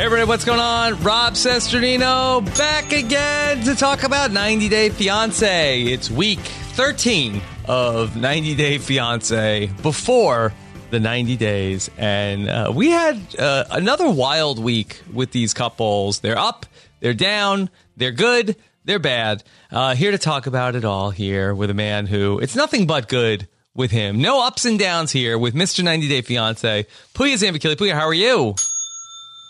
[0.00, 1.02] Hey everybody, what's going on?
[1.02, 5.82] Rob Cesternino back again to talk about 90 Day Fiance.
[5.82, 10.54] It's week 13 of 90 Day Fiance before
[10.88, 11.90] the 90 days.
[11.98, 16.20] And uh, we had uh, another wild week with these couples.
[16.20, 16.64] They're up,
[17.00, 18.56] they're down, they're good,
[18.86, 19.44] they're bad.
[19.70, 23.06] Uh, here to talk about it all here with a man who it's nothing but
[23.06, 24.22] good with him.
[24.22, 25.84] No ups and downs here with Mr.
[25.84, 26.86] 90 Day Fiance.
[27.12, 27.76] Puya Zambakili.
[27.76, 28.54] Puya, how are you?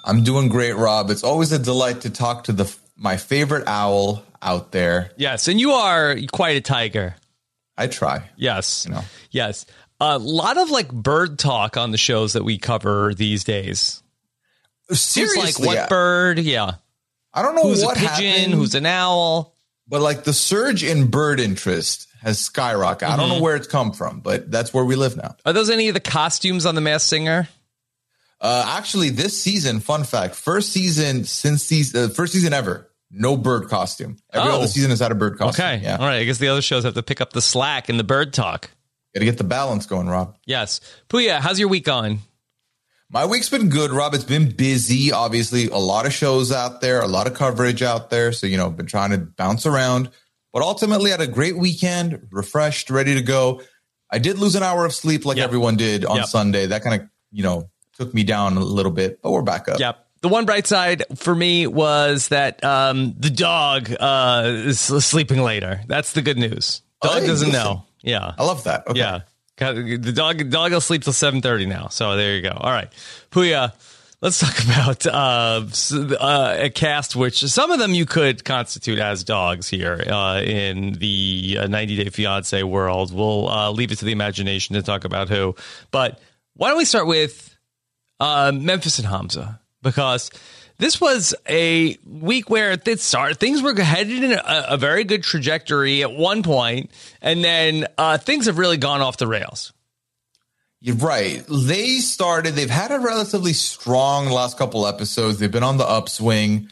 [0.05, 1.11] I'm doing great, Rob.
[1.11, 5.11] It's always a delight to talk to the my favorite owl out there.
[5.17, 7.15] Yes, and you are quite a tiger.
[7.77, 8.29] I try.
[8.37, 8.85] Yes.
[8.87, 9.03] You know.
[9.31, 9.67] Yes.
[10.01, 14.03] A lot of like bird talk on the shows that we cover these days.
[14.91, 16.39] Seriously, like what bird?
[16.39, 16.73] Yeah.
[17.33, 18.27] I don't know Who's what a pigeon?
[18.27, 19.55] happened, Who's an owl?
[19.87, 23.03] but like the surge in bird interest has skyrocketed.
[23.05, 23.37] I don't Mm-hmm.
[23.37, 25.37] know where it's come from, but that's where we live now.
[25.45, 27.49] Are those any of the costumes on the Masked Singer?
[28.41, 33.37] Uh, actually, this season, fun fact, first season since season, uh, first season ever, no
[33.37, 34.17] bird costume.
[34.33, 34.57] Every Oh.
[34.57, 35.65] other season has had a bird costume.
[35.65, 35.81] Okay.
[35.83, 36.21] yeah, All right.
[36.21, 38.71] I guess the other shows have to pick up the slack in the bird talk.
[39.15, 40.37] got to get the balance going, Rob.
[40.47, 40.81] Yes.
[41.09, 42.21] Puya, how's your week going?
[43.11, 44.15] My week's been good, Rob.
[44.15, 45.11] It's been busy.
[45.11, 48.31] Obviously, a lot of shows out there, a lot of coverage out there.
[48.33, 50.11] So, you know, been trying to bounce around,
[50.53, 53.63] but ultimately had a great weekend, refreshed, ready to go.
[54.13, 55.45] I did lose an hour of sleep like Yep.
[55.45, 56.27] everyone did on Yep.
[56.27, 56.67] Sunday.
[56.67, 57.69] That kind of, you know,
[58.01, 59.79] took me down a little bit, but we're back up.
[59.79, 60.07] Yep.
[60.23, 65.83] The one bright side for me was that um, the dog uh, is sleeping later.
[65.87, 66.81] That's the good news.
[67.03, 67.53] Dog Oh, doesn't listen.
[67.53, 67.85] know.
[68.03, 68.35] Yeah.
[68.39, 68.87] I love that.
[68.89, 68.99] Okay.
[68.99, 69.21] Yeah.
[69.59, 71.89] The dog dog will sleep till seven thirty now.
[71.89, 72.53] So there you go.
[72.57, 72.91] All right,
[73.31, 73.75] Puya.
[74.23, 75.65] Let's talk about uh,
[76.19, 80.93] uh, a cast which some of them you could constitute as dogs here uh, in
[80.95, 83.15] the uh, 90 Day Fiance world.
[83.15, 85.55] We'll uh, leave it to the imagination to talk about who.
[85.91, 86.21] But
[86.55, 87.55] why don't we start with
[88.21, 90.31] uh, Memphis and Hamza because
[90.79, 93.39] this was a week where it started.
[93.39, 98.19] Things were headed in a, a very good trajectory at one point, and then uh,
[98.19, 99.73] things have really gone off the rails.
[100.81, 101.45] You're right.
[101.49, 105.39] They started, they've had a relatively strong last couple episodes.
[105.39, 106.71] They've been on the upswing.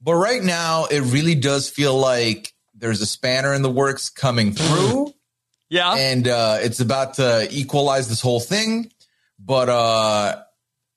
[0.00, 4.52] But right now, it really does feel like there's a spanner in the works coming
[4.52, 5.12] through.
[5.72, 8.90] Yeah, and uh, it's about to equalize this whole thing.
[9.38, 10.42] But uh,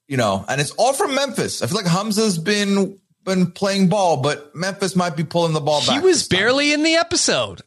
[0.07, 1.61] you know, and it's all from Memphis.
[1.61, 5.79] I feel like Hamza's been been playing ball, but Memphis might be pulling the ball
[5.85, 5.99] back.
[6.01, 7.61] he was barely in the episode.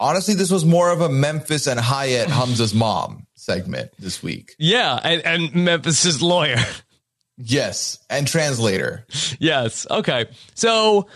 [0.00, 0.34] honestly.
[0.34, 4.54] This was more of a Memphis and Hyatt Hamza's mom segment this week.
[4.58, 6.56] Yeah, and, and Memphis's lawyer.
[7.38, 9.04] Yes, and translator.
[9.38, 9.86] yes.
[9.90, 10.24] Okay.
[10.54, 11.06] So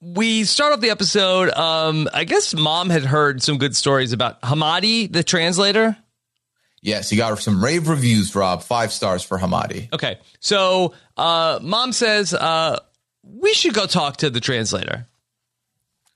[0.00, 1.50] we start off the episode.
[1.50, 5.96] Um, I guess mom had heard some good stories about Hamadi, the translator.
[6.80, 8.62] Yes, you got some rave reviews, Rob.
[8.62, 9.92] Five stars for Hamadi.
[9.92, 10.18] Okay.
[10.40, 12.78] So uh, mom says uh,
[13.22, 15.06] we should go talk to the translator.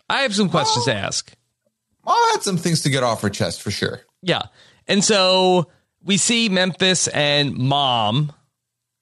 [0.09, 1.33] I have some questions to ask.
[2.06, 4.03] I had some things to get off her chest for sure.
[4.22, 4.43] Yeah.
[4.87, 5.69] And so
[6.03, 8.33] we see Memphis and mom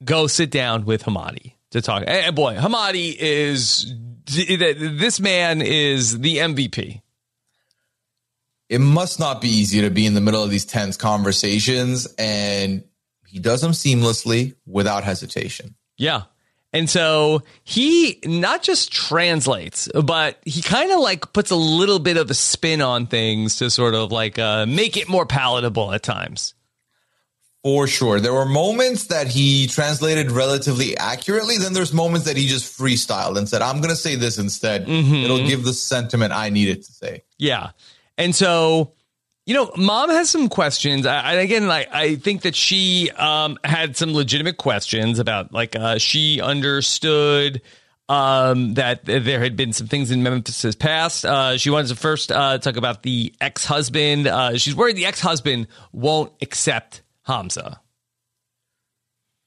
[0.04, 2.04] go sit down with Hamadi to talk.
[2.06, 3.92] Hey, boy, Hamadi is
[4.26, 7.00] this man is the MVP.
[8.70, 12.84] It must not be easy to be in the middle of these tense conversations, and
[13.26, 15.74] he does them seamlessly without hesitation.
[15.98, 16.22] Yeah.
[16.72, 22.16] And so he not just translates, but he kind of like puts a little bit
[22.16, 26.04] of a spin on things to sort of like uh, make it more palatable at
[26.04, 26.54] times.
[27.64, 28.20] For sure.
[28.20, 31.58] There were moments that he translated relatively accurately.
[31.58, 34.88] Then there's moments that he just freestyled and said, I'm going to say this instead.
[34.88, 37.24] It'll give the sentiment I needed to say.
[37.36, 37.70] Yeah.
[38.20, 38.92] And so,
[39.46, 41.06] You know, mom has some questions.
[41.06, 45.98] I, again, like, I think that she um, had some legitimate questions about, like, uh,
[45.98, 47.60] she understood
[48.08, 51.24] um, that there had been some things in Memphis's past.
[51.24, 54.28] Uh, she wanted to first uh, talk about the ex husband.
[54.28, 57.80] Uh, she's worried the ex husband won't accept Hamza.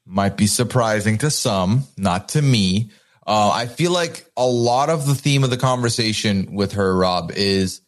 [0.05, 2.91] Might be surprising to some, not to me.
[3.25, 7.31] Uh, I feel like a lot of the theme of the conversation with her, Rob,
[7.31, 7.79] is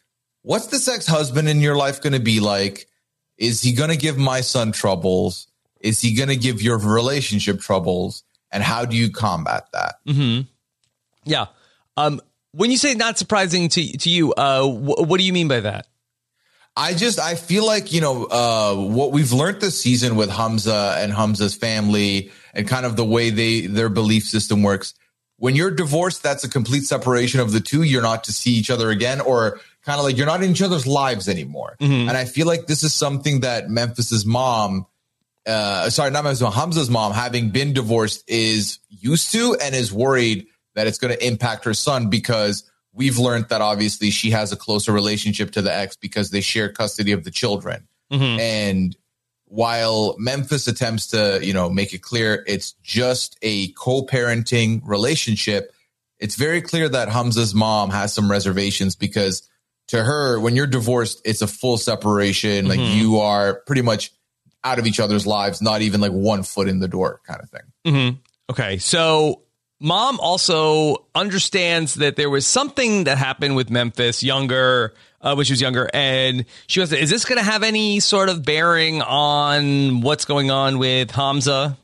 [0.45, 2.87] what's this ex husband in your life going to be like?
[3.37, 5.47] Is he going to give my son troubles?
[5.81, 8.23] Is he going to give your relationship troubles?
[8.51, 9.95] And how do you combat that?
[10.07, 10.41] Mm-hmm.
[11.25, 11.47] Yeah.
[11.97, 12.21] Um,
[12.53, 15.59] when you say not surprising to to you, uh, wh- what do you mean by
[15.59, 15.87] that?
[16.77, 20.95] I just I feel like you know uh, what we've learned this season with Hamza
[20.99, 24.93] and Hamza's family and kind of the way they their belief system works.
[25.37, 27.83] When you're divorced, that's a complete separation of the two.
[27.83, 30.61] You're not to see each other again, or kind of like you're not in each
[30.61, 31.75] other's lives anymore.
[31.79, 32.09] Mm-hmm.
[32.09, 34.87] And I feel like this is something that Memphis's mom,
[35.45, 40.47] uh, sorry, not Memphis, Hamza's mom, having been divorced, is used to and is worried
[40.73, 44.55] that it's going to impact her son because we've learned that obviously she has a
[44.55, 47.87] closer relationship to the ex because they share custody of the children.
[48.11, 48.39] Mm-hmm.
[48.39, 48.97] And
[49.45, 55.71] while Memphis attempts to, you know, make it clear it's just a co-parenting relationship,
[56.19, 59.47] it's very clear that Hamza's mom has some reservations because
[59.89, 62.65] to her, when you're divorced, it's a full separation.
[62.65, 62.67] Mm-hmm.
[62.67, 64.11] Like you are pretty much
[64.63, 67.49] out of each other's lives, not even like one foot in the door kind of
[67.49, 67.61] thing.
[67.85, 68.17] Mm-hmm.
[68.49, 68.77] Okay.
[68.79, 69.43] So
[69.79, 75.53] mom also understands that there was something that happened with Memphis younger, uh, when she
[75.53, 80.01] was younger, and she was, is this going to have any sort of bearing on
[80.01, 81.77] what's going on with Hamza?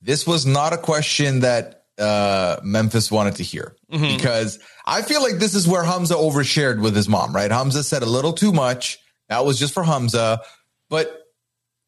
[0.00, 4.16] This was not a question that uh, Memphis wanted to hear mm-hmm.
[4.16, 7.50] because I feel like this is where Hamza overshared with his mom, right?
[7.50, 8.98] Hamza said a little too much.
[9.28, 10.42] That was just for Hamza.
[10.90, 11.22] But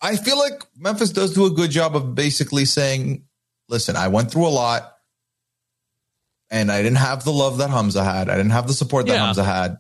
[0.00, 3.24] I feel like Memphis does do a good job of basically saying,
[3.68, 4.92] listen, I went through a lot
[6.50, 8.28] and I didn't have the love that Hamza had.
[8.28, 9.24] I didn't have the support that yeah.
[9.24, 9.78] Hamza had.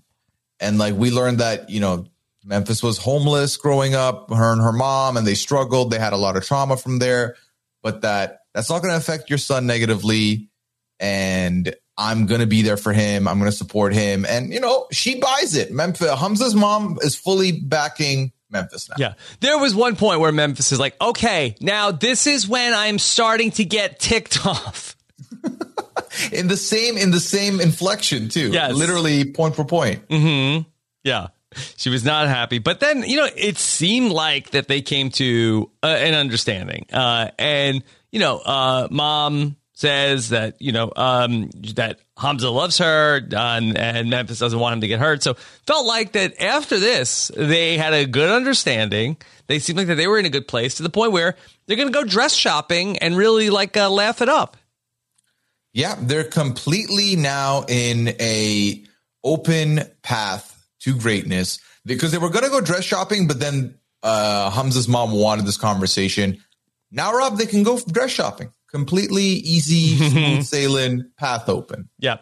[0.60, 2.06] And like we learned that, you know,
[2.44, 5.90] Memphis was homeless growing up, her and her mom, and they struggled.
[5.90, 7.36] They had a lot of trauma from there,
[7.82, 10.48] but that that's not going to affect your son negatively.
[11.00, 13.28] And I'm going to be there for him.
[13.28, 14.24] I'm going to support him.
[14.24, 15.72] And, you know, she buys it.
[15.72, 18.96] Memphis, Hamza's mom is fully backing Memphis now.
[18.98, 19.14] Yeah.
[19.40, 23.50] There was one point where Memphis is like, okay, now this is when I'm starting
[23.52, 24.96] to get ticked off.
[26.32, 28.50] in the same in the same inflection too.
[28.50, 30.08] Yeah, literally point for point.
[30.08, 30.68] Mm-hmm.
[31.02, 31.28] Yeah,
[31.76, 35.70] she was not happy, but then you know it seemed like that they came to
[35.82, 37.82] uh, an understanding, uh, and
[38.14, 44.08] you know, uh, mom says that you know um, that Hamza loves her and, and,
[44.08, 45.24] Memphis doesn't want him to get hurt.
[45.24, 45.34] So
[45.66, 49.16] felt like that after this they had a good understanding.
[49.48, 51.34] They seemed like that they were in a good place to the point where
[51.66, 54.56] they're going to go dress shopping and really like uh, laugh it up.
[55.72, 58.84] Yeah, they're completely now in a
[59.24, 63.74] open path to greatness because they were going to go dress shopping, but then
[64.04, 66.40] uh, Hamza's mom wanted this conversation.
[66.94, 71.88] Now, Rob, they can go dress shopping completely easy, smooth sailing, path open.
[71.98, 72.18] Yeah.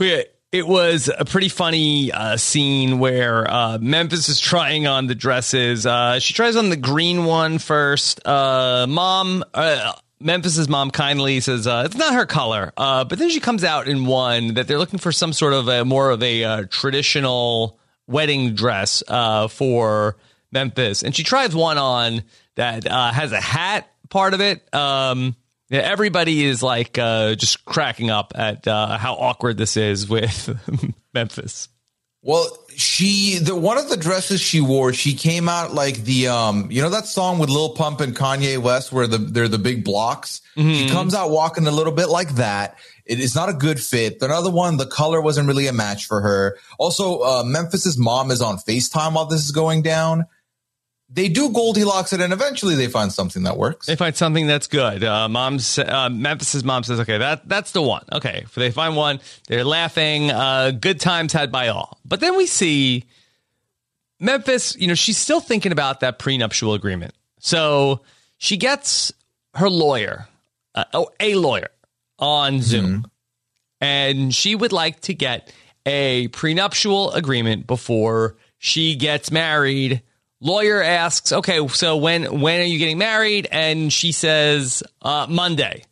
[0.00, 5.86] It was a pretty funny uh, scene where uh, Memphis is trying on the dresses.
[5.86, 8.26] Uh, she tries on the green one first.
[8.26, 13.38] Uh, mom, uh, Memphis's mom kindly says uh, it's not her color, but then she
[13.38, 16.64] comes out in one that they're looking for some sort of a more of a
[16.66, 19.02] traditional wedding dress
[19.50, 20.16] for
[20.52, 22.22] Memphis, and she tries one on
[22.56, 24.74] that has a hat part of it.
[24.74, 25.36] Um,
[25.68, 30.56] yeah, everybody is like uh, just cracking up at uh, how awkward this is with
[31.14, 31.68] Memphis.
[32.22, 36.70] Well, she the one of the dresses she wore, she came out like the um,
[36.70, 39.84] you know that song with Lil Pump and Kanye West where the they're the big
[39.84, 40.40] blocks.
[40.56, 40.72] Mm-hmm.
[40.72, 42.78] She comes out walking a little bit like that.
[43.04, 44.20] It is not a good fit.
[44.20, 46.58] Another one, the color wasn't really a match for her.
[46.78, 50.26] Also, uh, Memphis's mom is on FaceTime while this is going down
[51.08, 53.86] they do Goldilocks it, and eventually they find something that works.
[53.86, 55.04] They find something that's good.
[55.04, 58.96] Uh, mom's uh, Memphis's mom says, "Okay, that that's the one." Okay, so they find
[58.96, 59.20] one.
[59.46, 60.30] They're laughing.
[60.30, 61.98] Uh, good times had by all.
[62.04, 63.04] But then we see
[64.18, 64.76] Memphis.
[64.76, 67.14] You know, she's still thinking about that prenuptial agreement.
[67.38, 68.00] So
[68.38, 69.12] she gets
[69.54, 70.26] her lawyer,
[70.74, 71.68] uh, oh, a lawyer,
[72.18, 73.04] on Zoom, mm-hmm.
[73.80, 75.52] and she would like to get
[75.86, 80.02] a prenuptial agreement before she gets married
[80.40, 85.84] Lawyer asks, "Okay, so when when are you getting married?" And she says, uh, "Monday."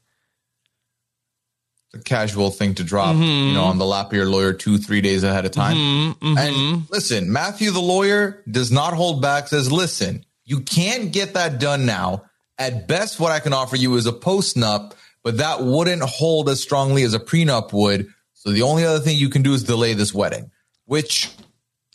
[1.95, 3.49] a casual thing to drop, mm-hmm.
[3.49, 5.77] you know, on the lap of your lawyer two, three days ahead of time.
[5.77, 6.39] Mm-hmm, mm-hmm.
[6.39, 11.59] And listen, Matthew, the lawyer, does not hold back, says, listen, you can't get that
[11.59, 12.25] done now.
[12.59, 16.49] At best, what I can offer you is a post nup, but that wouldn't hold
[16.49, 18.09] as strongly as a prenup would.
[18.33, 20.51] So the only other thing you can do is delay this wedding,
[20.85, 21.31] which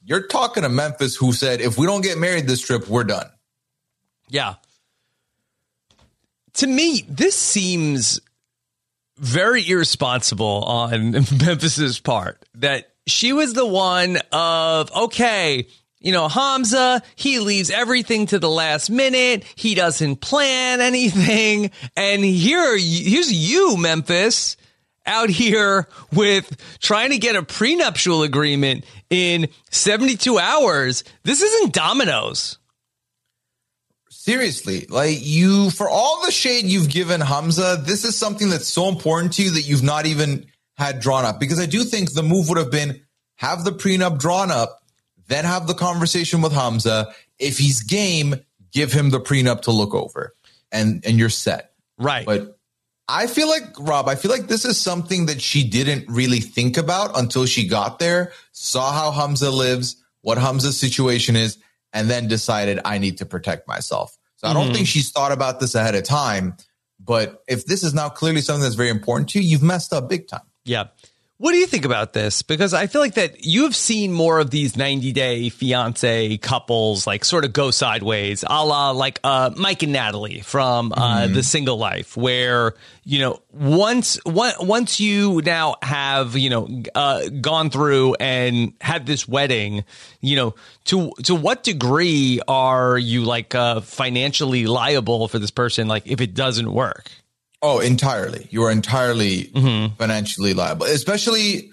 [0.04, 3.30] you're talking to Memphis, who said, if we don't get married this trip, we're done.
[4.30, 4.56] Yeah.
[6.56, 8.20] To me, this seems
[9.18, 15.68] very irresponsible on Memphis's part that she was the one of, okay,
[16.00, 19.44] you know, Hamza, he leaves everything to the last minute.
[19.56, 21.72] He doesn't plan anything.
[21.98, 24.56] And here, here's you, Memphis,
[25.06, 31.04] out here with trying to get a prenuptial agreement in 72 hours.
[31.24, 32.58] This isn't dominoes.
[34.10, 38.88] Seriously, like you, for all the shade you've given Hamza, this is something that's so
[38.90, 40.46] important to you that you've not even
[40.78, 41.40] had drawn up.
[41.40, 43.02] Because I do think the move would have been
[43.38, 44.84] have the prenup drawn up,
[45.28, 47.14] then have the conversation with Hamza.
[47.40, 48.36] If he's game,
[48.72, 50.34] give him the prenup to look over,
[50.72, 51.72] and and you're set.
[51.98, 52.26] Right.
[52.26, 52.59] But
[53.12, 56.78] I feel like Rob, I feel like this is something that she didn't really think
[56.78, 61.58] about until she got there, saw how Hamza lives, what Hamza's situation is,
[61.92, 64.16] and then decided I need to protect myself.
[64.36, 64.76] So I don't mm-hmm.
[64.76, 66.56] think she's thought about this ahead of time.
[67.00, 70.08] But if this is now clearly something that's very important to you, you've messed up
[70.08, 70.46] big time.
[70.64, 70.86] Yeah.
[71.40, 72.42] What do you think about this?
[72.42, 77.08] Because I feel like that you have seen more of these 90 day fiance couples
[77.08, 81.34] like sort of go sideways, a la like uh, Mike and Natalie from uh, mm-hmm.
[81.34, 82.74] The Single Life, where,
[83.06, 89.26] you know, once once you now have, you know, uh, gone through and had this
[89.26, 89.86] wedding,
[90.20, 90.56] you know,
[90.86, 96.20] to to what degree are you like uh, financially liable for this person, like if
[96.20, 97.10] it doesn't work?
[97.62, 98.48] Oh, entirely.
[98.52, 99.96] You are entirely mm-hmm.
[99.96, 101.72] financially liable, especially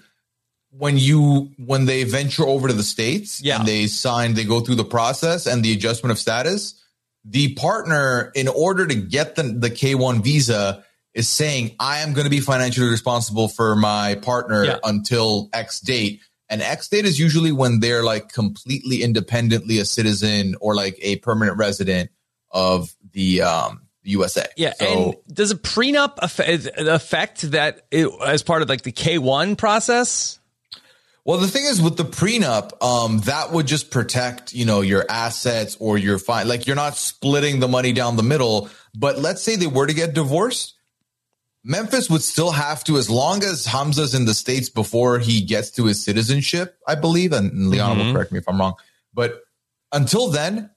[0.69, 3.59] when you when they venture over to the states yeah.
[3.59, 6.83] and they sign, they go through the process and the adjustment of status.
[7.23, 12.13] The partner, in order to get the the K one visa, is saying, "I am
[12.13, 14.77] going to be financially responsible for my partner yeah.
[14.83, 20.55] until X date." And X date is usually when they're like completely independently a citizen
[20.61, 22.11] or like a permanent resident
[22.51, 24.47] of the um USA.
[24.55, 24.73] Yeah.
[24.79, 30.39] So, and does a prenup affect that it, as part of like the K1 process?
[31.25, 35.05] Well, the thing is with the prenup, um, that would just protect, you know, your
[35.09, 36.47] assets or your fine.
[36.47, 38.69] Like you're not splitting the money down the middle.
[38.95, 40.73] But let's say they were to get divorced.
[41.63, 45.69] Memphis would still have to, as long as Hamza's in the States before he gets
[45.71, 48.07] to his citizenship, I believe, and Liana mm-hmm.
[48.07, 48.75] will correct me if I'm wrong.
[49.13, 49.41] But
[49.91, 50.69] until then,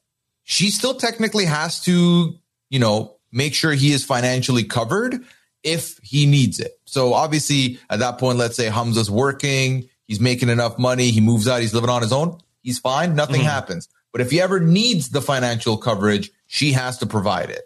[0.43, 2.35] she still technically has to,
[2.71, 5.25] you know, make sure he is financially covered
[5.63, 6.73] if he needs it.
[6.85, 11.47] So obviously at that point, let's say Hamza's working, he's making enough money, he moves
[11.49, 13.51] out, he's living on his own, he's fine, nothing mm-hmm.
[13.51, 13.89] happens.
[14.13, 17.63] But if he ever needs the financial coverage, she has to provide it.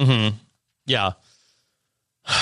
[0.00, 0.36] Mm-hmm.
[0.86, 1.12] Yeah.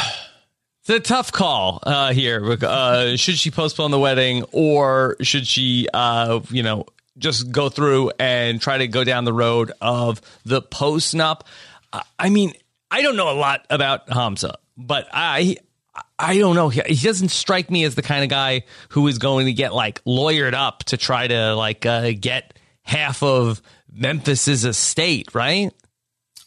[0.82, 2.56] It's a tough call uh, here.
[2.62, 6.86] Uh, should she postpone the wedding or should she, uh, you know,
[7.18, 11.42] just go through and try to go down the road of the postnup?
[12.18, 12.54] I mean,
[12.90, 15.56] I don't know a lot about Hamza, but I
[16.18, 16.68] I don't know.
[16.68, 20.02] He, doesn't strike me as the kind of guy who is going to get like
[20.04, 25.72] lawyered up to try to like uh, get half of Memphis's estate, right?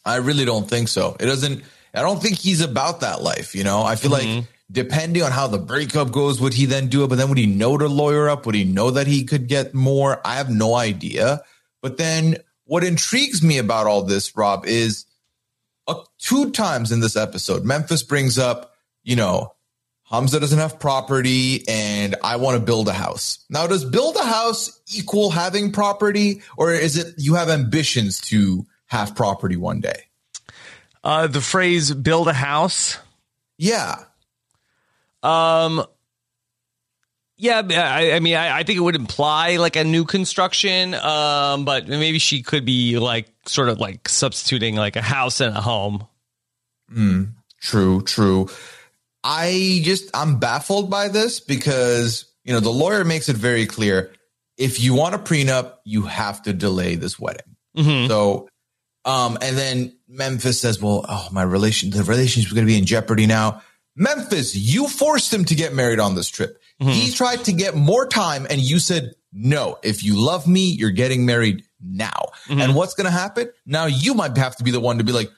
[0.05, 1.15] I really don't think so.
[1.19, 1.63] It doesn't.
[1.93, 3.55] I don't think he's about that life.
[3.55, 4.39] You know, I feel mm-hmm.
[4.39, 7.07] like depending on how the breakup goes, would he then do it?
[7.07, 8.45] But then would he know to lawyer up?
[8.45, 10.19] Would he know that he could get more?
[10.25, 11.41] I have no idea.
[11.81, 15.05] But then what intrigues me about all this, Rob, is
[15.87, 19.53] uh, two times in this episode, Memphis brings up, you know,
[20.03, 23.43] Hamza doesn't have property and I want to build a house.
[23.49, 28.65] Now, does build a house equal having property or is it you have ambitions to
[28.85, 30.03] have property one day?
[31.03, 32.97] Uh, the phrase build a house?
[33.57, 34.03] Yeah.
[35.23, 35.83] Um,
[37.37, 41.65] yeah, I, I mean, I, I, think it would imply like a new construction, um,
[41.65, 45.61] but maybe she could be like sort of like substituting like a house and a
[45.61, 46.07] home.
[46.91, 48.49] Mm, true, true.
[49.23, 54.11] I just I'm baffled by this because you know the lawyer makes it very clear
[54.57, 57.55] if you want a prenup, you have to delay this wedding.
[57.75, 58.07] Mm-hmm.
[58.07, 58.49] So,
[59.05, 62.77] um, and then Memphis says, "Well, oh, my relation, the relationship is going to be
[62.77, 63.61] in jeopardy now."
[63.95, 66.59] Memphis, you forced him to get married on this trip.
[66.81, 66.91] Mm-hmm.
[66.91, 70.91] He tried to get more time and you said, no, if you love me, you're
[70.91, 72.31] getting married now.
[72.47, 72.61] Mm-hmm.
[72.61, 73.49] And what's going to happen?
[73.65, 75.29] Now you might have to be the one to be like,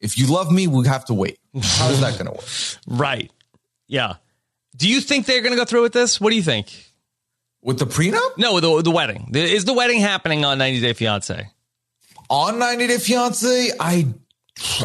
[0.00, 1.38] if you love me, we have to wait.
[1.54, 2.46] How is that going to work?
[2.86, 3.30] right.
[3.86, 4.14] Yeah.
[4.76, 6.20] Do you think they're going to go through with this?
[6.20, 6.90] What do you think?
[7.62, 8.38] With the prenup?
[8.38, 9.30] No, the the wedding.
[9.34, 11.50] Is the wedding happening on 90 Day Fiance?
[12.30, 14.06] On 90 Day Fiance, I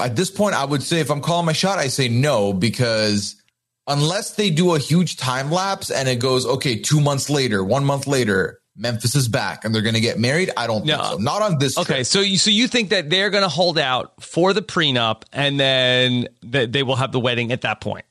[0.01, 3.41] at this point I would say if I'm calling my shot, I say no because
[3.88, 7.86] unless they do a huge time lapse and it goes okay, two months later, one
[7.86, 10.51] month later, Memphis is back and they're going to get married.
[10.58, 10.98] I don't no.
[10.98, 11.17] think so.
[11.17, 11.77] Not on this.
[11.77, 12.05] Okay, trip.
[12.05, 15.60] so you so you think that they're going to hold out for the prenup and
[15.60, 18.05] then they will have the wedding at that point?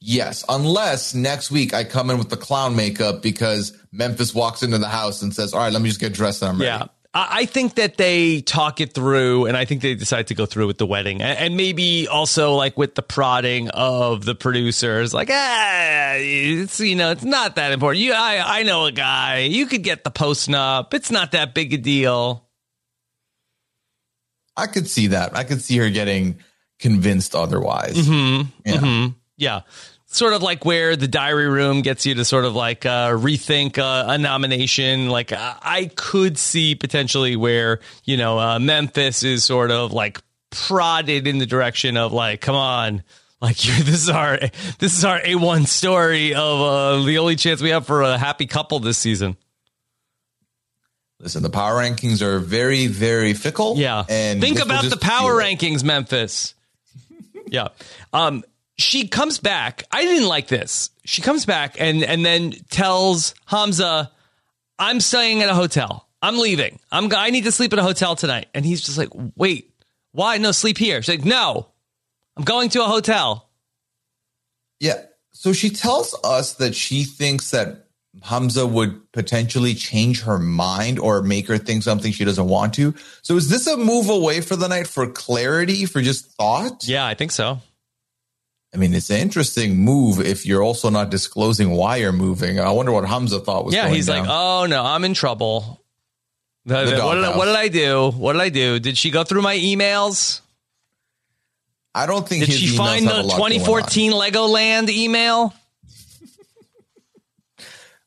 [0.00, 4.78] Yes, unless next week I come in with the clown makeup because Memphis walks into
[4.78, 6.86] the house and says, "All right, let me just get dressed and I'm ready." Yeah.
[7.14, 10.66] I think that they talk it through, and I think they decide to go through
[10.66, 16.14] with the wedding, and maybe also like with the prodding of the producers, like ah,
[16.16, 18.02] it's you know it's not that important.
[18.02, 19.40] You, I, I know a guy.
[19.40, 20.94] You could get the post up.
[20.94, 22.48] It's not that big a deal.
[24.56, 25.36] I could see that.
[25.36, 26.38] I could see her getting
[26.78, 27.94] convinced otherwise.
[27.94, 28.48] Mm-hmm.
[28.64, 28.76] Yeah.
[28.76, 29.12] Mm-hmm.
[29.36, 29.60] yeah
[30.14, 33.78] sort of like where the diary room gets you to sort of like uh, rethink
[33.78, 35.08] uh, a nomination.
[35.08, 41.26] Like I could see potentially where you know uh, Memphis is sort of like prodded
[41.26, 43.02] in the direction of like, come on.
[43.40, 44.38] Like this is our
[44.78, 48.16] this is our a one story of uh, the only chance we have for a
[48.16, 49.36] happy couple this season.
[51.18, 53.76] Listen, the power rankings are very, very fickle.
[53.76, 56.54] Yeah, and think about the power rankings, Memphis.
[57.46, 57.68] yeah,
[58.12, 58.42] um,
[58.82, 59.84] she comes back.
[59.90, 60.90] I didn't like this.
[61.04, 64.10] She comes back and and then tells Hamza,
[64.78, 66.08] "I'm staying at a hotel.
[66.20, 66.78] I'm leaving.
[66.90, 69.72] I'm I need to sleep at a hotel tonight." And he's just like, "Wait,
[70.12, 70.38] why?
[70.38, 71.68] No, sleep here." She's like, "No,
[72.36, 73.48] I'm going to a hotel."
[74.80, 75.02] Yeah.
[75.32, 77.86] So she tells us that she thinks that
[78.22, 82.94] Hamza would potentially change her mind or make her think something she doesn't want to.
[83.22, 86.86] So is this a move away for the night for clarity, for just thought?
[86.86, 87.60] Yeah, I think so.
[88.74, 92.58] I mean, it's an interesting move if you're also not disclosing why you're moving.
[92.58, 93.74] I wonder what Hamza thought was.
[93.74, 94.20] Yeah, he's down.
[94.20, 95.82] like, "Oh no, I'm in trouble."
[96.64, 98.10] The, the, what, did I, what, did I, do?
[98.12, 98.78] What did I do?
[98.78, 100.40] Did she go through my emails?
[101.94, 102.46] I don't think.
[102.46, 105.52] Did she find the 2014 Legoland email?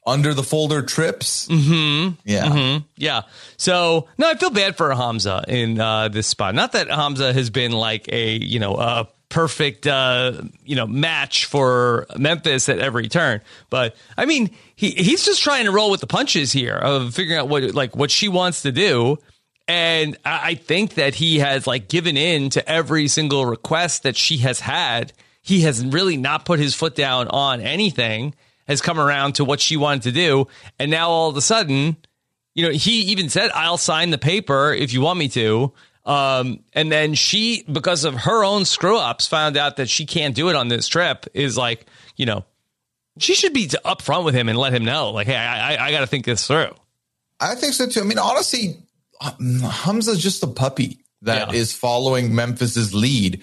[0.08, 1.48] Under the folder trips.
[1.48, 2.14] Mm-hmm.
[2.26, 2.46] Yeah.
[2.46, 2.86] Mm-hmm.
[2.96, 3.24] Yeah.
[3.58, 6.54] So no, I feel bad for Hamza in uh, this spot.
[6.54, 10.32] Not that Hamza has been like a you know a perfect uh,
[10.64, 13.42] you know match for Memphis at every turn.
[13.70, 17.42] But I mean, he he's just trying to roll with the punches here of figuring
[17.42, 19.18] out what like what she wants to do.
[19.68, 24.38] And I think that he has like given in to every single request that she
[24.38, 25.12] has had.
[25.42, 28.36] He has really not put his foot down on anything,
[28.70, 30.48] has come around to what she wanted to do.
[30.80, 31.98] And now all of a sudden,
[32.54, 35.74] you know, he even said, I'll sign the paper if you want me to.
[36.06, 40.36] Um, and then she, because of her own screw ups, found out that she can't
[40.36, 41.26] do it on this trip.
[41.34, 42.46] Is like, you know,
[43.18, 45.92] she should be upfront with him and let him know, like, hey, I, I, I
[45.92, 46.72] got to think this through.
[47.40, 48.02] I think so too.
[48.02, 48.78] I mean, honestly,
[49.22, 51.60] Hamza's just a puppy that yeah.
[51.60, 53.42] is following Memphis's lead,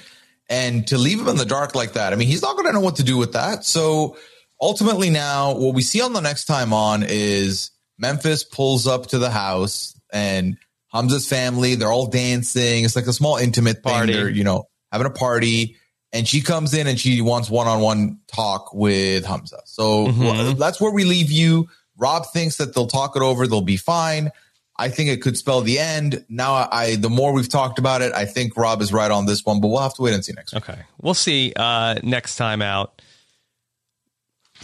[0.48, 2.72] and to leave him in the dark like that, I mean, he's not going to
[2.72, 3.64] know what to do with that.
[3.64, 4.16] So
[4.60, 9.18] ultimately, now what we see on the next time on is Memphis pulls up to
[9.18, 10.56] the house and
[10.92, 11.74] Hamza's family.
[11.74, 12.84] They're all dancing.
[12.84, 14.12] It's like a small intimate party.
[14.12, 15.76] They're, you know, having a party.
[16.12, 19.62] And she comes in and she wants one on one talk with Hamza.
[19.64, 20.58] So mm-hmm.
[20.58, 21.68] that's where we leave you.
[21.96, 23.46] Rob thinks that they'll talk it over.
[23.46, 24.30] They'll be fine.
[24.76, 26.24] I think it could spell the end.
[26.28, 29.44] Now, I the more we've talked about it, I think Rob is right on this
[29.44, 30.68] one, but we'll have to wait and see next week.
[30.68, 33.00] Okay, we'll see uh, next time out.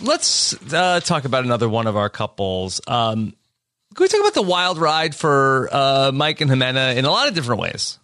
[0.00, 2.80] Let's uh, talk about another one of our couples.
[2.86, 3.34] Um,
[3.98, 7.26] can we talk about the wild ride for uh, Mike and Ximena in a lot
[7.26, 7.98] of different ways?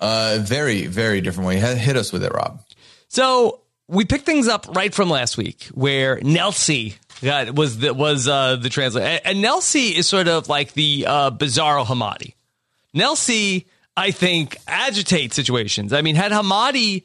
[0.00, 1.56] Uh, very, very different way.
[1.58, 2.60] Hit us with it, Rob.
[3.06, 8.26] So we picked things up right from last week, where Nelsie got, was the, was
[8.26, 12.34] uh, the translator, and, and Nelsie is sort of like the uh, bizarro Hamadi.
[12.92, 13.66] Nelsie,
[13.96, 15.92] I think, agitates situations.
[15.92, 17.04] I mean, had Hamadi,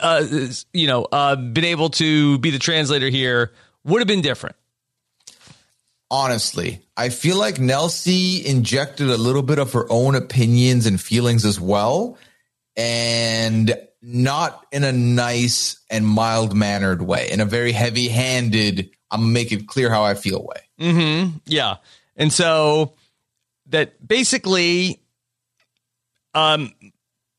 [0.00, 0.24] uh,
[0.72, 3.52] you know, uh, been able to be the translator here,
[3.84, 4.56] would have been different
[6.10, 6.80] honestly.
[6.96, 11.60] I feel like Nelsie injected a little bit of her own opinions and feelings as
[11.60, 12.18] well,
[12.76, 19.20] and not in a nice and mild mannered way, in a very heavy handed, I'm
[19.20, 20.60] gonna make it clear how I feel way.
[20.80, 21.38] Mm-hmm.
[21.46, 21.76] Yeah.
[22.16, 22.94] And so
[23.66, 25.00] that basically
[26.34, 26.72] um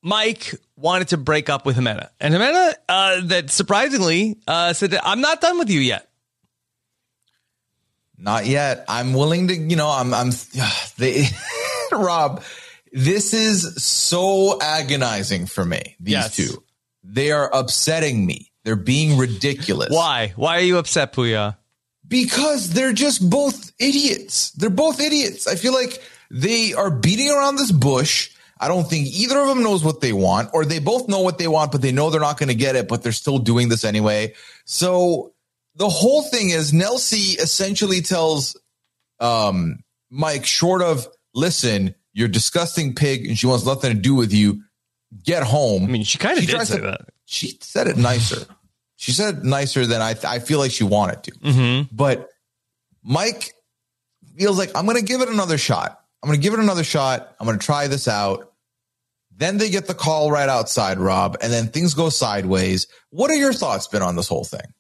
[0.02, 2.10] Mike wanted to break up with Ximena.
[2.20, 6.09] And Ximena, uh, that surprisingly uh, said that I'm not done with you yet.
[8.20, 8.86] Not yet.
[8.88, 10.32] I'm willing to, you know, I'm, I'm,
[10.98, 11.26] they,
[11.92, 12.44] Rob,
[12.92, 16.36] this is so agonizing for me, these yes.
[16.36, 16.64] two.
[17.04, 18.52] They are upsetting me.
[18.66, 19.90] They're being ridiculous.
[19.90, 20.34] Why?
[20.36, 21.58] Why are you upset, Puya?
[22.08, 24.52] Because they're just both idiots.
[24.52, 25.48] They're both idiots.
[25.48, 28.32] I feel like they are beating around this bush.
[28.60, 31.38] I don't think either of them knows what they want, or they both know what
[31.38, 33.70] they want, but they know they're not going to get it, but they're still doing
[33.70, 34.34] this anyway.
[34.66, 35.34] So
[35.80, 38.56] the whole thing is Nelsie essentially tells
[39.20, 44.34] um, Mike, short of, listen, you're disgusting pig and she wants nothing to do with
[44.34, 44.62] you,
[45.24, 45.86] get home.
[45.86, 47.02] I mean, she kind of did say to, that.
[47.26, 48.46] She said it nicer.
[48.98, 51.32] she said it nicer than I, I feel like she wanted to.
[51.32, 51.96] Mm-hmm.
[51.96, 52.28] But
[53.02, 53.54] Mike
[54.38, 56.04] feels like, I'm going to give it another shot.
[56.22, 57.36] I'm going to give it another shot.
[57.40, 58.52] I'm going to try this out.
[59.34, 62.88] Then they get the call right outside, Rob, and then things go sideways.
[63.12, 64.74] What are your thoughts been on this whole thing?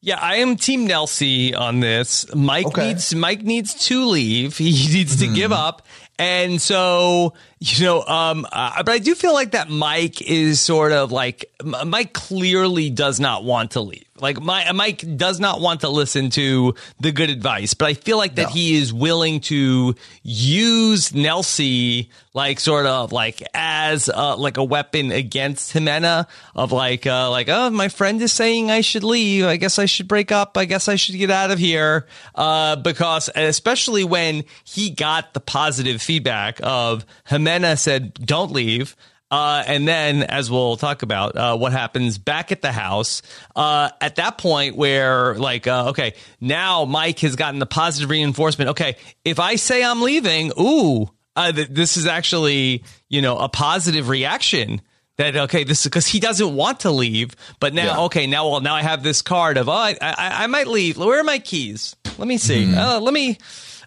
[0.00, 2.32] Yeah, I am Team Nelsie on this.
[2.34, 2.88] Mike okay.
[2.88, 4.56] needs Mike needs to leave.
[4.68, 5.34] He needs to mm-hmm.
[5.34, 5.82] give up.
[6.20, 10.90] And so, you know, um, uh, but I do feel like that Mike is sort
[10.92, 14.07] of like Mike clearly does not want to leave.
[14.20, 18.16] Like my, Mike does not want to listen to the good advice, but I feel
[18.16, 18.48] like that no.
[18.48, 25.10] he is willing to use Nelsie like sort of like as uh, like a weapon
[25.10, 29.44] against Ximena of like uh, like oh my friend is saying I should leave.
[29.44, 30.56] I guess I should break up.
[30.56, 35.40] I guess I should get out of here uh, because especially when he got the
[35.40, 38.94] positive feedback of Ximena said don't leave.
[39.30, 43.20] Uh, and then, as we'll talk about, uh, what happens back at the house
[43.54, 48.70] uh, at that point, where like, uh, okay, now Mike has gotten the positive reinforcement.
[48.70, 53.48] Okay, if I say I'm leaving, ooh, uh, th- this is actually you know a
[53.48, 54.80] positive reaction.
[55.18, 58.00] That okay, this is because he doesn't want to leave, but now yeah.
[58.04, 60.96] okay, now well, now I have this card of oh, I, I, I might leave.
[60.96, 61.96] Where are my keys?
[62.18, 62.64] Let me see.
[62.64, 63.02] Mm.
[63.02, 63.36] let me.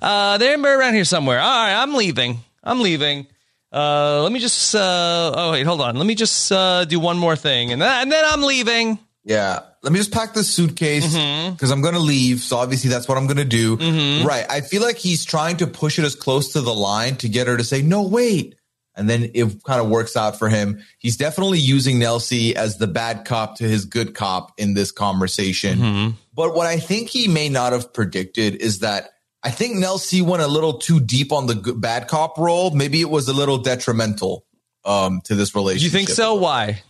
[0.02, 1.40] they're around here somewhere.
[1.40, 2.40] All right, I'm leaving.
[2.64, 3.28] I'm leaving.
[3.72, 4.76] Uh, let me just.
[4.76, 5.96] Uh, oh wait, hold on.
[5.96, 9.00] Let me just uh, do one more thing, and then and then I'm leaving.
[9.24, 11.72] Yeah, let me just pack this suitcase because mm-hmm.
[11.72, 12.40] I'm going to leave.
[12.40, 13.78] So obviously that's what I'm going to do.
[13.78, 14.28] Mm-hmm.
[14.28, 14.46] Right.
[14.50, 17.48] I feel like he's trying to push it as close to the line to get
[17.48, 18.04] her to say no.
[18.04, 18.56] Wait.
[18.96, 20.84] And then it kind of works out for him.
[20.98, 25.80] He's definitely using Nelsie as the bad cop to his good cop in this conversation.
[25.80, 26.10] Mm-hmm.
[26.34, 29.12] But what I think he may not have predicted is that
[29.44, 32.72] I think Nelsie went a little too deep on the good, bad cop role.
[32.72, 34.46] Maybe it was a little detrimental
[34.86, 35.92] um, to this relationship.
[35.92, 36.36] Do you think so?
[36.36, 36.84] Why?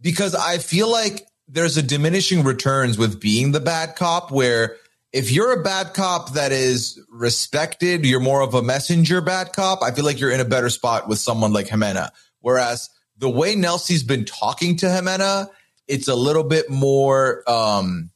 [0.00, 4.76] Because I feel like there's a diminishing returns with being the bad cop where
[5.12, 9.82] if you're a bad cop that is respected, you're more of a messenger bad cop.
[9.82, 12.10] I feel like you're in a better spot with someone like Ximena.
[12.40, 15.48] Whereas the way Nelsie's been talking to Ximena,
[15.88, 18.10] it's a little bit more um,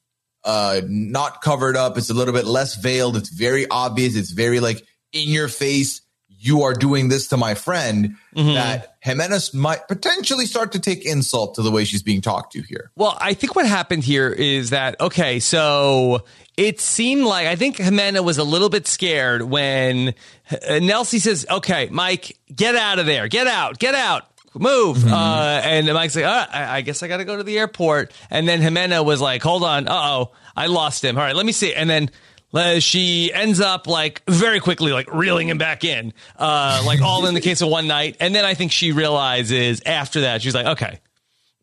[0.44, 1.98] uh, not covered up.
[1.98, 3.16] It's a little bit less veiled.
[3.16, 4.16] It's very obvious.
[4.16, 6.02] It's very like in your face.
[6.42, 8.16] You are doing this to my friend.
[8.34, 8.54] Mm-hmm.
[8.54, 12.62] That Jimenez might potentially start to take insult to the way she's being talked to
[12.62, 12.90] here.
[12.96, 16.24] Well, I think what happened here is that okay, so
[16.56, 20.08] it seemed like I think Ximena was a little bit scared when
[20.50, 24.98] uh, Nelsie says, "Okay, Mike, get out of there, get out, get out." Move.
[24.98, 25.12] Mm-hmm.
[25.12, 28.12] Uh, and Mike's like, oh, I, I, guess I got to go to the airport.
[28.30, 29.86] And then Ximena was like, hold on.
[29.86, 31.16] Uh oh, I lost him.
[31.16, 31.72] All right, let me see.
[31.72, 32.10] And then
[32.52, 37.26] uh, she ends up like very quickly, like reeling him back in, uh, like all
[37.26, 38.16] in the case of one night.
[38.18, 40.98] And then I think she realizes after that, she's like, okay,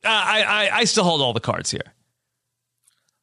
[0.06, 1.94] uh, I, I, I still hold all the cards here.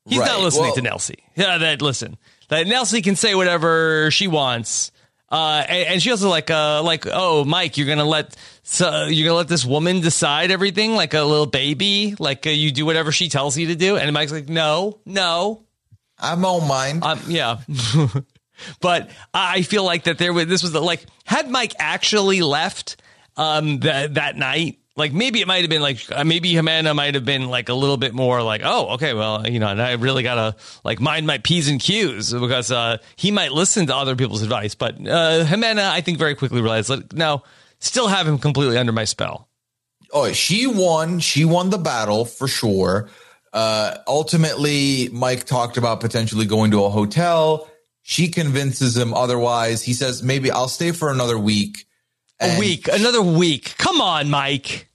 [0.07, 0.27] He's right.
[0.27, 1.21] not listening well, to Nelsie.
[1.37, 4.93] Yeah, that listen, that Nelsie can say whatever she wants.
[5.35, 9.27] Uh, and, and, she also like, uh, like, oh, Mike, you're gonna let, so you're
[9.27, 13.11] gonna let this woman decide everything like a little baby, like uh, you do whatever
[13.11, 13.97] she tells you to do.
[13.97, 15.65] And Mike's like, no, no,
[16.21, 17.01] I'm on mine.
[17.03, 17.59] Um, yeah.
[18.81, 23.03] but I feel like that there was, this was the, like, had Mike actually left,
[23.37, 27.15] um, that, that night, like maybe it might have been like uh, maybe Ximena might
[27.15, 29.93] have been like a little bit more like oh okay well you know and I
[29.93, 34.17] really gotta like mind my p's and q's because uh, he might listen to other
[34.17, 37.43] people's advice but uh, Ximena I think very quickly realized like no
[37.79, 39.49] still have him completely under my spell.
[40.13, 41.21] Oh, she won.
[41.21, 43.11] She won the battle for sure.
[43.53, 47.69] Uh, ultimately, Mike talked about potentially going to a hotel.
[48.03, 49.83] She convinces him otherwise.
[49.83, 51.87] He says maybe I'll stay for another week
[52.41, 53.75] a week, another week.
[53.79, 54.89] Come on, Mike.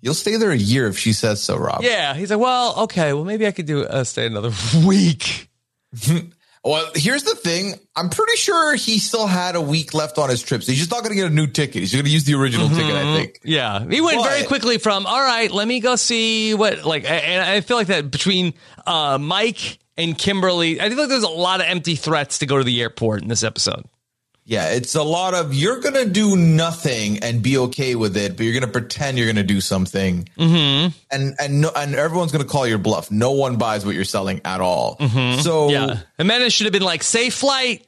[0.00, 1.82] You'll stay there a year if she says so, Rob.
[1.82, 2.12] Yeah.
[2.12, 4.52] He's like, well, okay, well, maybe I could do uh, stay another
[4.86, 5.48] week.
[6.64, 7.74] well, here's the thing.
[7.96, 10.62] I'm pretty sure he still had a week left on his trip.
[10.62, 11.76] So he's just not going to get a new ticket.
[11.76, 12.76] He's going to use the original mm-hmm.
[12.76, 13.40] ticket, I think.
[13.44, 13.82] Yeah.
[13.82, 17.42] He went but, very quickly from, all right, let me go see what, like, and
[17.42, 18.52] I feel like that between
[18.86, 22.58] uh, Mike and Kimberly, I feel like there's a lot of empty threats to go
[22.58, 23.86] to the airport in this episode.
[24.46, 28.44] Yeah, it's a lot of you're gonna do nothing and be okay with it, but
[28.44, 30.88] you're gonna pretend you're gonna do something, mm-hmm.
[31.10, 33.10] and and no, and everyone's gonna call your bluff.
[33.10, 34.96] No one buys what you're selling at all.
[34.98, 35.40] Mm-hmm.
[35.40, 37.86] So yeah, Jimenez should have been like safe flight,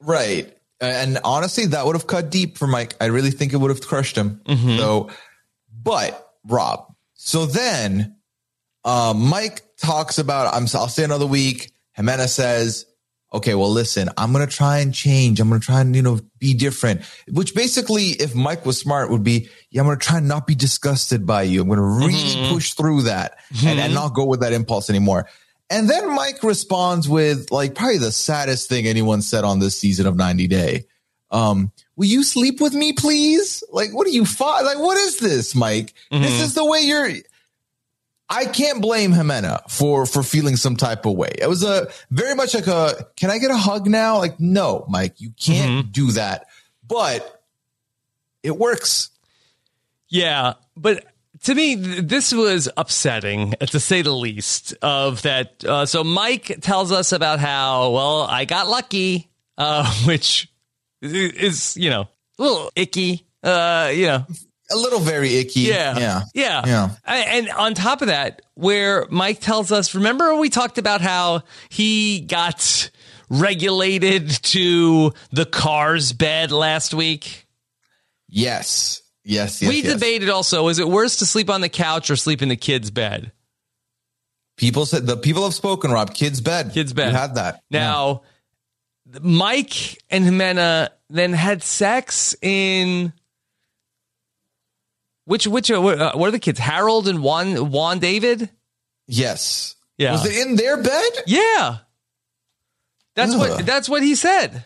[0.00, 0.56] right?
[0.80, 2.96] And honestly, that would have cut deep for Mike.
[3.00, 4.40] I really think it would have crushed him.
[4.44, 4.78] Mm-hmm.
[4.78, 5.10] So,
[5.72, 8.16] but Rob, so then
[8.84, 10.66] uh, Mike talks about I'm.
[10.74, 11.70] I'll stay another week.
[11.96, 12.86] Ximena says
[13.34, 15.40] okay, well, listen, I'm going to try and change.
[15.40, 19.10] I'm going to try and, you know, be different, which basically, if Mike was smart,
[19.10, 21.60] would be, yeah, I'm going to try and not be disgusted by you.
[21.60, 22.54] I'm going to really mm-hmm.
[22.54, 23.66] push through that mm-hmm.
[23.66, 24.02] and, and mm-hmm.
[24.02, 25.28] not go with that impulse anymore.
[25.68, 30.06] And then Mike responds with like probably the saddest thing anyone said on this season
[30.06, 30.84] of 90 Day.
[31.30, 33.64] Um, will you sleep with me, please?
[33.72, 35.92] Like, what are you, fi- like, what is this, Mike?
[36.12, 36.22] Mm-hmm.
[36.22, 37.10] This is the way you're,
[38.34, 41.30] I can't blame Ximena for for feeling some type of way.
[41.38, 44.18] It was a very much like a can I get a hug now?
[44.18, 45.90] Like no, Mike, you can't mm-hmm.
[45.92, 46.46] do that.
[46.86, 47.42] But
[48.42, 49.10] it works.
[50.08, 51.04] Yeah, but
[51.44, 56.90] to me this was upsetting to say the least of that uh, so Mike tells
[56.90, 60.48] us about how well I got lucky uh, which
[61.02, 64.26] is you know a little icky uh, you know
[64.74, 65.60] a little very icky.
[65.60, 65.98] Yeah.
[65.98, 66.22] Yeah.
[66.34, 66.62] Yeah.
[66.66, 66.88] yeah.
[67.06, 72.20] And on top of that, where Mike tells us, remember we talked about how he
[72.20, 72.90] got
[73.28, 77.46] regulated to the car's bed last week?
[78.28, 79.02] Yes.
[79.24, 79.62] Yes.
[79.62, 79.92] yes we yes.
[79.94, 82.90] debated also, is it worse to sleep on the couch or sleep in the kid's
[82.90, 83.32] bed?
[84.56, 86.14] People said the people have spoken, Rob.
[86.14, 86.72] Kid's bed.
[86.72, 87.10] Kid's bed.
[87.10, 87.60] You had that.
[87.70, 88.22] Now,
[89.12, 89.18] yeah.
[89.22, 93.12] Mike and Ximena then had sex in
[95.24, 96.58] which which uh, what are the kids?
[96.58, 98.50] Harold and Juan Juan David.
[99.06, 99.76] Yes.
[99.98, 100.12] Yeah.
[100.12, 101.10] Was it in their bed?
[101.26, 101.78] Yeah.
[103.14, 103.38] That's Ugh.
[103.38, 104.64] what that's what he said.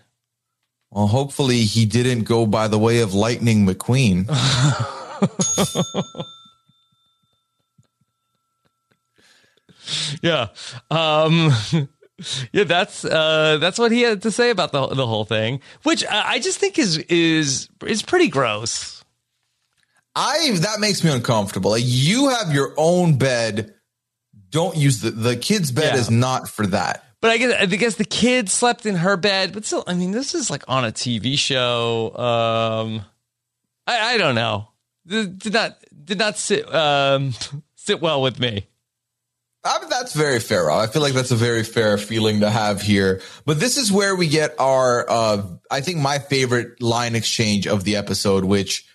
[0.90, 4.27] Well, hopefully he didn't go by the way of Lightning McQueen.
[10.23, 10.49] yeah.
[10.90, 11.53] Um
[12.53, 16.05] yeah, that's uh, that's what he had to say about the the whole thing, which
[16.11, 18.97] I just think is is is pretty gross.
[20.18, 21.70] I that makes me uncomfortable.
[21.70, 23.74] Like you have your own bed.
[24.50, 26.00] Don't use the the kid's bed yeah.
[26.00, 27.04] is not for that.
[27.20, 29.52] But I guess I guess the kid slept in her bed.
[29.52, 32.16] But still, I mean, this is like on a TV show.
[32.16, 33.04] Um,
[33.87, 34.68] I, I don't know.
[35.07, 37.33] Did not did not sit um,
[37.76, 38.66] sit well with me.
[39.64, 40.64] I mean, that's very fair.
[40.64, 40.81] Rob.
[40.81, 43.20] I feel like that's a very fair feeling to have here.
[43.44, 47.85] But this is where we get our, uh, I think my favorite line exchange of
[47.85, 48.88] the episode, which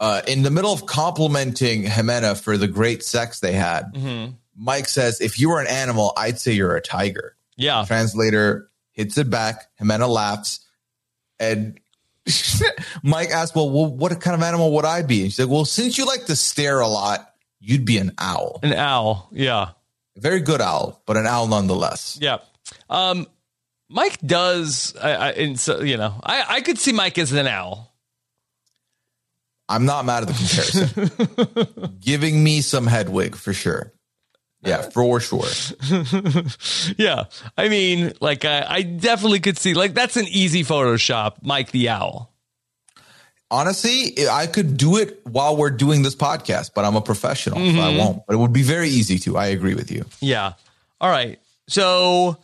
[0.00, 4.32] uh, in the middle of complimenting Ximena for the great sex they had, mm-hmm.
[4.56, 7.84] Mike says, "If you were an animal, I'd say you're a tiger." Yeah.
[7.86, 9.66] Translator hits it back.
[9.80, 10.60] Ximena laughs,
[11.40, 11.80] and
[13.02, 15.64] Mike asks, well, well, what kind of animal would I be?" And she's like, "Well,
[15.64, 19.70] since you like to stare a lot, you'd be an owl." An owl, yeah.
[20.16, 22.18] A very good owl, but an owl nonetheless.
[22.20, 22.38] Yeah.
[22.88, 23.26] Um,
[23.88, 27.46] Mike does, I, I, and so you know, I, I could see Mike as an
[27.46, 27.92] owl.
[29.68, 31.96] I'm not mad at the comparison.
[32.00, 33.92] Giving me some Hedwig for sure.
[34.62, 35.44] Yeah, for sure.
[36.96, 37.24] yeah.
[37.56, 41.90] I mean, like, I, I, definitely could see, like, that's an easy Photoshop, Mike the
[41.90, 42.32] Owl.
[43.50, 47.76] Honestly, I could do it while we're doing this podcast, but I'm a professional, mm-hmm.
[47.76, 47.98] so I mm-hmm.
[47.98, 48.26] won't.
[48.26, 49.38] But it would be very easy to.
[49.38, 50.04] I agree with you.
[50.20, 50.54] Yeah.
[51.00, 51.38] All right.
[51.68, 52.38] So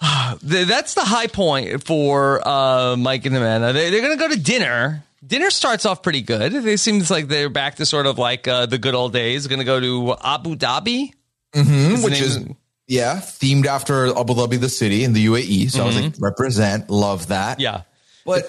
[0.42, 3.72] that's the high point for uh, Mike and Amanda.
[3.72, 6.54] They, they're going to go to dinner dinner starts off pretty good.
[6.54, 9.46] It seems like they're back to sort of like uh, the good old days.
[9.46, 11.12] Going to go to Abu Dhabi,
[11.54, 12.46] mm-hmm, which is
[12.86, 15.70] yeah, themed after Abu Dhabi, the city in the UAE.
[15.70, 15.82] So mm-hmm.
[15.82, 16.24] I was like, mm-hmm.
[16.24, 17.60] represent, love that.
[17.60, 17.82] Yeah,
[18.24, 18.44] but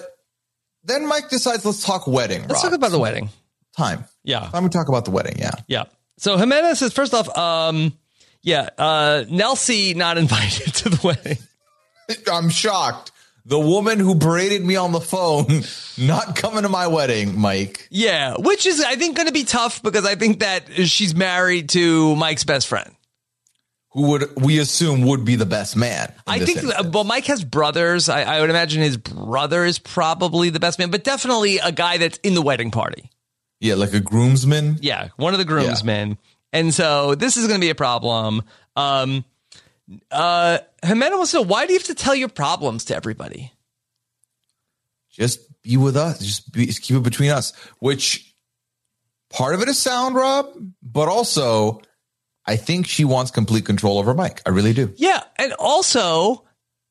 [0.84, 2.42] then Mike decides, let's talk wedding.
[2.42, 2.62] Let's Rob.
[2.64, 3.30] talk about the wedding.
[3.76, 4.04] Time.
[4.24, 5.36] Yeah, time to talk about the wedding.
[5.38, 5.84] Yeah, yeah.
[6.18, 7.92] So Ximena says, first off, um,
[8.42, 11.38] yeah, uh, Nelsie not invited to the wedding.
[12.32, 13.10] I'm shocked
[13.46, 15.46] the woman who berated me on the phone
[15.98, 17.86] not coming to my wedding, Mike.
[17.90, 21.68] Yeah, which is I think going to be tough because I think that she's married
[21.70, 22.92] to Mike's best friend.
[23.92, 26.12] Who would we assume would be the best man?
[26.26, 26.58] I think.
[26.58, 26.92] Instance.
[26.92, 28.10] Well, Mike has brothers.
[28.10, 31.96] I, I would imagine his brother is probably the best man, but definitely a guy
[31.96, 33.10] that's in the wedding party.
[33.60, 34.80] Yeah, like a groomsman.
[34.82, 36.10] Yeah, one of the groomsmen.
[36.10, 36.16] Yeah.
[36.52, 38.42] And so this is going to be a problem.
[38.74, 39.24] Um,
[40.10, 43.52] uh, Ximena wants to know why do you have to tell your problems to everybody?
[45.10, 46.18] Just be with us.
[46.18, 47.52] Just, be, just keep it between us.
[47.78, 48.34] Which
[49.30, 51.80] part of it is sound, Rob, but also
[52.44, 54.42] I think she wants complete control over Mike.
[54.46, 54.92] I really do.
[54.96, 56.44] Yeah, and also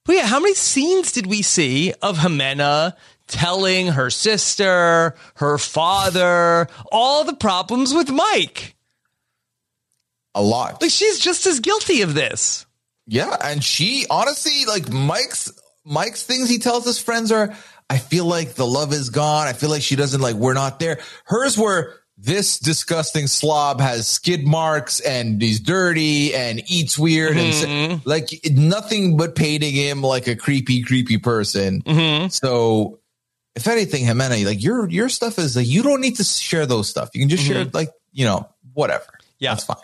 [0.06, 2.96] But yeah, how many scenes did we see of Ximena
[3.28, 8.76] telling her sister, her father, all the problems with Mike?
[10.36, 10.82] A lot.
[10.82, 12.65] Like she's just as guilty of this.
[13.08, 15.52] Yeah, and she honestly like Mike's
[15.84, 17.56] Mike's things he tells his friends are
[17.90, 19.48] I feel like the love is gone.
[19.48, 21.00] I feel like she doesn't like we're not there.
[21.26, 27.70] Hers were this disgusting slob has skid marks and he's dirty and eats weird mm-hmm.
[27.70, 31.82] and like nothing but painting him like a creepy, creepy person.
[31.82, 32.30] Mm-hmm.
[32.30, 33.00] So
[33.54, 36.90] if anything, Ximena, like your your stuff is like you don't need to share those
[36.90, 37.10] stuff.
[37.14, 37.54] You can just mm-hmm.
[37.54, 39.20] share like you know whatever.
[39.38, 39.78] Yeah, that's fine.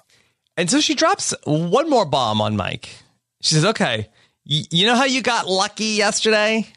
[0.58, 2.90] And so she drops one more bomb on Mike.
[3.42, 4.10] She says, "Okay,
[4.50, 6.68] y- you know how you got lucky yesterday?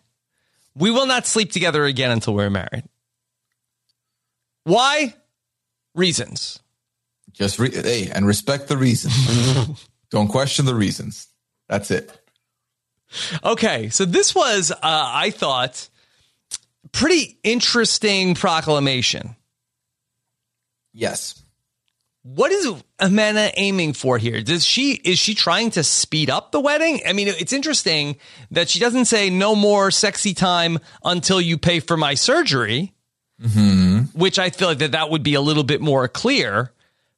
[0.74, 2.84] We will not sleep together again until we're married.
[4.64, 5.14] Why?
[5.94, 6.58] Reasons.
[7.32, 9.86] Just re- hey, and respect the reasons.
[10.10, 11.28] Don't question the reasons.
[11.68, 12.10] That's it.
[13.44, 15.88] Okay, so this was, uh, I thought,
[16.92, 19.36] pretty interesting proclamation.
[20.92, 21.42] Yes.
[22.24, 22.66] What is
[22.98, 24.40] Ximena aiming for here?
[24.40, 27.02] Does she is she trying to speed up the wedding?
[27.06, 28.16] I mean, it's interesting
[28.50, 32.94] that she doesn't say no more sexy time until you pay for my surgery,
[33.42, 34.18] mm-hmm.
[34.18, 36.72] which I feel like that that would be a little bit more clear.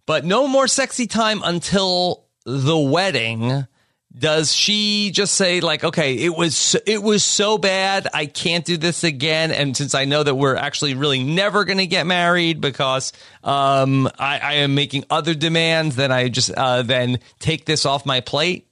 [0.07, 3.69] But no more sexy time until the wedding
[4.17, 8.77] does she just say like okay it was it was so bad i can't do
[8.77, 12.61] this again and since i know that we're actually really never going to get married
[12.61, 13.13] because
[13.45, 18.07] um, I, I, am making other demands then i just uh, then take this off
[18.07, 18.67] my plate?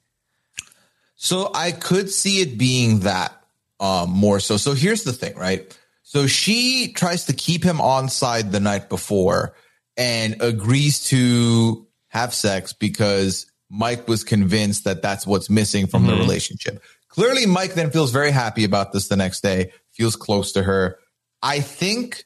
[1.14, 3.40] So i could see it being that
[3.80, 4.56] um, more so.
[4.56, 5.78] So here's the thing right?
[6.02, 9.54] So she tries to keep him on side the night before
[9.96, 16.12] and agrees to have sex because Mike was convinced that that's what's missing from mm-hmm.
[16.12, 16.82] the relationship.
[17.08, 20.98] Clearly, Mike then feels very happy about this the next day, feels close to her.
[21.42, 22.24] I think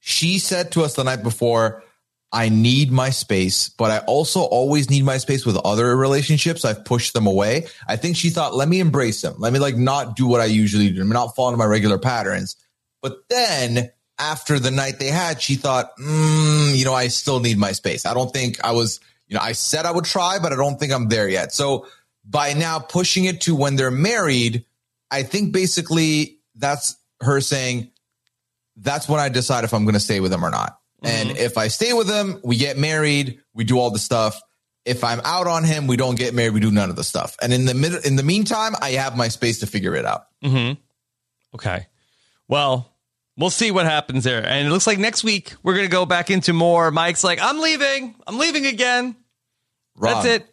[0.00, 1.82] she said to us the night before,
[2.34, 6.64] I need my space, but I also always need my space with other relationships.
[6.64, 7.66] I've pushed them away.
[7.86, 9.34] I think she thought, let me embrace them.
[9.38, 11.02] Let me like not do what I usually do.
[11.02, 12.56] I'm not fall into my regular patterns.
[13.02, 17.58] But then after the night they had, she thought, mm, you know, I still need
[17.58, 18.06] my space.
[18.06, 19.00] I don't think I was
[19.32, 21.54] you know, I said I would try, but I don't think I'm there yet.
[21.54, 21.86] So
[22.22, 24.66] by now pushing it to when they're married,
[25.10, 27.90] I think basically that's her saying,
[28.76, 30.78] that's when I decide if I'm going to stay with him or not.
[31.02, 31.30] Mm-hmm.
[31.30, 34.38] And if I stay with him, we get married, we do all the stuff.
[34.84, 37.34] If I'm out on him, we don't get married, we do none of the stuff.
[37.40, 40.26] And in the mid- in the meantime, I have my space to figure it out.
[40.44, 40.78] Mm-hmm.
[41.54, 41.86] Okay.
[42.48, 42.92] Well,
[43.38, 44.44] we'll see what happens there.
[44.46, 46.90] And it looks like next week we're going to go back into more.
[46.90, 48.14] Mike's like, I'm leaving.
[48.26, 49.16] I'm leaving again.
[50.02, 50.48] Rob, That's it.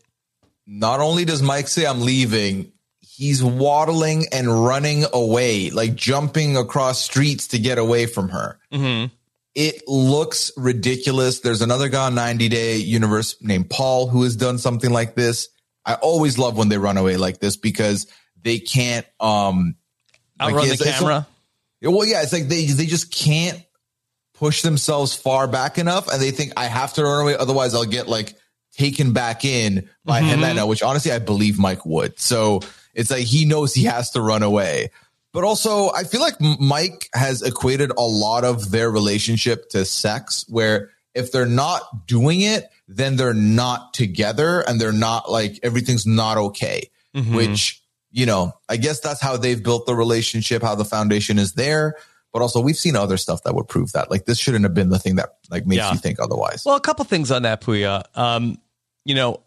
[0.68, 7.02] Not only does Mike say I'm leaving, he's waddling and running away, like jumping across
[7.02, 8.60] streets to get away from her.
[8.72, 9.14] Mm-hmm.
[9.56, 11.40] It looks ridiculous.
[11.40, 15.50] There's another guy on 90 Day Universe named Paul who has done something like this.
[15.84, 18.06] I always love when they run away like this because
[18.42, 19.76] they can't um
[20.40, 21.28] outrun like, the camera.
[21.82, 23.62] well, yeah, it's like they they just can't
[24.34, 27.86] push themselves far back enough, and they think I have to run away, otherwise I'll
[27.86, 28.36] get like
[28.80, 30.68] taken back in by mm-hmm.
[30.68, 32.20] Which honestly I believe Mike would.
[32.20, 32.62] So
[32.94, 34.92] it's like he knows he has to run away.
[35.32, 40.44] But also, I feel like Mike has equated a lot of their relationship to sex,
[40.50, 46.08] where if they're not doing it, then they're not together and they're not like everything's
[46.08, 46.89] not okay.
[47.15, 47.36] Mm-hmm.
[47.36, 51.54] Which, you know, I guess that's how they've built the relationship, how the foundation is
[51.54, 51.96] there.
[52.34, 54.10] But also, we've seen other stuff that would prove that.
[54.10, 55.92] Like, this shouldn't have been the thing that like makes yeah.
[55.92, 56.63] you think otherwise.
[56.65, 58.04] Well, a couple things on that, Puya.
[58.15, 58.58] Um,
[59.06, 59.42] you know,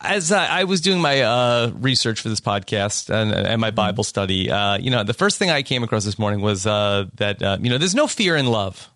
[0.00, 3.76] as I, I was doing my uh, research for this podcast and, and my mm-hmm.
[3.76, 7.06] Bible study, uh, you know, the first thing I came across this morning was uh,
[7.14, 8.90] that uh, you know there's no fear in love,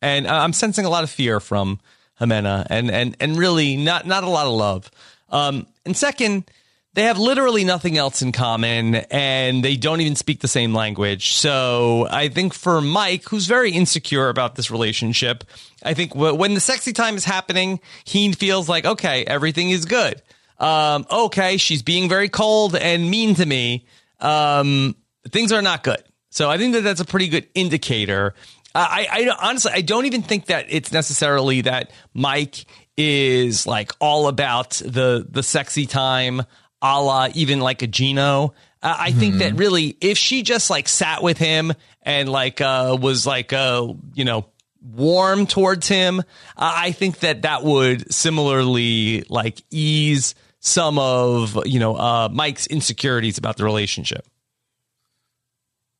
[0.00, 1.80] and I'm sensing a lot of fear from
[2.20, 4.90] Ximena, and and and really not not a lot of love.
[5.30, 6.50] Um, and second,
[6.98, 11.34] they have literally nothing else in common and they don't even speak the same language.
[11.34, 15.44] So I think for Mike, who's very insecure about this relationship,
[15.84, 20.20] I think when the sexy time is happening, he feels like, okay, everything is good.
[20.58, 23.86] Um, okay, she's being very cold and mean to me.
[24.18, 24.96] Um,
[25.28, 26.02] things are not good.
[26.30, 28.34] So I think that that's a pretty good indicator.
[28.74, 32.64] I, I honestly, I don't even think that it's necessarily that Mike
[32.96, 36.42] is like all about the the sexy time
[36.82, 38.54] a la even like a Gino.
[38.82, 39.18] Uh, I mm-hmm.
[39.18, 39.58] think that mm-hmm.
[39.58, 41.72] really, if she just like sat with him
[42.02, 44.46] and like uh, was like uh, you know
[44.80, 46.22] warm towards him, uh,
[46.56, 53.38] I think that that would similarly like ease some of you know uh, Mike's insecurities
[53.38, 54.26] about the relationship.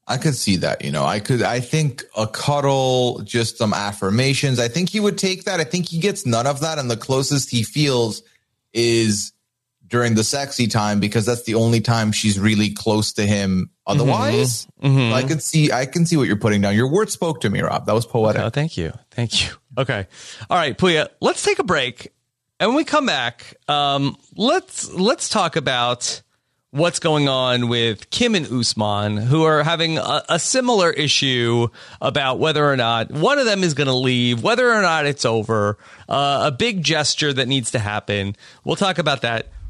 [0.09, 1.05] I could see that, you know.
[1.05, 4.59] I could I think a cuddle, just some affirmations.
[4.59, 5.61] I think he would take that.
[5.61, 8.23] I think he gets none of that and the closest he feels
[8.73, 9.33] is
[9.89, 14.67] during the sexy time because that's the only time she's really close to him otherwise.
[14.83, 14.99] Mm-hmm.
[14.99, 15.15] Mm-hmm.
[15.15, 16.75] I could see I can see what you're putting down.
[16.75, 17.87] Your word spoke to me, Rob.
[17.87, 18.43] That was poetic.
[18.43, 18.93] Oh, thank you.
[19.11, 19.55] Thank you.
[19.77, 20.07] Okay.
[20.51, 22.13] All right, Puya, let's take a break.
[22.61, 26.23] And when we come back, um, let's let's talk about
[26.71, 31.69] what's going on with Kim and Usman, who are having a, a similar issue
[32.01, 35.25] about whether or not one of them is going to leave, whether or not it's
[35.25, 35.79] over,
[36.09, 38.37] uh, a big gesture that needs to happen.
[38.65, 39.47] We'll talk about that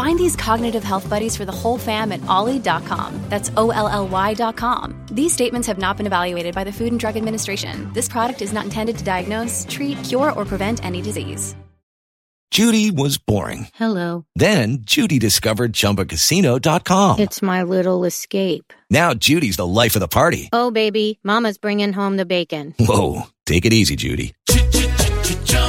[0.00, 3.20] Find these cognitive health buddies for the whole fam at olly.com.
[3.28, 4.94] That's O L L Y.com.
[5.12, 7.92] These statements have not been evaluated by the Food and Drug Administration.
[7.92, 11.54] This product is not intended to diagnose, treat, cure, or prevent any disease.
[12.50, 13.68] Judy was boring.
[13.74, 14.24] Hello.
[14.34, 17.20] Then Judy discovered chumbacasino.com.
[17.20, 18.72] It's my little escape.
[18.88, 20.48] Now Judy's the life of the party.
[20.50, 22.74] Oh, baby, Mama's bringing home the bacon.
[22.78, 23.24] Whoa.
[23.44, 24.32] Take it easy, Judy.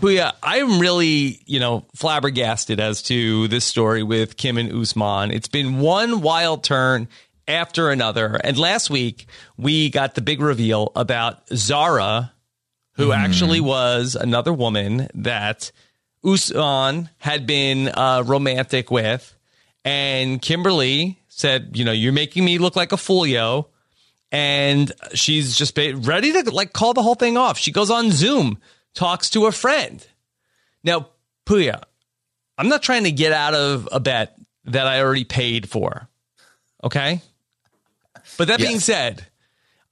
[0.00, 5.32] But yeah, I'm really, you know, flabbergasted as to this story with Kim and Usman.
[5.32, 7.08] It's been one wild turn
[7.48, 8.38] after another.
[8.44, 9.26] And last week,
[9.56, 12.32] we got the big reveal about Zara,
[12.92, 13.16] who mm.
[13.16, 15.72] actually was another woman that
[16.24, 19.34] Usman had been uh, romantic with.
[19.84, 23.66] And Kimberly said, you know, you're making me look like a fool, yo.
[24.30, 27.58] And she's just ready to like call the whole thing off.
[27.58, 28.58] She goes on Zoom
[28.94, 30.06] talks to a friend.
[30.84, 31.08] Now,
[31.46, 31.82] Puya,
[32.56, 36.08] I'm not trying to get out of a bet that I already paid for.
[36.82, 37.22] Okay.
[38.36, 38.68] But that yes.
[38.68, 39.26] being said,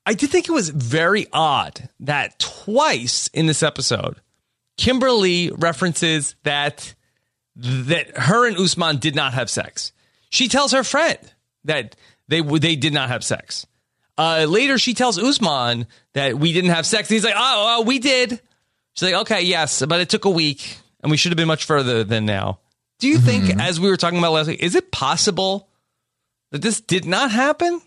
[0.05, 4.20] I did think it was very odd that twice in this episode,
[4.76, 6.94] Kimberly references that
[7.57, 9.92] that her and Usman did not have sex.
[10.28, 11.18] She tells her friend
[11.64, 11.97] that
[12.28, 13.66] they they did not have sex.
[14.18, 17.82] Uh, later, she tells Usman that we didn't have sex, and he's like, "Oh, oh
[17.82, 18.40] we did."
[18.97, 21.64] She's like, okay, yes, but it took a week and we should have been much
[21.64, 22.61] further than now.
[22.99, 23.47] Do you mm-hmm.
[23.47, 25.68] think, as we were talking about last week, is it possible
[26.51, 27.82] that this did not happen?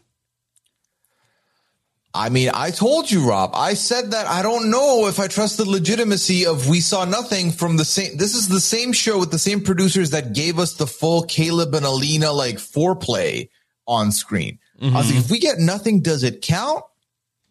[2.13, 3.51] I mean, I told you, Rob.
[3.53, 7.51] I said that I don't know if I trust the legitimacy of We Saw Nothing
[7.51, 8.17] from the same.
[8.17, 11.73] This is the same show with the same producers that gave us the full Caleb
[11.75, 13.49] and Alina like foreplay
[13.87, 14.59] on screen.
[14.81, 14.95] Mm-hmm.
[14.95, 15.25] I was like, mm-hmm.
[15.25, 16.83] if we get nothing, does it count?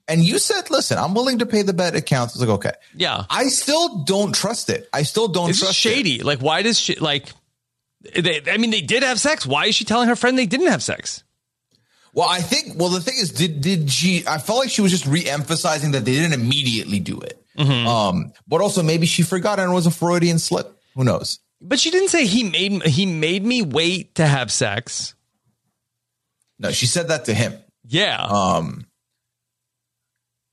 [0.08, 2.34] And you said, listen, I'm willing to pay the bet accounts.
[2.34, 2.72] I was like, okay.
[2.94, 3.24] Yeah.
[3.28, 4.88] I still don't trust it.
[4.90, 6.20] I still don't it's trust shady.
[6.20, 6.24] It.
[6.24, 7.30] Like, why does she, like,
[8.14, 9.46] they, I mean, they did have sex.
[9.46, 11.24] Why is she telling her friend they didn't have sex?
[12.14, 14.90] Well, I think, well, the thing is, did, did she, I felt like she was
[14.90, 17.44] just re-emphasizing that they didn't immediately do it.
[17.58, 17.86] Mm-hmm.
[17.86, 20.80] Um, but also maybe she forgot and it was a Freudian slip.
[20.94, 21.38] Who knows?
[21.60, 25.14] But she didn't say he made, he made me wait to have sex.
[26.58, 27.54] No, she said that to him.
[27.84, 28.20] Yeah.
[28.20, 28.86] Um,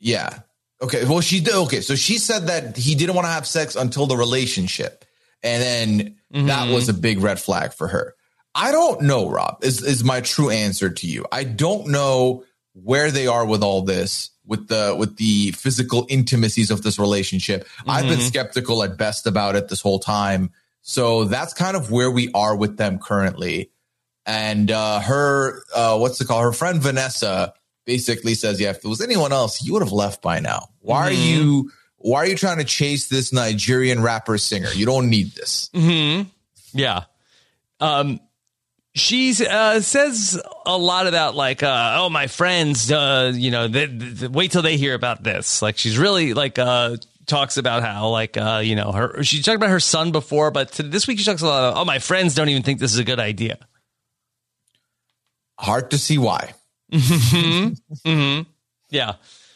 [0.05, 0.39] yeah.
[0.81, 1.03] Okay.
[1.03, 1.55] Well, she did.
[1.55, 1.81] Okay.
[1.81, 5.03] So she said that he didn't want to have sex until the relationship.
[5.41, 6.47] And then mm-hmm.
[6.47, 8.13] that was a big red flag for her.
[8.53, 11.25] I don't know, Rob, is, is my true answer to you.
[11.31, 12.43] I don't know
[12.73, 17.67] where they are with all this, with the, with the physical intimacies of this relationship.
[17.67, 17.89] Mm-hmm.
[17.89, 18.27] I've been mm-hmm.
[18.27, 20.51] skeptical at best about it this whole time.
[20.81, 23.71] So that's kind of where we are with them currently.
[24.25, 26.43] And, uh, her, uh, what's it called?
[26.43, 27.53] Her friend Vanessa,
[27.85, 30.69] basically says, yeah, if it was anyone else, you would have left by now.
[30.79, 31.21] Why mm-hmm.
[31.21, 34.69] are you why are you trying to chase this Nigerian rapper singer?
[34.73, 35.69] You don't need this.
[35.73, 36.29] Mm-hmm.
[36.73, 37.05] Yeah.
[37.79, 38.19] Um,
[38.93, 43.87] she uh, says a lot about like, uh, oh, my friends, uh, you know, they,
[43.87, 45.61] they, wait till they hear about this.
[45.61, 49.23] Like, she's really like uh, talks about how like uh, you know her.
[49.23, 51.73] She talked about her son before, but to, this week she talks a lot.
[51.73, 53.57] Of, oh, my friends don't even think this is a good idea.
[55.57, 56.53] Hard to see why.
[56.91, 57.67] Hmm
[58.05, 58.41] hmm
[58.89, 59.13] Yeah.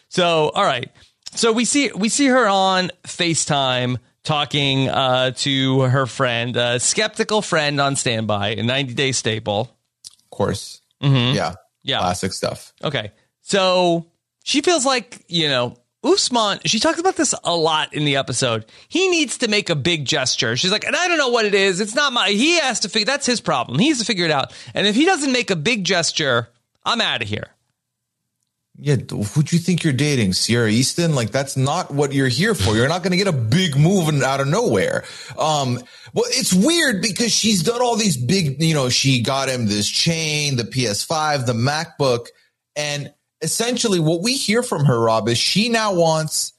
[0.09, 0.91] So, all right.
[1.35, 7.41] So we see we see her on FaceTime talking uh, to her friend, a skeptical
[7.41, 9.75] friend on standby, a 90 day staple.
[10.23, 10.81] Of course.
[11.01, 11.35] Mhm.
[11.35, 11.53] Yeah.
[11.83, 11.99] Yeah.
[11.99, 12.73] Classic stuff.
[12.83, 13.11] Okay.
[13.41, 14.07] So
[14.43, 18.65] she feels like, you know, Usman, she talks about this a lot in the episode.
[18.87, 20.55] He needs to make a big gesture.
[20.55, 21.79] She's like, and I don't know what it is.
[21.81, 23.79] It's not my, he has to figure, that's his problem.
[23.79, 24.53] He has to figure it out.
[24.73, 26.49] And if he doesn't make a big gesture,
[26.89, 27.47] I'm out of here.
[28.81, 30.33] Yeah, who do you think you're dating?
[30.33, 31.13] Sierra Easton?
[31.13, 32.75] Like that's not what you're here for.
[32.75, 35.03] You're not going to get a big move out of nowhere.
[35.37, 35.79] Um,
[36.13, 39.89] well, it's weird because she's done all these big, you know, she got him this
[39.89, 42.27] chain, the PS5, the MacBook,
[42.75, 46.53] and essentially what we hear from her, Rob, is she now wants,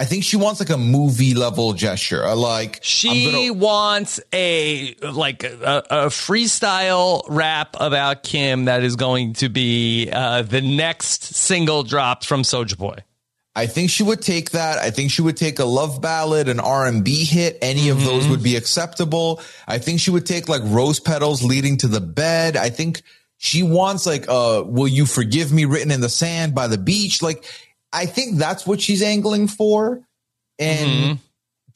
[0.00, 5.84] I think she wants like a movie level gesture, like She wants a like a,
[5.90, 12.24] a freestyle rap about Kim that is going to be uh, the next single dropped
[12.24, 12.96] from Soulja Boy.
[13.54, 14.78] I think she would take that.
[14.78, 17.58] I think she would take a love ballad, an R and B hit.
[17.60, 19.42] Any of those would be acceptable.
[19.68, 22.56] I think she would take like rose petals leading to the bed.
[22.56, 23.02] I think
[23.36, 27.22] she wants like, uh, will you forgive me written in the sand by the beach?
[27.22, 27.44] Like,
[27.92, 30.00] I think that's what she's angling for.
[30.58, 31.18] And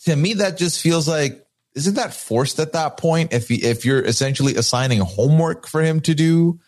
[0.05, 1.45] to me, that just feels like,
[1.75, 3.33] isn't that forced at that point?
[3.33, 6.61] If, he, if you're essentially assigning homework for him to do,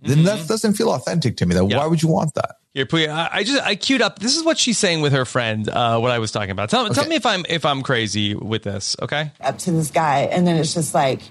[0.00, 1.54] then that doesn't feel authentic to me.
[1.54, 2.56] That why would you want that?
[2.74, 4.18] Here, Puya, I I just I queued up.
[4.18, 5.66] This is what she's saying with her friend.
[5.66, 6.68] Uh, what I was talking about.
[6.68, 8.96] Tell, tell me if I'm if I'm crazy with this.
[9.00, 9.32] Okay.
[9.40, 11.22] up to this guy, and then it's just like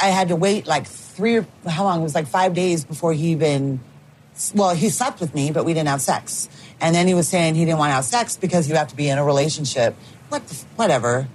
[0.00, 1.98] I had to wait like three or how long?
[1.98, 3.80] It was like five days before he even.
[4.54, 6.48] Well, he slept with me, but we didn't have sex.
[6.80, 8.96] And then he was saying he didn't want to have sex because you have to
[8.96, 9.94] be in a relationship.
[10.28, 10.46] What?
[10.46, 11.28] The, whatever.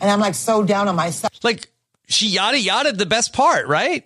[0.00, 1.32] And I'm like so down on myself.
[1.42, 1.70] Like
[2.06, 4.04] she yada yada the best part, right?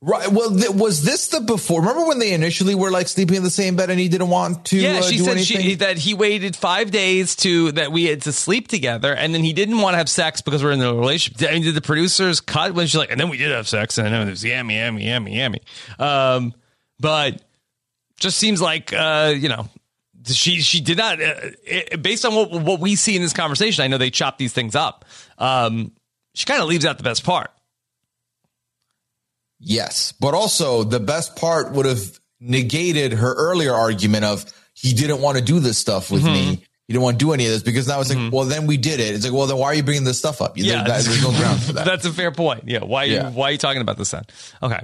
[0.00, 0.30] Right.
[0.30, 1.80] Well, th- was this the before?
[1.80, 4.66] Remember when they initially were like sleeping in the same bed and he didn't want
[4.66, 4.76] to?
[4.76, 5.60] yeah, uh, she do said anything?
[5.60, 9.42] she, that he waited five days to that we had to sleep together, and then
[9.42, 11.50] he didn't want to have sex because we're in a relationship.
[11.50, 13.98] I mean, did the producers cut when she's like, and then we did have sex,
[13.98, 15.60] and then it was yummy, yummy, yummy, yummy.
[15.98, 16.54] Um,
[17.00, 17.42] but
[18.18, 19.68] just seems like uh, you know.
[20.26, 21.34] She she did not uh,
[21.64, 23.82] it, based on what what we see in this conversation.
[23.84, 25.06] I know they chop these things up.
[25.38, 25.92] Um,
[26.34, 27.50] she kind of leaves out the best part.
[29.60, 34.44] Yes, but also the best part would have negated her earlier argument of
[34.74, 36.32] he didn't want to do this stuff with Mm-hmm.
[36.32, 36.64] me.
[36.86, 38.78] He didn't want to do any of this because now it's like, well, then we
[38.78, 39.14] did it.
[39.14, 40.56] It's like, well, then why are you bringing this stuff up?
[40.56, 41.84] You- Yeah, that- there's no ground for that.
[41.84, 42.64] That's a fair point.
[42.66, 42.82] Yeah.
[42.82, 43.02] Why?
[43.04, 43.30] Are Yeah.
[43.30, 44.24] Why are you talking about this then?
[44.62, 44.82] Okay.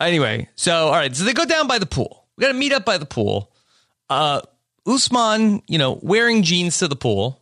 [0.00, 2.24] Anyway, so all right, so they go down by the pool.
[2.36, 3.50] We got to meet up by the pool.
[4.08, 4.40] Uh,
[4.86, 7.40] Usman, you know, wearing jeans to the pool.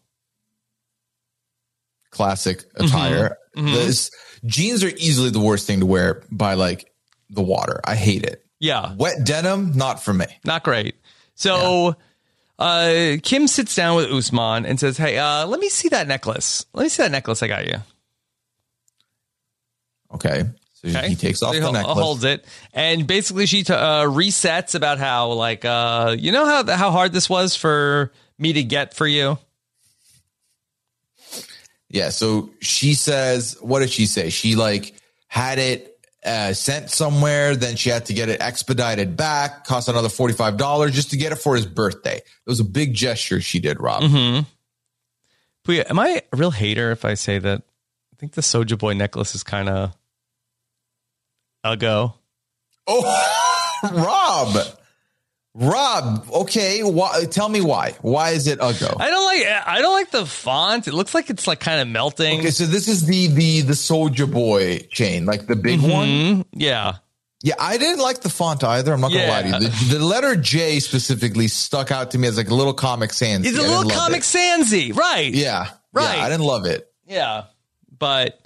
[2.10, 3.36] Classic attire.
[3.56, 3.74] Mhm.
[3.74, 4.10] This
[4.46, 6.90] jeans are easily the worst thing to wear by like
[7.28, 7.80] the water.
[7.84, 8.44] I hate it.
[8.58, 8.94] Yeah.
[8.94, 10.26] Wet denim, not for me.
[10.44, 10.94] Not great.
[11.34, 11.94] So
[12.58, 16.64] uh, Kim sits down with Usman and says, "Hey, uh, let me see that necklace.
[16.72, 17.76] Let me see that necklace I got you."
[20.14, 20.44] Okay.
[20.86, 21.08] So Okay.
[21.08, 21.98] he takes off So he the necklace.
[21.98, 26.90] holds it, and basically she uh, resets about how, like, uh, you know how how
[26.90, 29.38] hard this was for me to get for you.
[31.88, 32.10] Yeah.
[32.10, 34.30] So she says, what did she say?
[34.30, 34.94] She like
[35.28, 40.08] had it uh, sent somewhere, then she had to get it expedited back, cost another
[40.08, 42.16] $45 just to get it for his birthday.
[42.16, 44.02] It was a big gesture she did, Rob.
[44.02, 44.42] Mm-hmm.
[45.88, 49.34] Am I a real hater if I say that I think the Soulja Boy necklace
[49.34, 49.92] is kind of
[51.72, 52.14] a go?
[52.86, 54.56] Oh, Rob.
[55.58, 56.82] Rob, okay.
[56.82, 57.92] Why, tell me why.
[58.02, 58.94] Why is it Uggo?
[59.00, 60.86] I don't like I don't like the font.
[60.86, 62.40] It looks like it's like kind of melting.
[62.40, 66.08] Okay, so this is the the the Soulja Boy chain, like the big one.
[66.08, 66.44] Mhm.
[66.52, 66.96] Yeah.
[67.42, 68.92] Yeah, I didn't like the font either.
[68.92, 69.58] I'm not gonna lie to you.
[69.68, 73.46] The, the letter J specifically stuck out to me as like a little Comic Sans.
[73.46, 75.32] It's a little Comic Sansy, right?
[75.32, 76.18] Yeah, Right.
[76.18, 76.90] Yeah, I didn't love it.
[77.06, 77.44] Yeah.
[77.98, 78.38] But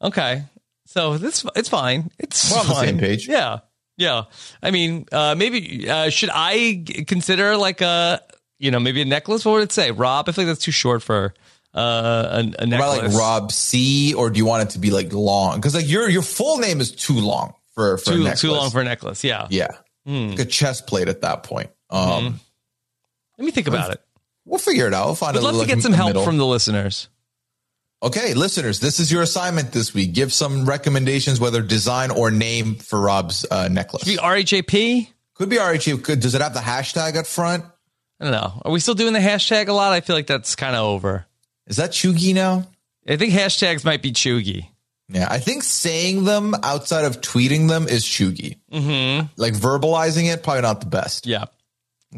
[0.00, 0.44] okay.
[0.86, 2.10] So this it's fine.
[2.18, 3.28] It's We're on the same page.
[3.28, 3.58] Yeah.
[3.98, 4.24] Yeah.
[4.62, 8.20] I mean, uh maybe uh should I g- consider like a
[8.58, 9.44] you know, maybe a necklace?
[9.44, 9.90] What would it say?
[9.90, 10.28] Rob?
[10.28, 11.34] I think that's too short for
[11.74, 11.80] uh
[12.58, 12.98] a, a necklace.
[12.98, 15.56] about like Rob C, or do you want it to be like long?
[15.56, 18.40] Because like your your full name is too long for for a too necklace.
[18.40, 19.22] too long for a necklace.
[19.24, 19.46] Yeah.
[19.50, 19.68] yeah,
[20.06, 20.28] Hmm.
[20.30, 21.70] like a chest plate at that point.
[21.90, 22.40] Um,
[23.38, 24.00] Let me think about it.
[24.46, 25.06] we'll figure it out.
[25.06, 26.24] We'll find I'd love to get some help middle.
[26.24, 27.08] from the listeners.
[28.02, 30.12] Okay, listeners, this is your assignment this week.
[30.12, 34.04] Give some recommendations, whether design or name for Rob's uh, necklace.
[34.04, 35.08] Could be RHAP.
[35.34, 36.04] Could be RHAP.
[36.04, 37.64] Could, does it have the hashtag up front?
[38.20, 38.62] I don't know.
[38.64, 39.92] Are we still doing the hashtag a lot?
[39.92, 41.26] I feel like that's kind of over.
[41.66, 42.66] Is that cheugy now?
[43.08, 44.68] I think hashtags might be cheugy.
[45.08, 48.58] Yeah, I think saying them outside of tweeting them is cheugy.
[48.72, 49.28] Mm-hmm.
[49.36, 51.26] Like verbalizing it, probably not the best.
[51.26, 51.44] Yeah.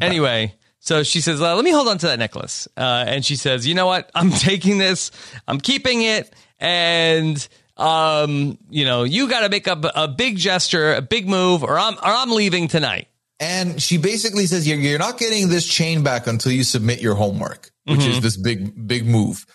[0.01, 3.67] Anyway, so she says, "Let me hold on to that necklace," uh, and she says,
[3.67, 4.09] "You know what?
[4.15, 5.11] I'm taking this.
[5.47, 10.93] I'm keeping it, and um, you know, you got to make a, a big gesture,
[10.93, 13.07] a big move, or I'm or I'm leaving tonight."
[13.41, 17.15] And she basically says, you're, you're not getting this chain back until you submit your
[17.15, 18.09] homework, which Mm-hmm.
[18.11, 19.45] is this big, big move.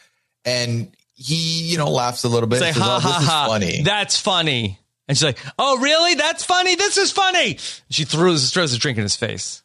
[0.47, 2.61] And he, you know, laughs a little bit.
[2.61, 3.47] Say, says, ha "Oh, this ha is ha!
[3.47, 3.83] funny.
[3.83, 4.79] That's funny.
[5.07, 6.14] And she's like, "Oh, really?
[6.14, 6.77] That's funny.
[6.77, 7.59] This is funny."
[7.91, 9.62] She throws throws a drink in his face.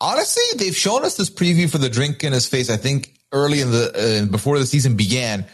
[0.00, 2.70] Honestly, they've shown us this preview for the drink in his face.
[2.70, 5.44] I think early in the uh, before the season began.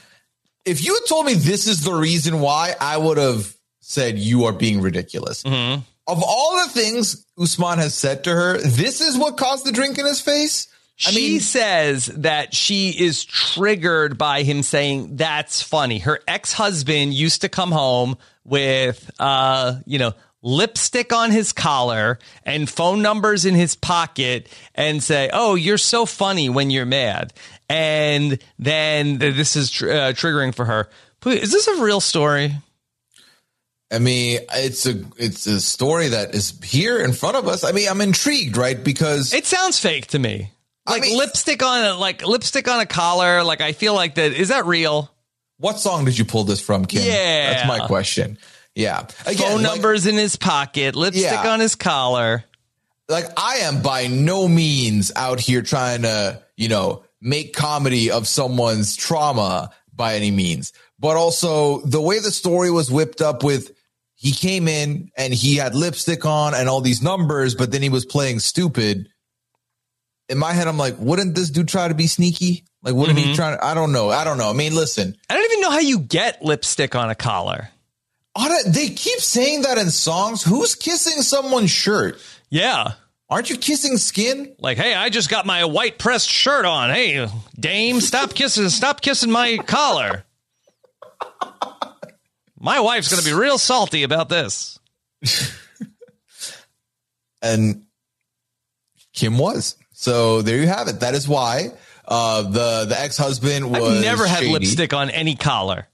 [0.64, 4.44] If you had told me this is the reason why, I would have said you
[4.44, 5.42] are being ridiculous.
[5.42, 5.82] Mm-hmm.
[6.06, 9.98] Of all the things Usman has said to her, this is what caused the drink
[9.98, 10.68] in his face.
[11.06, 15.98] I she mean, says that she is triggered by him saying that's funny.
[15.98, 20.12] Her ex-husband used to come home with uh, you know,
[20.44, 26.06] lipstick on his collar and phone numbers in his pocket and say, "Oh, you're so
[26.06, 27.32] funny when you're mad."
[27.68, 30.88] And then this is tr- uh, triggering for her.
[31.26, 32.54] Is this a real story?
[33.90, 37.64] I mean, it's a it's a story that is here in front of us.
[37.64, 38.82] I mean, I'm intrigued, right?
[38.82, 40.50] Because It sounds fake to me.
[40.86, 43.42] I Like mean- lipstick on a like lipstick on a collar.
[43.42, 44.32] Like I feel like that.
[44.32, 45.10] Is that real?
[45.58, 47.02] what song did you pull this from, Kim?
[47.06, 47.54] Yeah.
[47.54, 48.36] that's my question.
[48.74, 51.52] Yeah, Again, Phone like- numbers in his pocket, lipstick Yeah.
[51.52, 52.44] on his collar.
[53.08, 58.26] like I am by no means out here trying to, you know, make comedy of
[58.26, 60.72] someone's trauma by any means.
[60.98, 63.70] But also the way the story was whipped up with
[64.14, 67.90] he came in and he had lipstick on and all these numbers, but then he
[67.90, 69.08] was playing stupid.
[70.30, 72.64] In my head, I'm like, wouldn't this dude try to be sneaky?
[72.82, 73.34] Like, wouldn't he mm-hmm.
[73.34, 74.08] try to, I don't know.
[74.08, 74.48] I don't know.
[74.48, 77.68] I mean, listen, I don't even know how you get lipstick on a collar.
[78.66, 80.42] They keep saying that in songs.
[80.42, 82.20] Who's kissing someone's shirt?
[82.50, 82.94] Yeah.
[83.30, 84.54] Aren't you kissing skin?
[84.58, 86.90] Like, hey, I just got my white pressed shirt on.
[86.90, 87.28] Hey,
[87.58, 90.24] dame, stop kissing, stop kissing my collar.
[92.58, 94.78] My wife's going to be real salty about this.
[97.42, 97.84] and
[99.12, 99.76] Kim was.
[99.92, 101.00] So there you have it.
[101.00, 101.72] That is why
[102.06, 103.96] uh, the the ex husband was.
[103.96, 104.52] I've never had shady.
[104.52, 105.88] lipstick on any collar.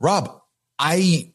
[0.00, 0.40] Rob,
[0.78, 1.33] I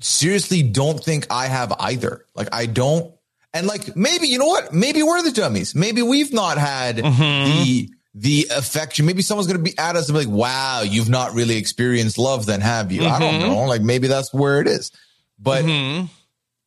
[0.00, 2.24] seriously don't think I have either.
[2.34, 3.14] Like I don't.
[3.52, 4.72] And like maybe you know what?
[4.72, 5.74] Maybe we're the dummies.
[5.74, 7.64] Maybe we've not had mm-hmm.
[7.64, 9.06] the the affection.
[9.06, 12.46] Maybe someone's gonna be at us and be like, "Wow, you've not really experienced love,
[12.46, 13.50] then have you?" I don't mm-hmm.
[13.50, 13.64] know.
[13.64, 14.92] Like maybe that's where it is.
[15.38, 16.06] But mm-hmm.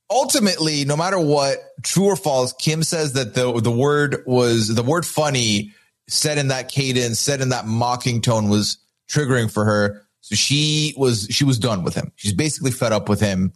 [0.09, 4.83] ultimately, no matter what, true or false, Kim says that the the word was the
[4.83, 5.73] word funny
[6.09, 8.77] said in that cadence, said in that mocking tone was
[9.09, 10.02] triggering for her.
[10.23, 12.13] So she was she was done with him.
[12.15, 13.51] She's basically fed up with him.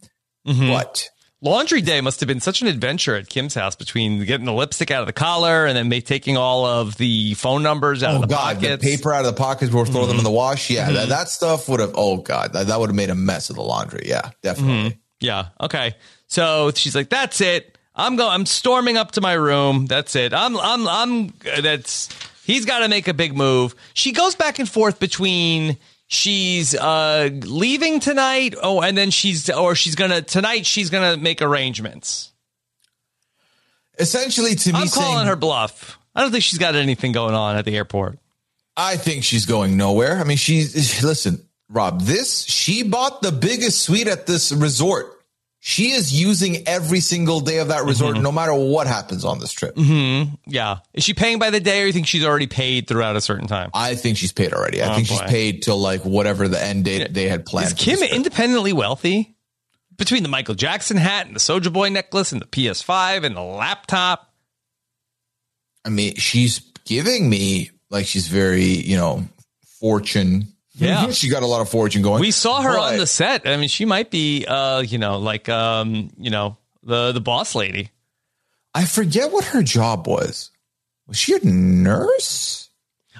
[0.46, 0.70] Mm-hmm.
[0.70, 1.08] But
[1.40, 4.90] Laundry day must have been such an adventure at Kim's house between getting the lipstick
[4.90, 8.20] out of the collar and then taking all of the phone numbers out oh of
[8.22, 8.84] the god, pockets.
[8.84, 10.36] the paper out of the pockets before throw them in the mm-hmm.
[10.36, 10.68] wash.
[10.68, 11.08] Yeah, that, mm-hmm.
[11.08, 11.92] that stuff would have.
[11.94, 14.02] Oh god, that, that would have made a mess of the laundry.
[14.04, 14.98] Yeah, definitely.
[15.20, 15.46] Yeah.
[15.58, 15.94] Okay.
[16.26, 17.78] So she's like, "That's it.
[17.94, 18.30] I'm going.
[18.30, 19.86] I'm storming up to my room.
[19.86, 20.34] That's it.
[20.34, 20.54] I'm.
[20.58, 20.86] I'm.
[20.86, 21.32] I'm.
[21.50, 22.10] Uh, that's.
[22.44, 25.78] He's got to make a big move." She goes back and forth between
[26.08, 28.56] she's uh leaving tonight.
[28.60, 30.66] Oh, and then she's or she's gonna tonight.
[30.66, 32.32] She's gonna make arrangements.
[33.98, 35.98] Essentially, to me, I'm saying, calling her bluff.
[36.14, 38.18] I don't think she's got anything going on at the airport.
[38.76, 40.18] I think she's going nowhere.
[40.18, 42.02] I mean, she's listen, Rob.
[42.02, 45.17] This she bought the biggest suite at this resort.
[45.60, 48.22] She is using every single day of that resort, Mm-hmm.
[48.22, 49.74] no matter what happens on this trip.
[49.76, 50.78] Yeah.
[50.94, 53.48] Is she paying by the day, or you think she's already paid throughout a certain
[53.48, 53.70] time?
[53.74, 54.80] I think she's paid already.
[54.82, 57.68] I Oh, think she's paid till like whatever the end date they had planned.
[57.68, 59.34] Is Kim independently wealthy?
[59.96, 63.42] Between the Michael Jackson hat and the Soulja Boy necklace and the PS5 and the
[63.42, 64.32] laptop.
[65.84, 69.24] I mean, she's giving me like she's very, you know,
[69.80, 70.52] fortune.
[70.78, 71.10] Yeah.
[71.10, 72.20] she got a lot of fortune going.
[72.20, 73.46] We saw her on the set.
[73.46, 77.54] I mean, she might be, uh, you know, like, um, you know, the the boss
[77.54, 77.90] lady.
[78.74, 80.50] I forget what her job was.
[81.06, 82.70] Was she a nurse?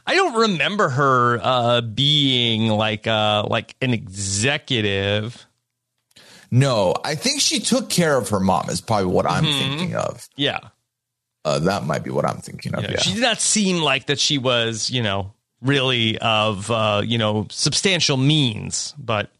[0.06, 5.46] I don't remember her uh, being like uh, like an executive.
[6.50, 8.70] No, I think she took care of her mom.
[8.70, 9.58] Is probably what I'm Mm-hmm.
[9.78, 10.28] thinking of.
[10.36, 10.60] Yeah.
[11.44, 12.82] Uh, that might be what I'm thinking of.
[12.84, 12.92] Yeah.
[12.92, 13.00] Yeah.
[13.00, 15.32] She did not seem like that she was, you know,
[15.62, 19.30] really of uh, you know substantial means, but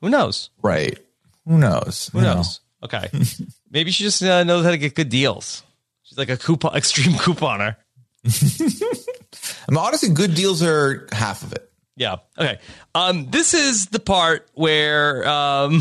[0.00, 0.50] who knows?
[0.62, 0.98] Right.
[1.46, 2.10] Who knows?
[2.12, 2.60] Who knows?
[2.82, 3.08] Okay,
[3.70, 5.62] maybe she just uh, knows how to get good deals.
[6.02, 7.76] She's like a coupon, extreme couponer.
[8.26, 11.70] I mean, honestly, good deals are half of it.
[11.96, 12.16] Yeah.
[12.38, 12.58] Okay.
[12.94, 15.80] Um, this is the part where um,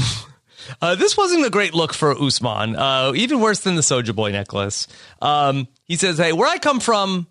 [0.81, 2.75] uh, this wasn't a great look for Usman.
[2.75, 4.87] Uh, even worse than the Soulja Boy necklace.
[5.21, 7.27] Um, he says, "Hey, where I come from,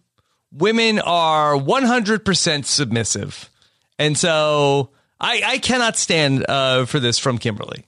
[0.55, 3.51] women are 100% submissive,
[3.99, 4.91] and so
[5.21, 7.85] I, I cannot stand uh, for this from Kimberly."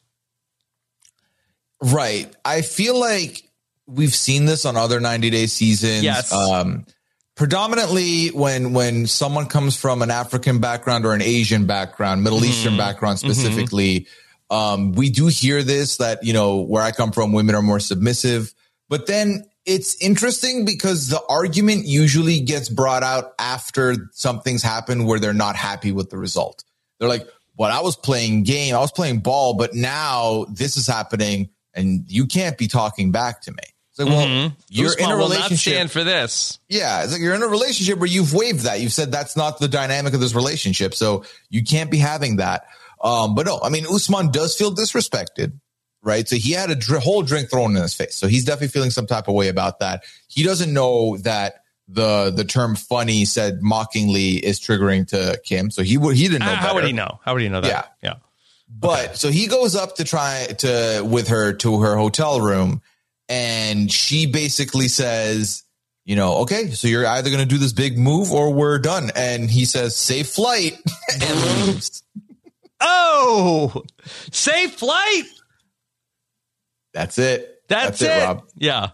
[1.83, 2.35] Right.
[2.45, 3.51] I feel like
[3.87, 6.03] we've seen this on other 90 day seasons.
[6.03, 6.33] Yes.
[6.33, 6.87] Um,
[7.35, 12.49] predominantly when when someone comes from an African background or an Asian background, Middle Mm-hmm.
[12.49, 14.07] Eastern background specifically,
[14.51, 17.81] um, we do hear this that you know where I come from, women are more
[17.81, 18.53] submissive.
[18.89, 25.19] But then it's interesting because the argument usually gets brought out after something's happened where
[25.19, 26.65] they're not happy with the result.
[26.99, 27.27] They're like,
[27.59, 32.05] "Well, I was playing game, I was playing ball, but now this is happening, and
[32.09, 33.59] you can't be talking back to me."
[33.99, 35.73] It's like, well, you're Usman in a relationship.
[35.73, 36.59] stand for this.
[36.69, 38.81] Yeah, it's like you're in a relationship where you've waived that.
[38.81, 42.67] You've said that's not the dynamic of this relationship, so you can't be having that.
[43.01, 45.59] Um, but no, I mean, Usman does feel disrespected,
[46.07, 46.27] right?
[46.27, 48.91] So he had a dr- whole drink thrown in his face, so he's definitely feeling
[48.91, 50.05] some type of way about that.
[50.29, 55.83] He doesn't know that the the term "funny" said mockingly is triggering to Kim, so
[55.83, 56.47] he would he didn't know.
[56.47, 57.21] How, how would he know?
[57.25, 57.69] How would he know that?
[57.69, 57.85] Yeah.
[58.03, 58.15] Yeah.
[58.69, 62.83] But so he goes up to try to with her to her hotel room,
[63.29, 65.65] and she basically says,
[66.07, 69.11] you know, okay, so you're either going to do this big move or we're done.
[69.17, 70.79] And he says, safe flight,
[71.21, 72.03] and leaves.
[72.81, 73.83] Oh,
[74.31, 75.25] safe flight.
[76.97, 77.63] That's it.
[77.69, 78.25] That's, it.
[78.25, 78.49] Rob.
[78.57, 78.89] Yeah.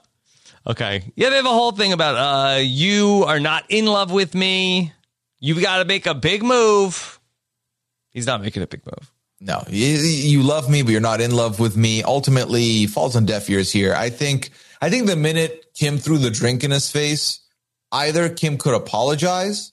[0.66, 1.12] Okay.
[1.14, 4.92] Yeah, they have a whole thing about uh you are not in love with me.
[5.38, 7.20] You've got to make a big move.
[8.10, 9.12] He's not making a big move.
[9.40, 12.02] No, you, you love me, but you're not in love with me.
[12.02, 13.94] Ultimately, falls on deaf ears here.
[13.94, 14.50] I think.
[14.80, 17.38] I think the minute Kim threw the drink in his face,
[17.92, 19.72] either Kim could apologize,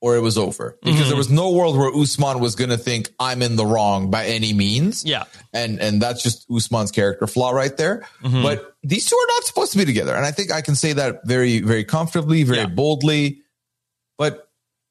[0.00, 1.08] or it was over because Mm-hmm.
[1.08, 4.26] there was no world where Usman was going to think I'm in the wrong by
[4.26, 5.04] any means.
[5.04, 5.24] Yeah.
[5.52, 8.06] and and that's just Usman's character flaw right there.
[8.22, 8.42] Mm-hmm.
[8.42, 10.92] But these two are not supposed to be together, and I think I can say
[10.94, 12.66] that very very comfortably, very Yeah.
[12.66, 13.42] boldly.
[14.16, 14.48] But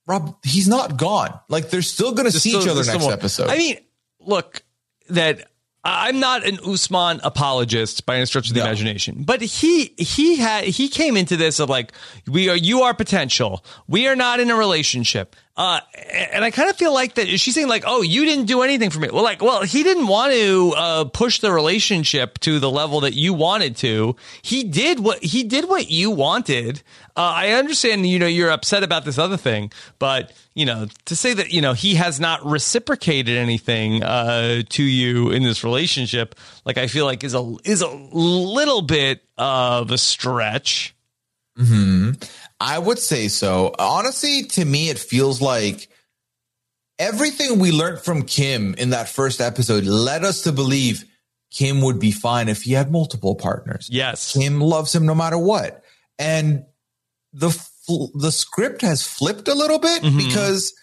[0.07, 1.37] Rob, he's not gone.
[1.49, 3.49] Like they're still going to see There's each still- other next still episode.
[3.49, 3.77] I mean,
[4.19, 4.61] look,
[5.09, 5.49] that
[5.89, 8.65] I'm not an Usman apologist by any stretch of the No.
[8.65, 11.93] imagination, but he he had he came into this of like
[12.27, 13.63] we are you are potential.
[13.87, 15.35] We are not in a relationship.
[15.57, 15.79] Uh,
[16.11, 18.91] and I kind of feel like that she's saying like, oh, you didn't do anything
[18.91, 19.09] for me.
[19.11, 23.15] Well, like, well, he didn't want to uh, push the relationship to the level that
[23.15, 24.15] you wanted to.
[24.43, 26.83] He did what he did what you wanted.
[27.15, 31.15] Uh, I understand, you know, you're upset about this other thing, but you know, to
[31.15, 36.35] say that you know he has not reciprocated anything uh, to you in this relationship,
[36.65, 40.93] like I feel like is a is a little bit of a stretch.
[42.59, 43.73] I would say so.
[43.77, 45.89] Honestly, to me, it feels like
[46.99, 51.05] everything we learned from Kim in that first episode led us to believe
[51.51, 53.89] Kim would be fine if he had multiple partners.
[53.91, 54.33] Yes.
[54.33, 55.83] Kim loves him no matter what.
[56.19, 56.65] And
[57.33, 57.49] the
[58.15, 60.17] the script has flipped a little bit mm-hmm.
[60.17, 60.73] because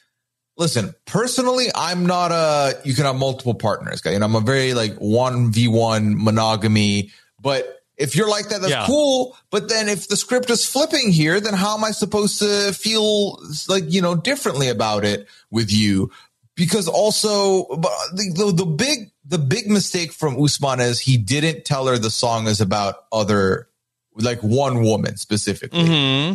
[0.57, 4.13] listen, personally, I'm not a you can have multiple partners guy.
[4.13, 7.11] And I'm a very like 1v1 monogamy,
[7.41, 8.87] but if you're like that, that's Yeah.
[8.87, 9.37] cool.
[9.51, 13.41] But then if the script is flipping here, then how am I supposed to feel
[13.69, 16.11] like, you know, differently about it with you?
[16.57, 17.67] Because also,
[18.13, 22.11] the, the, the big, the big mistake from Usman is he didn't tell her the
[22.11, 23.69] song is about other,
[24.17, 25.85] like one woman specifically.
[25.85, 26.35] Mm-hmm.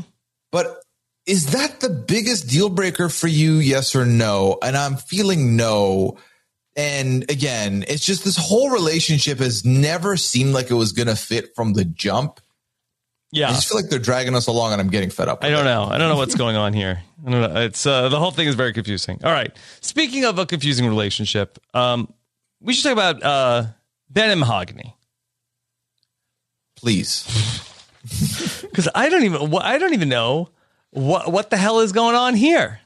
[0.52, 0.84] But
[1.26, 3.56] is that the biggest deal breaker for you?
[3.56, 4.58] Yes or no?
[4.62, 6.18] And I'm feeling no.
[6.80, 11.16] And again, it's just this whole relationship has never seemed like it was going to
[11.18, 12.40] fit from the jump.
[13.34, 13.50] Yeah.
[13.50, 15.44] I just feel like they're dragging us along and I'm getting fed up.
[15.44, 15.70] I don't it.
[15.70, 15.84] know.
[15.84, 17.02] I don't know what's going on here.
[17.28, 17.62] I don't know.
[17.64, 19.20] It's uh, the whole thing is very confusing.
[19.26, 19.54] All right.
[19.82, 22.14] Speaking of a confusing relationship, um,
[22.62, 23.68] we should talk about uh,
[24.10, 24.96] Ben and Mahogany
[26.78, 27.26] Please.
[28.62, 30.48] because I don't even I don't even know
[30.92, 32.80] what what the hell is going on here.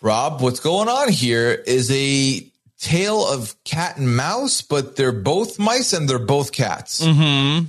[0.00, 2.46] Rob, what's going on here is a
[2.78, 7.00] tale of cat and mouse, but they're both mice and they're both cats.
[7.00, 7.66] Mhm.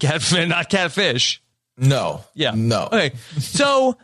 [0.00, 1.42] Catfish, not catfish.
[1.78, 2.24] No.
[2.34, 2.52] Yeah.
[2.54, 2.84] No.
[2.92, 3.12] Okay.
[3.38, 3.96] So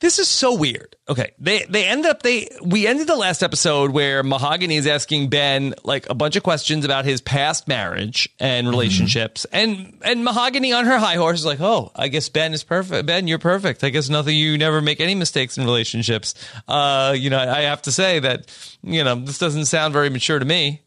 [0.00, 0.94] this is so weird.
[1.08, 5.28] Okay, they they end up they we ended the last episode where Mahogany is asking
[5.28, 10.72] Ben like a bunch of questions about his past marriage and relationships, and and Mahogany
[10.72, 13.06] on her high horse is like, oh, I guess Ben is perfect.
[13.06, 13.82] Ben, you're perfect.
[13.82, 14.36] I guess nothing.
[14.36, 16.34] You never make any mistakes in relationships.
[16.68, 18.46] Uh, you know, I have to say that
[18.84, 20.82] you know this doesn't sound very mature to me.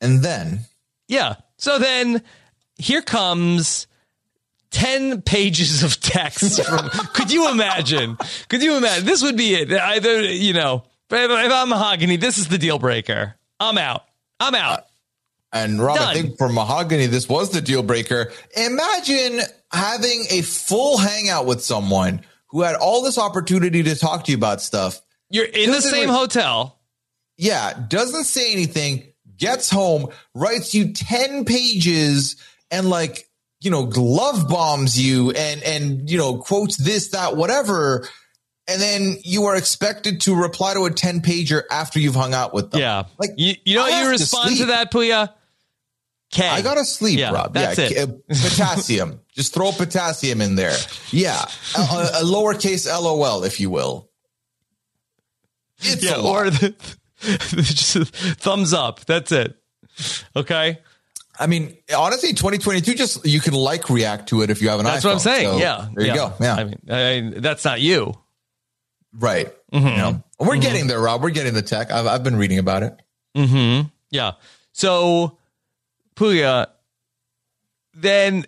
[0.00, 0.60] And then,
[1.08, 1.34] yeah.
[1.56, 2.22] So then
[2.78, 3.86] here comes
[4.70, 8.16] 10 pages of text from could you imagine?
[8.48, 9.04] Could you imagine?
[9.04, 9.72] This would be it.
[9.72, 13.34] Either you know if, if i'm mahogany this is the deal breaker.
[13.58, 14.04] I'm out.
[14.38, 14.80] I'm out.
[14.80, 14.82] Uh,
[15.52, 16.08] and Rob, Done.
[16.08, 18.32] I think for Mahogany, this was the deal breaker.
[18.56, 19.40] Imagine
[19.72, 24.36] having a full hangout with someone who had all this opportunity to talk to you
[24.36, 25.00] about stuff.
[25.28, 26.78] you're in the same like- hotel.
[27.36, 32.36] Yeah, doesn't say anything, gets home, writes you 10 pages
[32.70, 33.26] and like,
[33.60, 38.08] you know, love bombs you and and you know, quotes this, that, whatever.
[38.68, 42.54] And then you are expected to reply to a 10 pager after you've hung out
[42.54, 42.80] with them.
[42.80, 45.32] yeah Like you, you know you have to respond to, that puya
[46.30, 46.46] K.
[46.46, 47.54] I gotta sleep, Yeah, Rob.
[47.54, 48.08] that's yeah, it.
[48.08, 49.20] uh, potassium.
[49.34, 50.76] Just throw potassium in there.
[51.10, 51.40] Yeah,
[51.76, 54.10] a, a, lowercase LOL, if you will.
[55.80, 56.74] It's yeah or the,
[57.20, 57.96] just
[58.38, 59.56] thumbs up that's it
[60.34, 60.78] okay
[61.40, 64.84] I mean, honestly, 2022, just you can like react to it if you have an
[64.84, 65.08] that's iPhone.
[65.08, 66.14] what i'm saying So, yeah there you yeah.
[66.16, 66.32] go.
[66.38, 68.12] Yeah, i mean I, that's not you
[69.18, 69.48] right.
[69.72, 69.86] Mm-hmm.
[69.86, 71.22] You know, we're getting there, Rob.
[71.22, 71.90] We're getting the tech.
[71.90, 73.00] I've I've been reading about it.
[73.36, 73.88] Mm-hmm.
[74.10, 74.32] Yeah.
[74.72, 75.38] So
[76.14, 76.66] Puya,
[77.94, 78.44] then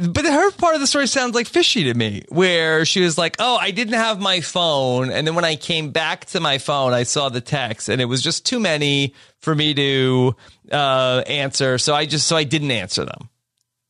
[0.00, 3.36] but her part of the story sounds like fishy to me, where she was like,
[3.38, 5.10] Oh, I didn't have my phone.
[5.10, 8.06] And then when I came back to my phone, I saw the text and it
[8.06, 10.36] was just too many for me to
[10.72, 11.76] uh, answer.
[11.78, 13.28] So I just so I didn't answer them.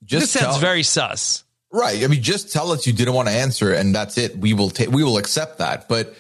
[0.05, 1.45] Just this sounds very sus.
[1.73, 2.03] Right.
[2.03, 4.37] I mean, just tell us you didn't want to answer and that's it.
[4.37, 5.89] We will take, we will accept that.
[5.89, 6.15] But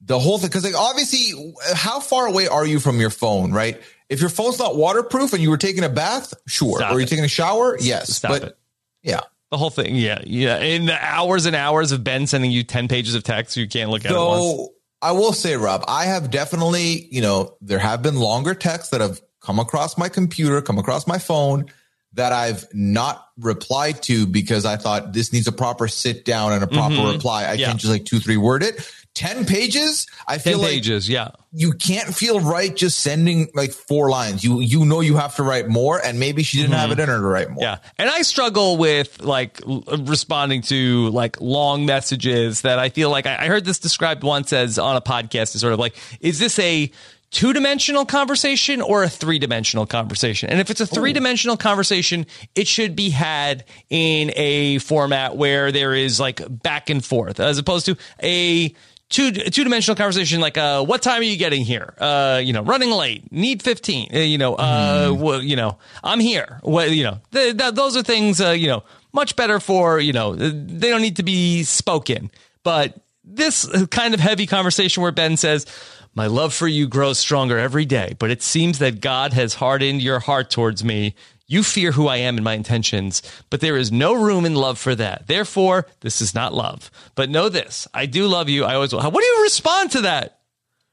[0.00, 3.52] the whole thing, cause like obviously how far away are you from your phone?
[3.52, 3.80] Right.
[4.08, 6.76] If your phone's not waterproof and you were taking a bath, sure.
[6.76, 7.76] Stop or you're taking a shower.
[7.80, 8.14] Yes.
[8.14, 8.58] Stop but it.
[9.02, 9.20] yeah.
[9.52, 10.60] The whole thing, yeah, yeah.
[10.60, 13.90] In the hours and hours of Ben sending you ten pages of text, you can't
[13.90, 14.10] look at.
[14.10, 14.70] So
[15.02, 19.02] I will say, Rob, I have definitely, you know, there have been longer texts that
[19.02, 21.66] have come across my computer, come across my phone
[22.14, 26.64] that I've not replied to because I thought this needs a proper sit down and
[26.64, 27.12] a proper Mhm.
[27.12, 27.44] reply.
[27.44, 27.66] I Yeah.
[27.66, 28.76] can't just like two, three word it.
[29.14, 30.06] 10 pages.
[30.26, 31.30] I Ten feel like pages, yeah.
[31.52, 34.42] you can't feel right just sending like four lines.
[34.42, 37.08] You, you know, you have to write more and maybe she didn't have it in
[37.08, 37.62] her to write more.
[37.62, 37.82] Mm-hmm.
[37.82, 37.90] Yeah.
[37.98, 43.26] And I struggle with like l- responding to like long messages that I feel like
[43.26, 46.38] I, I heard this described once as on a podcast is sort of like, is
[46.38, 46.90] this a
[47.32, 50.48] two dimensional conversation or a three dimensional conversation?
[50.48, 55.72] And if it's a three dimensional conversation, it should be had in a format where
[55.72, 58.74] there is like back and forth as opposed to a
[59.12, 61.94] two two dimensional conversation like uh what time are you getting here?
[61.98, 66.18] Uh you know running late need 15 uh, you know uh well, you know i'm
[66.18, 66.58] here.
[66.62, 68.82] What you know th- th- those are things uh you know
[69.12, 72.30] much better for you know they don't need to be spoken.
[72.64, 75.66] But this kind of heavy conversation where ben says
[76.14, 80.02] my love for you grows stronger every day but it seems that god has hardened
[80.02, 81.14] your heart towards me
[81.46, 84.78] you fear who I am and my intentions, but there is no room in love
[84.78, 85.26] for that.
[85.26, 86.90] Therefore, this is not love.
[87.14, 88.64] But know this I do love you.
[88.64, 89.02] I always will.
[89.02, 90.38] What do you respond to that?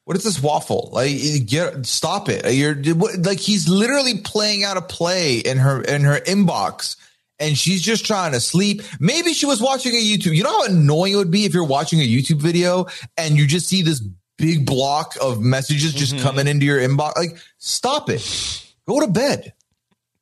[0.05, 0.89] What is this waffle?
[0.91, 1.11] Like,
[1.45, 2.51] get stop it.
[2.53, 6.95] You're what- like he's literally playing out a play in her in her inbox,
[7.39, 8.81] and she's just trying to sleep.
[8.99, 10.35] Maybe she was watching a YouTube.
[10.35, 12.87] You know how annoying it would be if you're watching a YouTube video
[13.17, 14.01] and you just see this
[14.37, 16.23] big block of messages just Mm-hmm.
[16.23, 17.15] coming into your inbox.
[17.15, 18.65] Like, stop it.
[18.87, 19.53] Go to bed.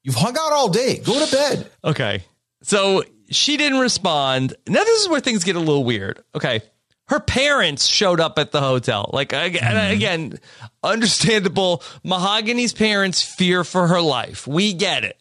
[0.08, 1.00] You've hung out all day.
[1.00, 1.70] Go to bed.
[1.84, 2.24] Okay.
[2.62, 4.56] So she didn't respond.
[4.66, 6.24] Now, this is where things get a little weird.
[6.34, 6.62] Okay.
[7.10, 9.10] Her parents showed up at the hotel.
[9.12, 9.92] Like, and mm-hmm.
[9.92, 10.40] again,
[10.82, 11.84] understandable.
[12.06, 14.48] Mahogany's parents fear for her life.
[14.48, 15.20] We get it.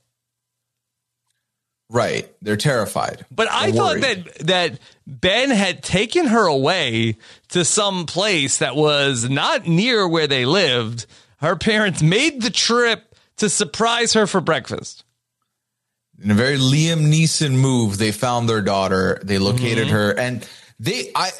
[1.90, 2.32] Right.
[2.40, 3.26] They're terrified.
[3.28, 7.16] But I thought that that Ben had taken her away
[7.48, 11.06] to some place that was not near where they lived.
[11.38, 15.04] Her parents made the trip to surprise her for breakfast.
[16.22, 19.96] in a very Liam Neeson move, they found their daughter, they located Mm-hmm.
[19.96, 20.48] her, and
[20.80, 21.30] they, I,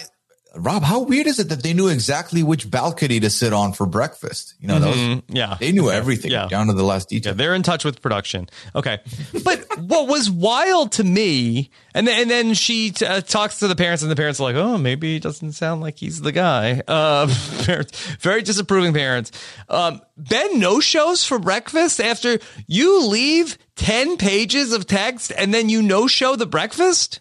[0.59, 3.86] Rob, how weird is it that they knew exactly which balcony to sit on for
[3.86, 4.54] breakfast?
[4.61, 5.22] You know, was, Mhm.
[5.28, 5.57] Yeah.
[5.61, 6.48] they knew everything Yeah.
[6.48, 7.34] down to the last Yeah, detail.
[7.34, 8.48] they're in touch with production.
[8.74, 8.98] Okay,
[9.44, 13.68] but what was wild to me, and then and then she t- uh, talks to
[13.68, 16.32] the parents, and the parents are like, "Oh, maybe he doesn't sound like he's the
[16.32, 17.26] guy." Uh,
[17.64, 19.32] parents, very disapproving parents.
[19.68, 25.68] Um, ben no shows for breakfast after you leave ten pages of text, and then
[25.68, 27.20] you no show the breakfast.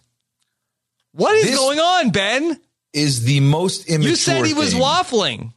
[1.12, 2.60] What is This- going on, Ben?
[2.96, 4.10] Is the most immature.
[4.10, 4.82] You said he was thing.
[4.82, 5.52] waffling.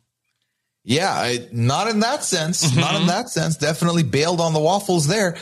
[0.84, 2.66] Yeah, I, not in that sense.
[2.66, 2.80] Mm-hmm.
[2.80, 3.56] Not in that sense.
[3.56, 5.38] Definitely bailed on the waffles there.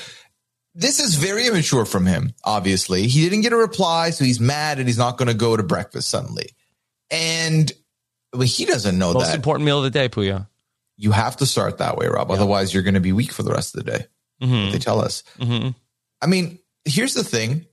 [0.76, 3.08] This is very immature from him, obviously.
[3.08, 5.64] He didn't get a reply, so he's mad and he's not going to go to
[5.64, 6.52] breakfast suddenly.
[7.10, 7.72] And
[8.32, 9.36] but he doesn't know Most that.
[9.36, 10.48] important meal of the day, Puya.
[10.98, 12.30] You have to start that way, Rob.
[12.30, 14.06] Otherwise, you're going to be weak for the rest of the day.
[14.42, 14.72] Mm-hmm.
[14.72, 15.24] They tell us.
[15.40, 15.70] Mm-hmm.
[16.22, 17.66] I mean, here's the thing.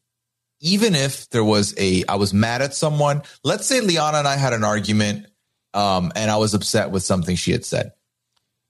[0.66, 3.22] Even if there was a, I was mad at someone.
[3.44, 5.26] Let's say Liana and I had an argument,
[5.74, 7.92] um, and I was upset with something she had said.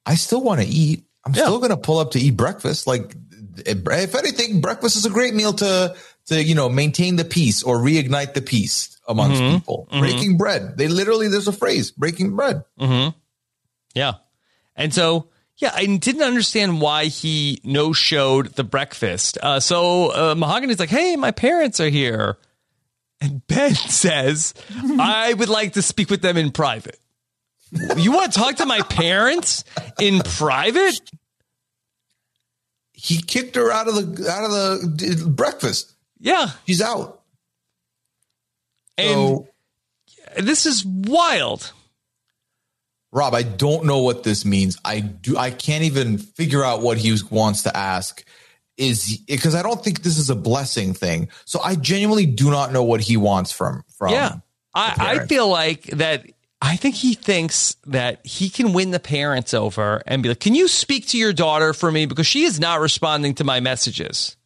[0.04, 1.04] I still want to eat.
[1.24, 2.86] I'm still going to pull up to eat breakfast.
[2.88, 3.14] Like,
[3.64, 5.94] if anything, breakfast is a great meal to,
[6.26, 9.54] to you know, maintain the peace or reignite the peace amongst Mhm.
[9.54, 9.88] people.
[9.92, 10.00] Mhm.
[10.00, 10.76] Breaking bread.
[10.76, 12.64] They literally, there's a phrase, breaking bread.
[12.80, 13.16] Mm-hmm.
[13.94, 14.14] Yeah.
[14.74, 19.38] And so, yeah, I didn't understand why he no showed the breakfast.
[19.42, 22.38] Uh, so uh, Mahogany's like, hey, my parents are here.
[23.20, 24.54] And Ben says,
[24.98, 26.98] I would like to speak with them in private.
[27.96, 29.64] You want to talk to my parents
[30.00, 31.00] in private?
[32.92, 35.92] He kicked her out of the out of the breakfast.
[36.20, 37.22] Yeah, she's out.
[38.96, 39.44] And
[40.38, 41.72] this is wild.
[43.14, 44.76] Rob, I don't know what this means.
[44.84, 45.38] I do.
[45.38, 48.24] I can't even figure out what he wants to ask.
[48.76, 51.28] Is because I don't think this is a blessing thing.
[51.44, 54.10] So I genuinely do not know what he wants from from.
[54.12, 54.36] yeah.
[54.74, 56.26] I, I feel like that.
[56.60, 60.56] I think he thinks that he can win the parents over and be like, Can
[60.56, 62.06] you speak to your daughter for me?
[62.06, 64.36] Because she is not responding to my messages.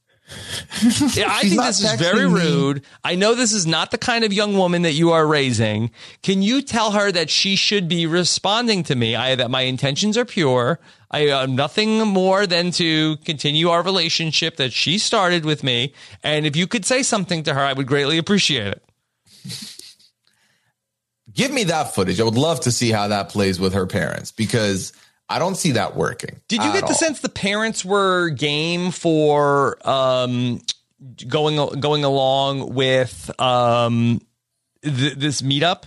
[1.14, 2.40] Yeah, I think this is very texting me.
[2.40, 2.84] rude.
[3.02, 5.90] I know this is not the kind of young woman that you are raising.
[6.22, 9.16] Can you tell her that she should be responding to me?
[9.16, 10.78] I that my intentions are pure.
[11.10, 15.94] I have nothing more than to continue our relationship that she started with me.
[16.22, 18.82] And if you could say something to her, I would greatly appreciate it.
[21.32, 22.20] Give me that footage.
[22.20, 24.92] I would love to see how that plays with her parents because
[25.28, 26.40] I don't see that working.
[26.48, 26.94] Did you get the all.
[26.94, 30.60] sense the parents were game for um,
[31.26, 34.20] going going along with um,
[34.82, 35.84] th- this meetup?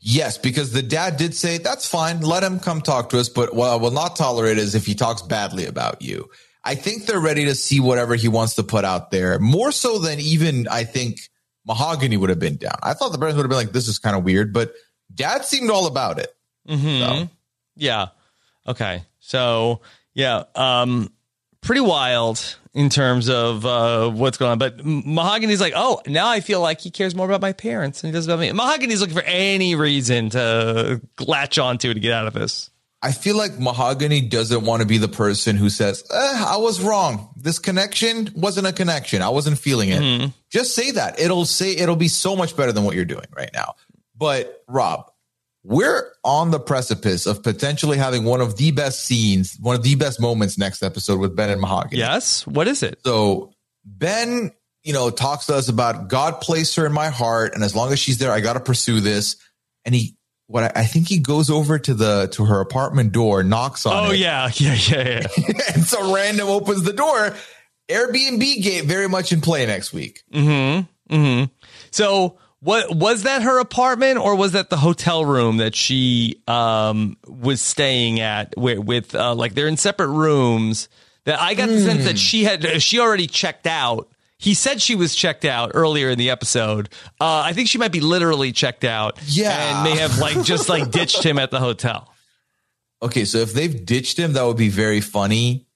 [0.00, 2.20] Yes, because the dad did say that's fine.
[2.20, 4.94] Let him come talk to us, but what I will not tolerate is if he
[4.94, 6.28] talks badly about you.
[6.64, 9.98] I think they're ready to see whatever he wants to put out there, more so
[9.98, 11.18] than even I think
[11.66, 12.76] Mahogany would have been down.
[12.82, 14.74] I thought the parents would have been like, "This is kind of weird," but
[15.14, 16.34] dad seemed all about it.
[16.68, 17.24] Mm-hmm.
[17.76, 18.08] Yeah.
[18.66, 19.04] Okay.
[19.20, 19.80] So
[20.14, 21.12] yeah, um,
[21.60, 24.58] pretty wild in terms of uh, what's going on.
[24.58, 28.08] But Mahogany's like, oh, now I feel like he cares more about my parents than
[28.08, 28.52] he does about me.
[28.52, 32.70] Mahogany's looking for any reason to latch onto to get out of this.
[33.04, 36.80] I feel like Mahogany doesn't want to be the person who says, eh, I was
[36.80, 37.30] wrong.
[37.36, 39.22] This connection wasn't a connection.
[39.22, 40.30] I wasn't feeling it.
[40.50, 41.18] Just say that.
[41.18, 43.74] It'll say it'll be so much better than what you're doing right now.
[44.16, 45.11] But Rob,
[45.64, 49.94] we're on the precipice of potentially having one of the best scenes, one of the
[49.94, 51.98] best moments next episode with Ben and Mahogany.
[51.98, 52.46] Yes.
[52.46, 52.98] What is it?
[53.04, 53.52] So
[53.84, 54.52] Ben,
[54.82, 57.92] you know, talks to us about God placed her in my heart, and as long
[57.92, 59.36] as she's there, I got to pursue this.
[59.84, 63.42] And he, what I, I think he goes over to the to her apartment door,
[63.44, 65.54] knocks on Oh it, yeah, yeah, yeah, yeah.
[65.74, 67.34] and so random opens the door.
[67.88, 70.22] Airbnb gate very much in play next week.
[70.32, 71.14] Mm-hmm.
[71.14, 71.52] Mm-hmm.
[71.90, 77.16] So what was that her apartment or was that the hotel room that she um
[77.26, 80.88] was staying at with, with uh, like they're in separate rooms
[81.24, 84.08] that I got the sense that she had she already checked out.
[84.38, 86.88] He said she was checked out earlier in the episode.
[87.20, 89.18] Uh, I think she might be literally checked out.
[89.26, 89.50] Yeah.
[89.52, 92.08] And may have like just like ditched him at the hotel.
[93.02, 95.66] Okay, so if they've ditched him, that would be very funny.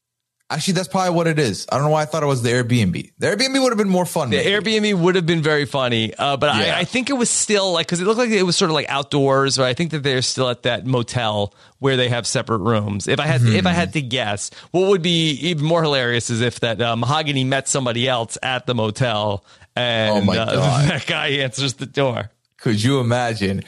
[0.48, 1.66] Actually, that's probably what it is.
[1.72, 3.12] I don't know why I thought it was the Airbnb.
[3.18, 4.30] The Airbnb would have been more fun.
[4.30, 4.50] The maybe.
[4.94, 6.76] Airbnb would have been very funny, uh, but Yeah.
[6.76, 8.74] I, I think it was still like because it looked like it was sort of
[8.76, 9.56] like outdoors.
[9.56, 13.08] But I think that they're still at that motel where they have separate rooms.
[13.08, 16.40] If I had if I had to guess, what would be even more hilarious is
[16.40, 19.44] if that uh, Mahogany met somebody else at the motel,
[19.74, 20.90] and Oh my uh, God.
[20.90, 22.30] that guy answers the door.
[22.58, 23.64] Could you imagine?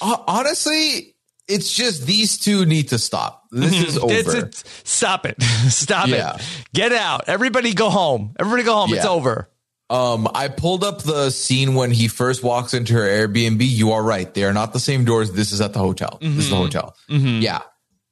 [0.00, 1.14] Honestly,
[1.48, 3.41] it's just these two need to stop.
[3.52, 4.12] This is over.
[4.12, 5.40] It's- it's- stop it!
[5.68, 6.34] Stop Yeah.
[6.36, 6.42] it!
[6.74, 7.24] Get out!
[7.28, 8.34] Everybody go home!
[8.40, 8.92] Everybody go home!
[8.94, 9.48] It's over.
[9.90, 13.60] Um, I pulled up the scene when he first walks into her Airbnb.
[13.60, 15.32] You are right; they are not the same doors.
[15.32, 16.16] This is at the hotel.
[16.20, 16.96] This is the hotel.
[17.08, 17.60] Yeah,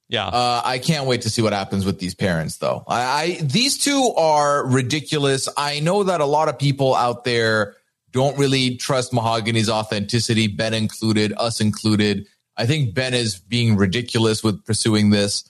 [0.07, 0.27] Yeah.
[0.27, 2.83] Uh, I can't wait to see what happens with these parents, though.
[2.87, 5.49] I, I these two are ridiculous.
[5.57, 7.75] I know that a lot of people out there
[8.11, 12.27] don't really trust Mahogany's authenticity, Ben included, us included.
[12.57, 15.43] I think Ben is being ridiculous with pursuing this.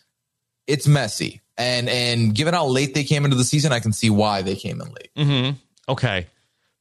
[0.68, 4.10] It's messy, and and given how late they came into the season, I can see
[4.10, 5.10] why they came in late.
[5.18, 5.58] Mm-hmm.
[5.92, 6.28] Okay.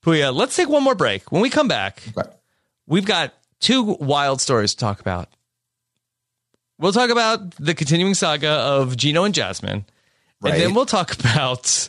[0.05, 1.31] Puya, let's take one more break.
[1.33, 2.29] When we come back, Okay.
[2.87, 5.29] we've got two wild stories to talk about.
[6.79, 9.85] We'll talk about the continuing saga of Gino and Jasmine,
[10.41, 10.55] Right.
[10.55, 11.89] and then we'll talk about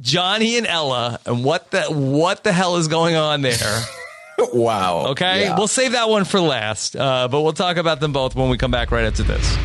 [0.00, 3.82] Johnny and Ella and what the what the hell is going on there.
[4.54, 5.06] Wow.
[5.08, 5.56] Okay, Yeah.
[5.56, 8.56] we'll save that one for last, uh, but we'll talk about them both when we
[8.58, 9.58] come back right after this.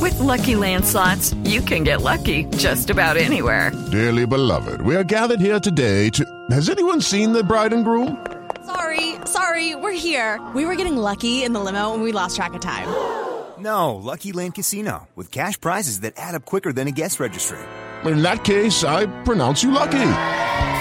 [0.00, 3.70] With Lucky Land slots, you can get lucky just about anywhere.
[3.92, 6.24] Dearly beloved, we are gathered here today to.
[6.50, 8.24] Has anyone seen the bride and groom?
[8.66, 10.40] Sorry, sorry, we're here.
[10.54, 12.88] We were getting lucky in the limo and we lost track of time.
[13.56, 17.56] No, Lucky Land Casino, with cash prizes that add up quicker than a guest registry.
[18.04, 20.02] In that case, I pronounce you lucky.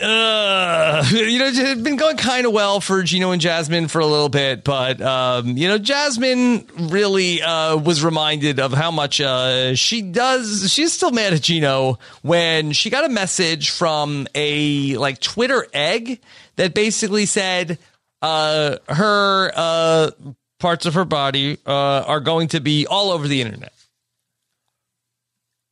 [0.00, 4.06] Uh, you know, it's been going kind of well for Gino and Jasmine for a
[4.06, 9.74] little bit, but um, you know, Jasmine really uh, was reminded of how much uh,
[9.74, 10.70] she does.
[10.72, 16.20] She's still mad at Gino when she got a message from a like Twitter egg
[16.56, 17.78] that basically said
[18.20, 20.10] uh, her uh,
[20.58, 23.72] parts of her body uh, are going to be all over the internet.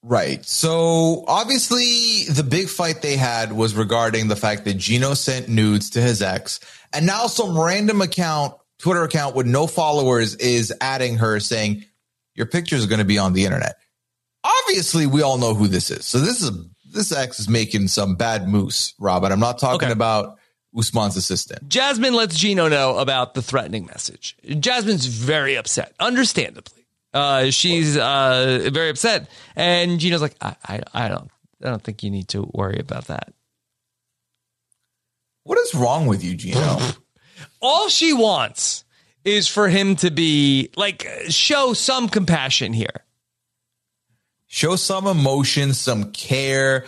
[0.07, 0.45] Right.
[0.45, 5.89] So obviously, the big fight they had was regarding the fact that Gino sent nudes
[5.91, 6.61] to his ex,
[6.93, 11.85] and now some random account, Twitter account with no followers, is adding her saying,
[12.35, 13.77] "Your pictures are going to be on the internet."
[14.45, 16.05] Obviously, we all know who this is.
[16.05, 16.51] So this is
[16.93, 19.25] this ex is making some bad moves, Rob.
[19.25, 19.93] And I'm not talking Okay.
[19.93, 20.37] about
[20.77, 21.67] Usman's assistant.
[21.69, 24.37] Jasmine lets Gino know about the threatening message.
[24.61, 26.84] Jasmine's very upset, understandably.
[27.15, 31.31] Uh, she's uh, very upset, and Gino's like, I, I, I don't,
[31.63, 33.33] I don't think you need to worry about that.
[35.45, 36.79] What is wrong with you, Gino?
[37.63, 38.85] All she wants
[39.25, 43.05] is for him to be like, show some compassion here.
[44.47, 46.85] show some emotion, some care.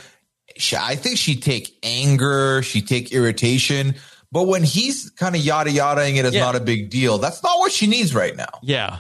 [0.57, 3.95] She- I think she'd take anger, she'd take irritation.
[4.33, 6.41] But when he's kind of yada yadaing it is Yeah.
[6.45, 8.49] not a big deal, that's not what she needs right now.
[8.63, 8.99] Yeah.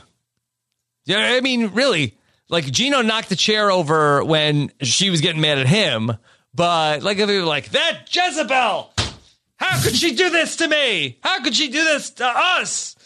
[1.06, 5.58] Yeah, I mean, really, like Gino knocked the chair over when she was getting mad
[5.58, 6.12] at him,
[6.54, 8.92] but like if they were like, that Jezebel,
[9.56, 11.18] how could she do this to me?
[11.22, 12.96] How could she do this to us?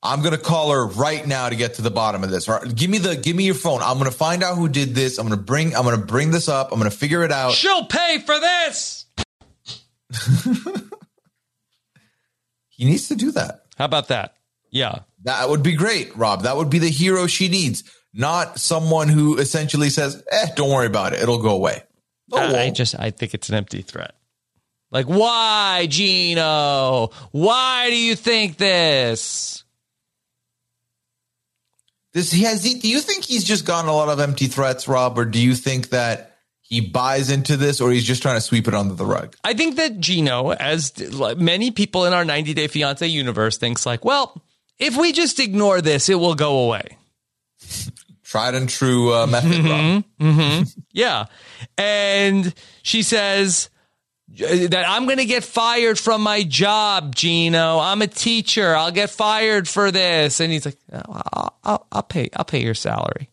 [0.00, 2.48] I'm gonna call her right now to get to the bottom of this.
[2.48, 3.82] Right, Give me the give me your phone.
[3.82, 5.18] I'm gonna find out who did this.
[5.18, 6.70] I'm gonna bring I'm gonna bring this up.
[6.70, 7.52] I'm gonna figure it out.
[7.52, 9.06] She'll pay for this.
[12.78, 13.62] He needs to do that.
[13.76, 14.36] How about that?
[14.70, 15.00] Yeah.
[15.24, 16.42] That would be great, Rob.
[16.42, 20.86] That would be the hero she needs, not someone who essentially says, "Eh, don't worry
[20.86, 21.20] about it.
[21.20, 21.82] It'll go away."
[22.28, 24.14] No, it I, I just I think it's an empty threat.
[24.90, 27.10] Like, why, Gino?
[27.32, 29.64] Why do you think this?
[32.14, 32.74] Does he has he?
[32.74, 35.54] Do you think he's just gotten a lot of empty threats, Rob, or do you
[35.54, 39.04] think that he buys into this, or he's just trying to sweep it under the
[39.04, 39.36] rug?
[39.44, 40.92] I think that Gino, as
[41.36, 44.42] many people in our 90 Day Fiance universe, thinks like, well,
[44.78, 46.96] if we just ignore this, it will go away.
[48.24, 50.04] Tried and true uh, method, Rob.
[50.20, 50.62] hmm
[50.92, 51.26] yeah.
[51.78, 52.52] And
[52.82, 53.70] she says
[54.32, 57.78] uh, that I'm going to get fired from my job, Gino.
[57.78, 58.74] I'm a teacher.
[58.76, 60.40] I'll get fired for this.
[60.40, 61.00] And he's like, "Oh,
[61.32, 62.28] I'll, I'll, I'll pay.
[62.36, 63.30] I'll pay your salary.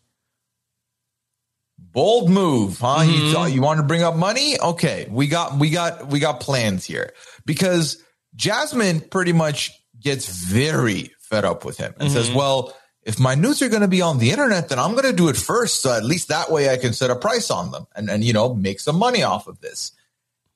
[1.78, 3.02] Bold move, huh?
[3.02, 3.32] You Mhm.
[3.32, 4.58] thought you want to bring up money?
[4.60, 7.12] Okay, we got we got we got plans here
[7.44, 8.02] because
[8.34, 9.70] Jasmine pretty much
[10.00, 12.34] gets very fed up with him and says, Mhm.
[12.34, 15.12] "Well, if my nudes are going to be on the internet, then I'm going to
[15.12, 17.86] do it first, so at least that way I can set a price on them
[17.94, 19.92] and and you know make some money off of this."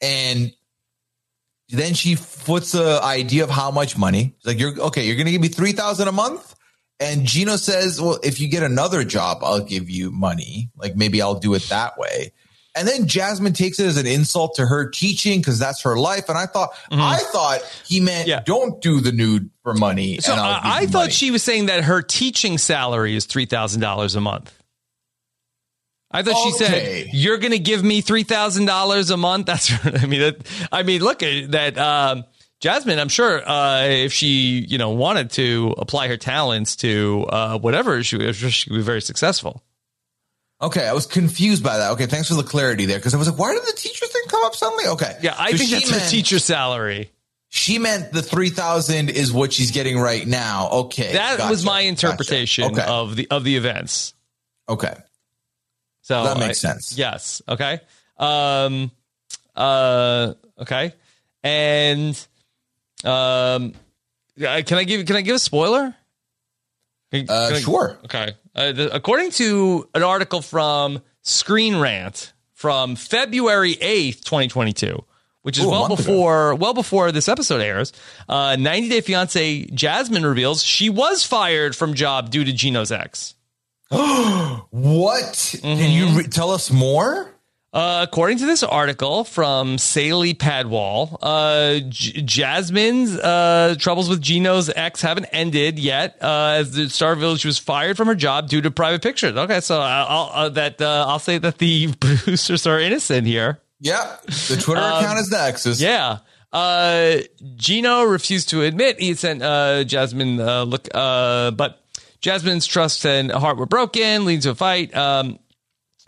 [0.01, 0.53] And
[1.69, 4.35] then she puts a idea of how much money.
[4.39, 6.55] It's like you're okay, you're going to give me three thousand a month.
[6.99, 10.71] And Gino says, Well, if you get another job, I'll give you money.
[10.77, 12.33] Like maybe I'll do it that way.
[12.77, 16.29] And then Jasmine takes it as an insult to her teaching because that's her life.
[16.29, 20.19] And I thought, I thought he meant don't do the nude for money.
[20.19, 24.21] So I, I thought money." she was saying that her teaching salary is $3,000 a
[24.21, 24.55] month.
[26.13, 29.47] I thought she said you're going to give me three thousand dollars a month.
[29.51, 30.37] That's I mean that
[30.73, 32.25] I mean look at that um,
[32.59, 32.99] Jasmine.
[32.99, 38.03] I'm sure uh, if she you know wanted to apply her talents to uh, whatever
[38.03, 39.63] she she could be very successful.
[40.63, 41.93] Okay, I was confused by that.
[41.93, 44.23] Okay, thanks for the clarity there because I was like, why did the teacher thing
[44.29, 44.87] come up suddenly?
[44.89, 47.11] Okay, Yeah, I So think that's her teacher salary.
[47.49, 50.69] She meant the three thousand is what she's getting right now.
[50.71, 51.89] Okay, That gotcha, was my gotcha.
[51.89, 54.15] interpretation Okay, of the of the events.
[54.69, 54.95] okay,
[56.03, 56.97] So That makes I- sense.
[56.97, 57.43] Yes.
[57.49, 57.81] Okay.
[58.19, 58.91] Um.
[59.57, 60.35] Uh.
[60.61, 60.93] Okay.
[61.43, 62.15] And.
[63.03, 63.73] Um.
[64.39, 65.95] Can I give Can I give a spoiler?
[67.13, 67.99] Can- Uh, can I- sure.
[68.05, 68.33] Okay.
[68.55, 75.05] Uh, the- according to an article from Screen Rant from February eighth, twenty twenty two.
[75.43, 76.13] Which is Ooh, well month ago.
[76.13, 77.95] before well before this episode airs.
[78.29, 83.35] Uh, 90 Day Fiance Jasmine reveals she was fired from job due to Gino's ex.
[84.71, 85.57] what?
[85.63, 87.30] Can you re- tell us more?
[87.73, 94.69] Uh, according to this article from Saley Padwall, uh, J- Jasmine's uh, troubles with Gino's
[94.75, 96.19] ex haven't ended yet.
[96.21, 99.37] Uh, as the Star Village was fired from her job due to private pictures.
[99.37, 103.61] Okay, so I'll, I'll uh, that uh, I'll say that the producers are innocent here.
[103.79, 105.81] Yeah, the Twitter Um, account is the exes.
[105.81, 106.19] Yeah.
[106.53, 107.19] Uh,
[107.55, 111.81] Gino refused to admit he sent uh, Jasmine uh, look, uh, but
[112.21, 114.93] Jasmine's trust and heart were broken, leading to a fight.
[114.97, 115.39] Um,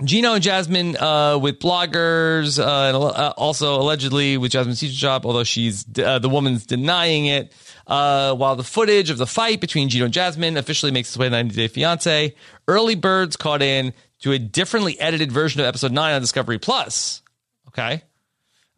[0.05, 5.27] Gino and Jasmine uh, with bloggers, uh, and uh, also allegedly with Jasmine's teacher job,
[5.27, 7.53] although she's uh, the woman's denying it.
[7.87, 11.27] Uh, while the footage of the fight between Gino and Jasmine officially makes its way
[11.27, 12.35] to 90 Day Fiance,
[12.69, 17.23] early birds caught in to a differently edited version of episode 9 on Discovery Plus.
[17.69, 18.03] Okay.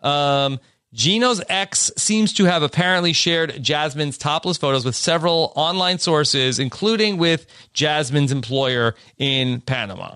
[0.03, 0.59] Um,
[0.95, 7.19] Gino's ex seems to have apparently shared Jasmine's topless photos with several online sources, including
[7.19, 10.15] with Jasmine's employer in Panama.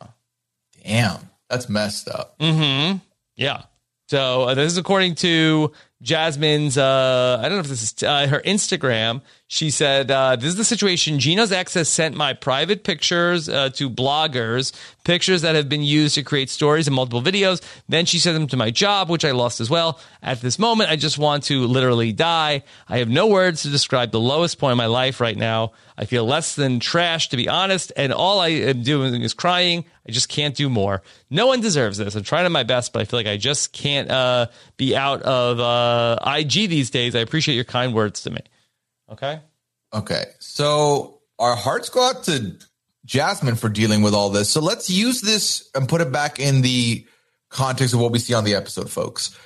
[0.84, 2.38] Damn, that's messed up.
[2.38, 2.98] Mm-hmm.
[3.36, 3.62] Yeah.
[4.08, 5.72] So uh, this is according to
[6.02, 6.78] Jasmine's.
[6.78, 9.20] Uh, I don't know if this is uh, her Instagram.
[9.50, 11.18] She said, uh, "This is the situation.
[11.18, 14.72] Gino's ex has sent my private pictures uh, to bloggers,
[15.04, 17.62] pictures that have been used to create stories and multiple videos.
[17.88, 20.00] Then she sent them to my job, which I lost as well.
[20.22, 22.62] At this moment, I just want to literally die.
[22.90, 25.72] I have no words to describe the lowest point in my life right now.
[25.96, 29.86] I feel less than trash, to be honest, and all I am doing is crying.
[30.06, 31.02] I just can't do more.
[31.30, 32.14] No one deserves this.
[32.14, 35.58] I'm trying my best, but I feel like I just can't uh, be out of
[35.58, 37.16] uh, IG these days.
[37.16, 38.40] I appreciate your kind words to me.
[39.10, 39.40] Okay.
[39.92, 40.24] Okay.
[40.38, 42.56] So our hearts go out to
[43.04, 44.50] Jasmine for dealing with all this.
[44.50, 47.06] So let's use this and put it back in the
[47.48, 49.36] context of what we see on the episode, folks.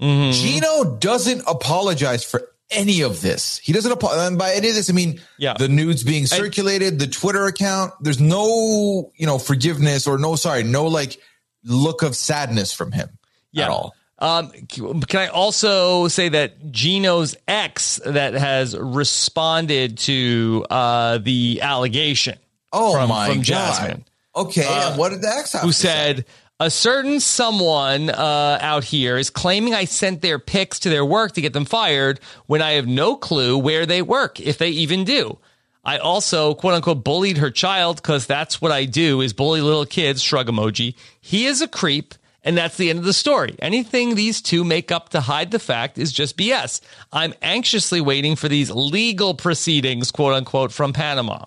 [0.00, 0.32] Mm-hmm.
[0.32, 3.58] Gino doesn't apologize for any of this.
[3.58, 4.26] He doesn't apologize.
[4.28, 5.54] And by any of this, I mean Yeah.
[5.56, 7.92] the nudes being circulated, the Twitter account.
[8.00, 11.20] There's no, you know, forgiveness or no, sorry, no like
[11.62, 13.10] look of sadness from him
[13.52, 13.64] Yeah.
[13.66, 13.94] at all.
[14.18, 22.38] Um, can I also say that Gino's ex that has responded to uh, the allegation?
[22.72, 23.44] Oh from, my from God.
[23.44, 24.04] Jasmine.
[24.36, 24.66] Okay.
[24.66, 25.88] Uh, what did the ex have who to say?
[25.88, 26.24] said
[26.60, 31.32] a certain someone uh, out here is claiming I sent their pics to their work
[31.32, 35.04] to get them fired when I have no clue where they work, if they even
[35.04, 35.38] do.
[35.84, 39.84] I also quote unquote bullied her child because that's what I do is bully little
[39.84, 40.22] kids.
[40.22, 40.94] Shrug emoji.
[41.20, 42.14] He is a creep.
[42.46, 43.56] And that's the end of the story.
[43.60, 46.82] Anything these two make up to hide the fact is just BS.
[47.10, 51.46] I'm anxiously waiting for these legal proceedings, quote unquote, from Panama.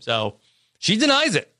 [0.00, 0.36] So
[0.78, 1.52] she denies it.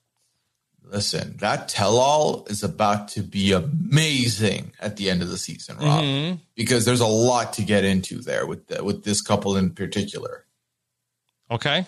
[0.85, 5.76] Listen, that tell all is about to be amazing at the end of the season,
[5.76, 6.40] Rob, Mhm.
[6.55, 10.47] because there's a lot to get into there with the, with this couple in particular.
[11.51, 11.85] Okay.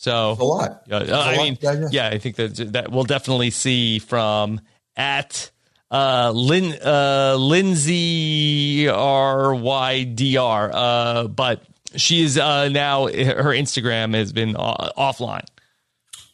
[0.00, 0.82] So a lot.
[0.86, 1.92] Yeah, uh, a I lot mean, to digest.
[1.92, 4.62] yeah, I think that that we'll definitely see from
[4.96, 5.50] at
[5.90, 10.70] uh, Lin uh, Lindsay R Y D R.
[10.72, 11.62] Uh, but
[11.96, 15.44] she's uh, now her Instagram has been uh, offline.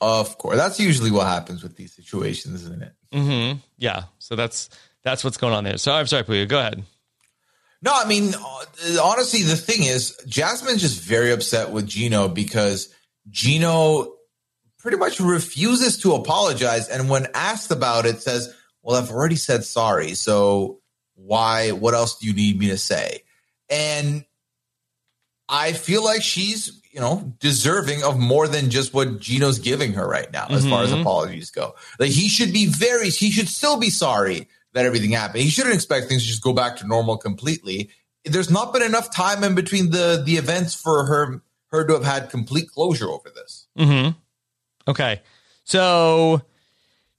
[0.01, 2.93] Of course, that's usually what happens with these situations, isn't it?
[3.12, 3.59] Mm-hmm.
[3.78, 4.05] Yeah.
[4.20, 4.70] So that's
[5.02, 5.78] that's what's going on there.
[5.78, 6.47] So I'm sorry, Puya.
[6.47, 6.84] Go ahead.
[7.82, 8.32] No, I mean,
[9.02, 12.94] honestly, the thing is, Jasmine's just very upset with Gino because
[13.31, 14.15] Gino
[14.78, 16.89] pretty much refuses to apologize.
[16.89, 20.15] And when asked about it, says, Well, I've already said sorry.
[20.15, 20.81] So
[21.15, 23.23] why, what else do you need me to say?
[23.69, 24.24] And
[25.48, 30.07] I feel like she's, you know, deserving of more than just what Gino's giving her
[30.07, 31.01] right now, as far as Mhm.
[31.01, 31.74] apologies go.
[31.98, 35.43] Like he should be very, he should still be sorry that everything happened.
[35.43, 37.90] He shouldn't expect things to just go back to normal completely.
[38.24, 41.43] There's not been enough time in between the the events for her
[41.85, 43.66] to have had complete closure over this.
[43.78, 44.11] Mm-hmm.
[44.89, 45.23] Okay.
[45.65, 46.43] So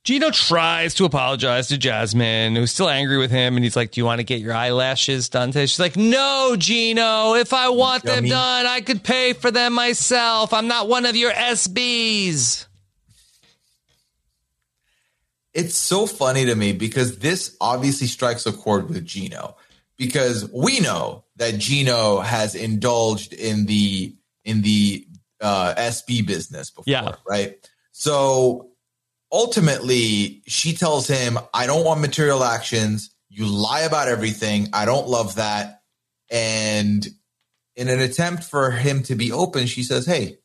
[0.03, 4.01] Gino tries to apologize to Jasmine, who's still angry with him, and he's like, "Do
[4.01, 7.35] you want to get your eyelashes done today?" She's like, "No, Gino.
[7.35, 10.53] If I want them done, I could pay for them myself.
[10.53, 12.67] I'm not one of your SBs."
[15.57, 19.57] it's so funny to me because this obviously strikes a chord with Gino
[19.97, 24.15] because we know that Gino has indulged in the
[24.47, 25.05] in the
[25.41, 27.15] uh, SB business before, Yeah.
[27.29, 27.55] right?
[27.91, 28.69] So
[29.31, 33.11] ultimately, she tells him, "I don't want material actions.
[33.29, 34.69] You lie about everything.
[34.73, 35.81] I don't love that."
[36.31, 37.07] And
[37.75, 40.37] in an attempt for him to be open, she says, "Hey."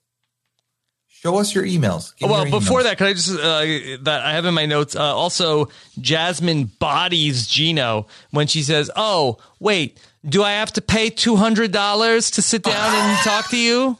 [1.22, 2.16] Show us your emails.
[2.16, 4.66] Give well, your before emails." that, can I just uh, that I have in my
[4.66, 4.96] notes?
[4.96, 5.68] Uh, also,
[6.00, 11.70] Jasmine bodies Gino when she says, "Oh, wait, do I have to pay two hundred
[11.70, 13.98] dollars to sit down and talk to you,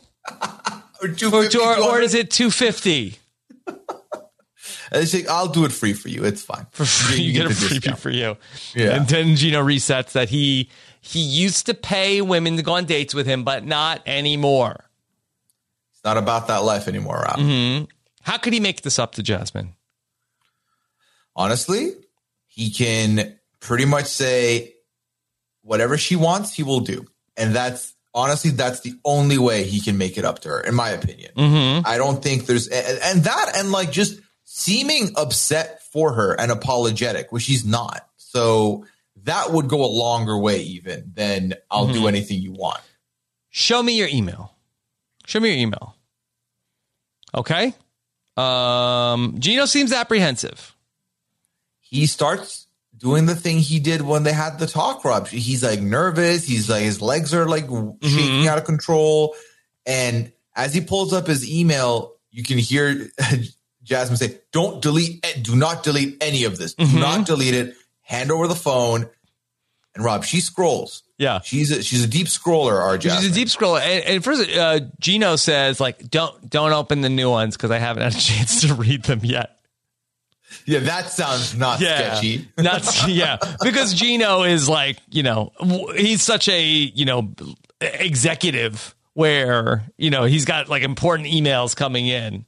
[1.01, 3.19] or, or, or, or is it two fifty
[5.05, 6.25] say, I'll do it free for you.
[6.25, 6.67] It's fine.
[6.73, 7.23] for free?
[7.23, 8.37] You, get a the freebie for you."
[8.75, 8.97] Yeah.
[8.97, 10.71] And then Gino resets that he
[11.01, 14.89] he used to pay women to go on dates with him, but not anymore.
[16.03, 17.39] It's not about that life anymore, Rob.
[17.39, 17.85] hmm
[18.23, 19.75] How could he make this up to Jasmine?
[21.37, 21.93] Honestly,
[22.49, 24.75] he can pretty much say
[25.63, 27.07] whatever she wants, he will do.
[27.37, 30.75] And that's honestly, that's the only way he can make it up to her, in
[30.75, 31.31] my opinion.
[31.37, 31.87] Mm-hmm.
[31.87, 36.51] I don't think there's, and, and that, and like just seeming upset for her and
[36.51, 38.07] apologetic, which he's not.
[38.17, 38.85] So
[39.23, 42.09] that would go a longer way, even than I'll do Mhm.
[42.09, 42.81] anything you want.
[43.51, 44.52] Show me your email.
[45.27, 45.95] Show me your email.
[47.35, 47.75] Okay.
[48.37, 50.75] Um, Gino seems apprehensive.
[51.81, 52.67] he starts
[52.97, 55.27] doing the thing he did when they had the talk Rob.
[55.27, 56.45] He's like nervous.
[56.45, 58.07] He's like his legs are like mm-hmm.
[58.07, 59.35] shaking out of control.
[59.85, 63.11] And as he pulls up his email, you can hear
[63.83, 65.27] Jasmine say, "Don't delete.
[65.27, 66.75] Eh, do not delete any of this.
[66.75, 67.01] Do mm-hmm.
[67.01, 67.75] not delete it.
[68.03, 69.11] Hand over the phone."
[69.95, 71.03] And Rob, she scrolls.
[71.23, 72.99] Yeah, she's a, she's a deep scroller.
[72.99, 73.23] Jasmine.
[73.23, 73.81] She's a deep scroller.
[73.81, 77.79] And, and first, uh, Gino says, like, don't don't open the new ones because I
[77.79, 79.57] haven't had a chance to read them yet.
[80.67, 82.15] Yeah, that sounds not Yeah.
[82.15, 82.49] sketchy.
[82.59, 85.53] Not yeah, because Gino is like, you know,
[85.97, 87.33] he's such a you know
[87.81, 92.45] executive where you know he's got like important emails coming in.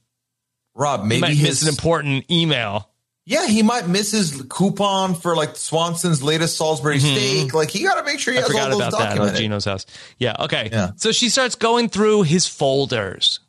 [0.75, 2.89] Rob, maybe his miss an important email.
[3.27, 7.01] Yeah, he might miss his coupon for like Swanson's latest Salisbury Mhm.
[7.15, 7.55] steak.
[7.55, 9.37] Like he got to make sure he I has all forgot those about that at.
[9.37, 9.87] Gino's house.
[10.19, 10.37] Yeah.
[10.41, 10.69] Okay.
[10.71, 10.91] Yeah.
[10.97, 13.41] So she starts going through his folders.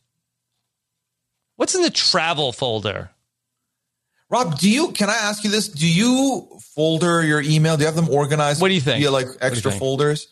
[1.57, 3.11] What's in the travel folder?
[4.29, 4.91] Rob, do you?
[4.91, 5.67] Can I ask you this?
[5.67, 7.75] Do you folder your email?
[7.77, 8.61] Do you have them organized?
[8.61, 8.99] What do you think?
[8.99, 10.27] Via like extra folders?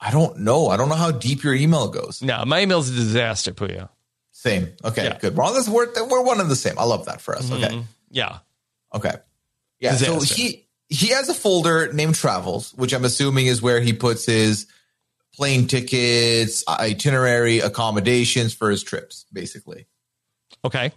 [0.00, 0.68] I don't know.
[0.68, 2.22] I don't know how deep your email goes.
[2.22, 3.88] No, my email's a disaster, Puya.
[4.32, 4.72] Same.
[4.84, 5.36] Okay, good.
[5.36, 5.68] We're on this.
[5.68, 6.76] We're, we're one and the same.
[6.78, 7.50] I love that for us.
[7.50, 7.84] Okay.
[8.12, 8.38] Yeah.
[8.94, 9.14] Okay.
[9.80, 9.96] Yeah.
[9.96, 14.26] So he he has a folder named Travels, which I'm assuming is where he puts
[14.26, 14.66] his
[15.34, 19.86] plane tickets, itinerary, accommodations for his trips, basically.
[20.64, 20.92] Okay.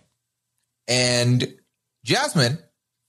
[0.88, 1.56] And
[2.04, 2.60] Jasmine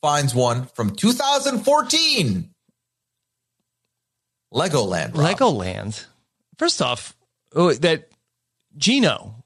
[0.00, 2.50] finds one from 2014.
[4.54, 5.16] Legoland.
[5.16, 5.36] Rob.
[5.36, 6.06] Legoland.
[6.56, 7.14] First off,
[7.54, 8.08] oh, that
[8.76, 9.44] Gino,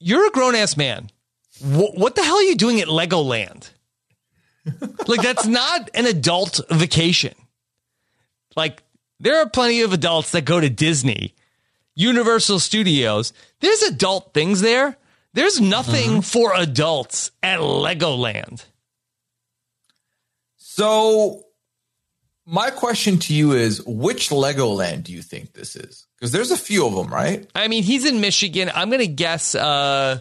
[0.00, 1.10] you're a grown ass man.
[1.60, 3.70] Wh- what the hell are you doing at Legoland?
[5.06, 7.34] like that's not an adult vacation.
[8.56, 8.82] Like
[9.20, 11.34] there are plenty of adults that go to Disney,
[11.94, 13.32] Universal Studios.
[13.60, 14.96] There's adult things there.
[15.34, 18.64] There's nothing for adults at Legoland.
[20.56, 21.44] So
[22.46, 26.06] my question to you is which Legoland do you think this is?
[26.16, 27.46] Because there's a few of them, right?
[27.54, 28.70] I mean, he's in Michigan.
[28.74, 29.54] I'm going to guess.
[29.54, 30.20] Uh,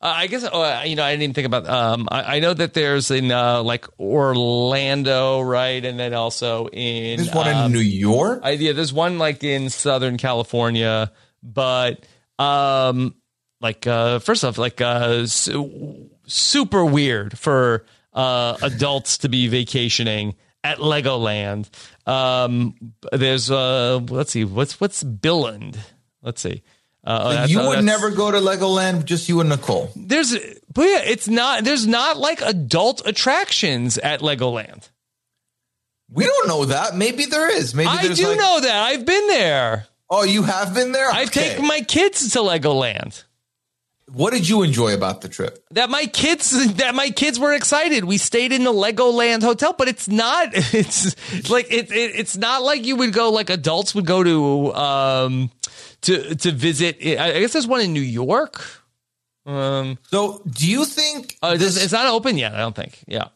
[0.00, 1.04] uh, I guess uh, you know.
[1.04, 1.68] I didn't even think about.
[1.68, 7.16] Um, I, I know that there's in uh, like Orlando, right, and then also in
[7.16, 8.40] There's one in um, New York.
[8.42, 11.12] I, yeah, there's one like in Southern California,
[11.42, 12.06] but
[12.38, 13.14] um,
[13.60, 20.34] like uh, first off, like uh, su- super weird for uh, adults to be vacationing
[20.62, 21.68] at Legoland.
[22.06, 22.74] Um,
[23.12, 25.78] there's uh, let's see, what's what's Billund?
[26.22, 26.62] Let's see.
[27.06, 29.90] Uh, you would never go to Legoland, just you and Nicole.
[29.94, 30.32] There's,
[30.72, 31.62] but yeah, it's not.
[31.64, 34.88] There's not like adult attractions at Legoland.
[36.10, 36.96] We don't know that.
[36.96, 37.74] Maybe there is.
[37.74, 38.74] Maybe I do like- know that.
[38.86, 39.86] I've been there.
[40.08, 41.10] Oh, you have been there?
[41.10, 41.48] I've Okay.
[41.50, 43.24] taken my kids to Legoland.
[44.12, 45.64] What did you enjoy about the trip?
[45.72, 48.04] That my kids that my kids were excited.
[48.04, 50.50] We stayed in the Legoland hotel, but it's not.
[50.72, 52.12] It's like it, it.
[52.14, 55.50] It's not like you would go like adults would go to um
[56.06, 56.98] to to visit.
[57.02, 58.64] I I guess there's one in New York.
[59.44, 62.54] Um, so do you think uh, this, it's not open yet?
[62.54, 63.04] I don't think.
[63.06, 63.28] Yeah.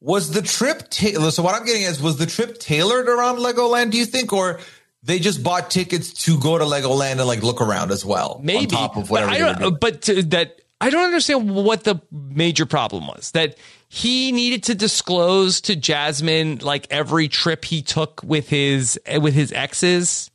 [0.00, 3.90] Was the trip ta- so what I'm getting is was the trip tailored around Legoland,
[3.90, 4.60] do you think, or
[5.02, 8.40] they just bought tickets to go to Legoland and like look around as well?
[8.42, 8.76] Maybe.
[8.76, 9.58] On top of but whatever I don't.
[9.58, 9.76] doing?
[9.80, 13.32] But to, that I don't understand what the major problem was.
[13.32, 13.58] That
[13.88, 19.52] he needed to disclose to Jasmine like every trip he took with his with his
[19.52, 20.30] exes.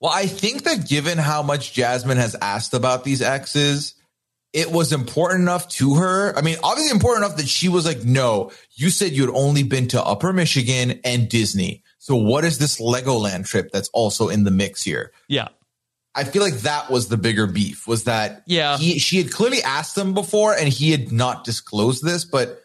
[0.00, 3.94] Well, I think that given how much Jasmine has asked about these exes,
[4.52, 6.36] it was important enough to her.
[6.36, 9.62] I mean, obviously important enough that she was like, no, you said you had only
[9.62, 11.82] been to Upper Michigan and Disney.
[11.98, 15.12] So what is this Legoland trip that's also in the mix here?
[15.28, 15.48] Yeah.
[16.14, 18.78] I feel like that was the bigger beef was that Yeah.
[18.78, 22.62] he, she had clearly asked him before and he had not disclosed this, but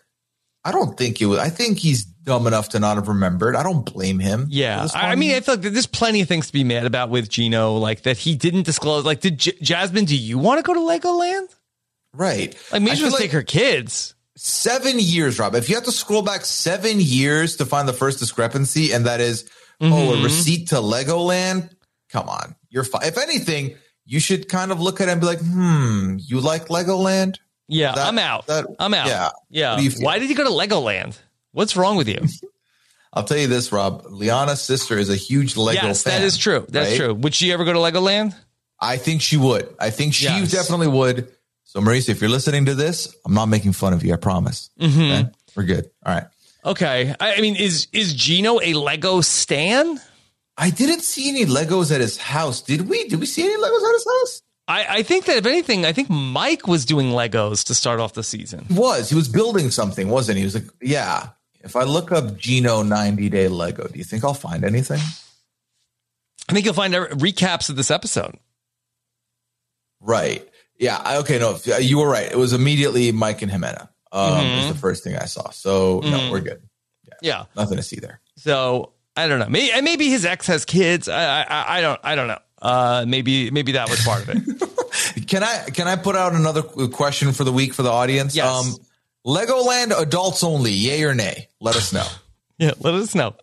[0.63, 3.55] I don't think it was, I think he's dumb enough to not have remembered.
[3.55, 4.47] I don't blame him.
[4.49, 7.29] Yeah, I mean, I feel like there's plenty of things to be mad about with
[7.29, 9.03] Gino, like that he didn't disclose.
[9.05, 10.05] Like, did J- Jasmine?
[10.05, 11.47] Do you want to go to Legoland?
[12.13, 12.55] right.
[12.71, 14.15] Like, maybe just like- take her kids.
[14.35, 15.53] seven years, Rob.
[15.55, 19.19] If you have to scroll back seven years to find the first discrepancy, and that
[19.19, 19.45] is,
[19.81, 20.19] oh, Mhm.
[20.19, 21.69] a receipt to Legoland,
[22.11, 23.05] come on, you're fine.
[23.05, 23.75] If anything,
[24.05, 27.35] you should kind of look at it and be like, hmm, you like Legoland?
[27.67, 28.47] Yeah, That- I'm out.
[28.47, 29.07] that- I'm out.
[29.07, 29.29] yeah.
[29.49, 29.71] yeah.
[29.71, 30.01] What do you feel?
[30.03, 31.15] Why did you go to Legoland?
[31.53, 32.19] What's wrong with you?
[33.13, 34.03] I'll tell you this, Rob.
[34.07, 36.19] Liana's sister is a huge Lego yes, fan.
[36.19, 36.65] that is true.
[36.67, 36.97] That's right?
[36.97, 37.13] true.
[37.13, 38.35] Would she ever go to Legoland?
[38.79, 39.69] I think she would.
[39.79, 40.51] I think she Yes.
[40.51, 41.29] definitely would.
[41.63, 44.13] So, Maurice, if you're listening to this, I'm not making fun of you.
[44.13, 44.69] I promise.
[44.81, 45.21] Mhm.
[45.21, 45.29] Okay?
[45.55, 45.89] We're good.
[46.05, 46.25] All right.
[46.65, 47.15] Okay.
[47.19, 49.99] I, I mean, is is Gino a Lego stan?
[50.57, 52.61] I didn't see any Legos at his house.
[52.61, 53.07] Did we?
[53.07, 54.41] Did we see any Legos at his house?
[54.67, 58.13] I, I think that if anything, I think Mike was doing Legos to start off
[58.13, 58.65] the season.
[58.69, 59.09] He was.
[59.09, 60.41] He was building something, wasn't he?
[60.41, 61.29] He was like, yeah.
[61.63, 64.99] If I look up Gino 90 day Lego, do you think I'll find anything?
[66.49, 68.35] I think you'll find recaps of this episode.
[70.01, 70.47] Right.
[70.77, 71.19] Yeah.
[71.19, 71.39] Okay.
[71.39, 72.29] No, you were right.
[72.29, 73.87] It was immediately Mike and Ximena.
[74.11, 74.57] Um, Mhm.
[74.65, 75.49] was the first thing I saw.
[75.51, 76.31] So no, Mhm.
[76.31, 76.61] we're good.
[77.21, 77.45] Yeah.
[77.55, 78.19] Nothing to see there.
[78.37, 79.47] So I don't know.
[79.47, 81.07] Maybe and maybe his ex has kids.
[81.07, 82.39] I I, I don't I don't know.
[82.61, 85.27] Uh, maybe maybe that was part of it.
[85.27, 88.35] Can I can I put out another question for the week for the audience?
[88.35, 88.45] Yes.
[88.47, 88.77] Um,
[89.25, 91.47] Legoland adults only, yay or nay?
[91.61, 92.05] Let us know.
[92.57, 93.35] yeah, let us know.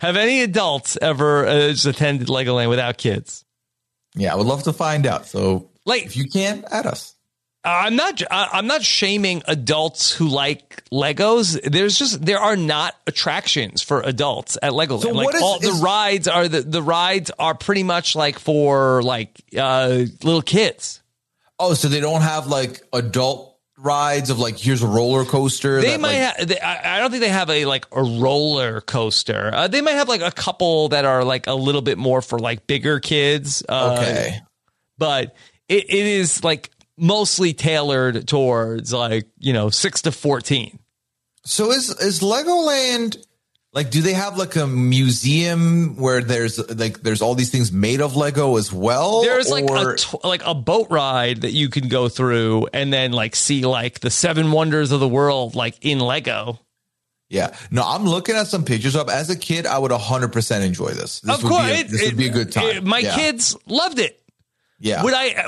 [0.00, 3.44] Have any adults ever uh, attended Legoland without kids?
[4.14, 5.26] yeah, I would love to find out.
[5.26, 7.14] So Like if you can, add us.
[7.64, 8.22] I'm not.
[8.30, 11.60] I'm not shaming adults who like Legos.
[11.68, 15.02] There's just there are not attractions for adults at Legoland.
[15.02, 18.38] So like is- all is- the rides are the the rides are pretty much like
[18.38, 21.02] for like uh little kids.
[21.58, 25.80] Oh, so they don't have like adult rides of like here's a roller coaster.
[25.80, 26.18] They that, might.
[26.20, 29.50] like- have, they, I don't think they have a like a roller coaster.
[29.52, 32.38] Uh, they might have like a couple that are like a little bit more for
[32.38, 33.62] like bigger kids.
[33.68, 34.40] Uh, Okay.
[34.98, 35.34] but
[35.68, 40.78] it, it is like mostly tailored towards like you know six to fourteen.
[41.44, 43.18] So is is Legoland
[43.76, 43.90] like?
[43.90, 48.16] Do they have like a museum where there's like there's all these things made of
[48.16, 49.22] Lego as well?
[49.22, 52.92] There's like Or- a tw- like a boat ride that you can go through and
[52.92, 56.58] then like see like the seven wonders of the world like in Lego.
[57.28, 57.54] yeah.
[57.70, 59.08] No, I'm looking at some pictures up.
[59.08, 61.20] As a kid, I would 100 percent enjoy this.
[61.20, 62.64] This of would course, be a, it- this would be a good time.
[62.78, 63.14] it- my Yeah.
[63.14, 64.20] kids loved it.
[64.78, 65.02] Yeah.
[65.04, 65.44] Would I,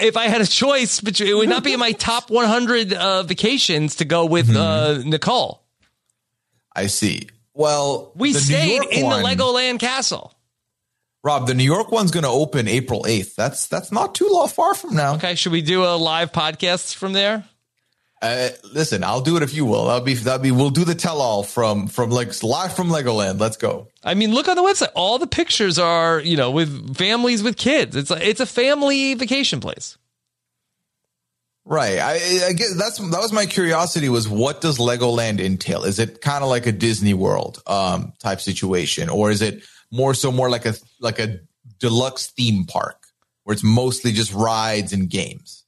[0.00, 3.22] if I had a choice, but it would not be in my top 100 uh,
[3.24, 5.62] vacations to go with uh, Nicole.
[6.74, 7.28] I see.
[7.54, 10.34] Well, We stayed in one- the Legoland castle.
[11.24, 13.36] Rob, the New York one's going to open April 8th.
[13.36, 15.14] That's that's not too long, far from now.
[15.14, 17.44] Okay, should we do a live podcast from there?
[18.20, 19.86] Uh, listen, I'll do it if you will.
[19.86, 20.50] That'll be that'll be.
[20.50, 23.38] We'll do the tell all from from like live from Legoland.
[23.40, 23.88] Let's go.
[24.02, 24.90] I mean, look on the website.
[24.94, 27.94] All the pictures are, you know, with families with kids.
[27.96, 29.98] It's a, it's a family vacation place.
[31.64, 31.98] Right.
[31.98, 32.14] I,
[32.48, 35.84] I guess that's that was my curiosity was what does Legoland entail?
[35.84, 40.14] Is it kind of like a Disney World um type situation or is it more
[40.14, 41.38] so more like a like a
[41.78, 43.06] deluxe theme park
[43.44, 45.64] where it's mostly just rides and games?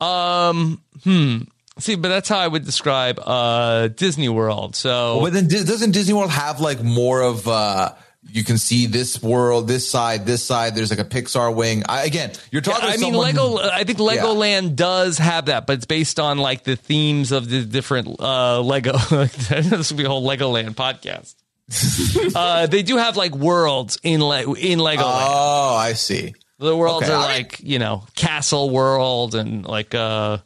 [0.00, 1.38] Um, hmm.
[1.78, 4.76] See, but that's how I would describe uh Disney World.
[4.76, 7.94] So, But then doesn't Disney World have like more of uh
[8.30, 10.74] you can see this world, this side, this side.
[10.74, 11.82] There's like a Pixar wing.
[11.88, 12.88] I, again, you're talking.
[12.88, 13.56] I mean, Lego.
[13.56, 17.48] who- I think Legoland does have that, but it's based on like the themes of
[17.48, 18.92] the different uh Lego.
[19.08, 21.34] this will be a whole Legoland podcast.
[22.34, 25.02] uh, they do have like worlds in Le- in Legoland.
[25.26, 26.34] Oh, I see.
[26.58, 30.38] the worlds okay, are I- like you know Castle World and like uh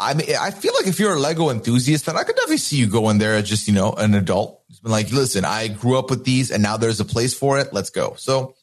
[0.00, 2.76] I mean, I feel like if you're a Lego enthusiast, then I could definitely see
[2.76, 4.60] you going there as just, you know, an adult.
[4.84, 7.72] Been like, listen, I grew up with these and now there's a place for it.
[7.72, 8.14] Let's go.
[8.18, 8.54] So,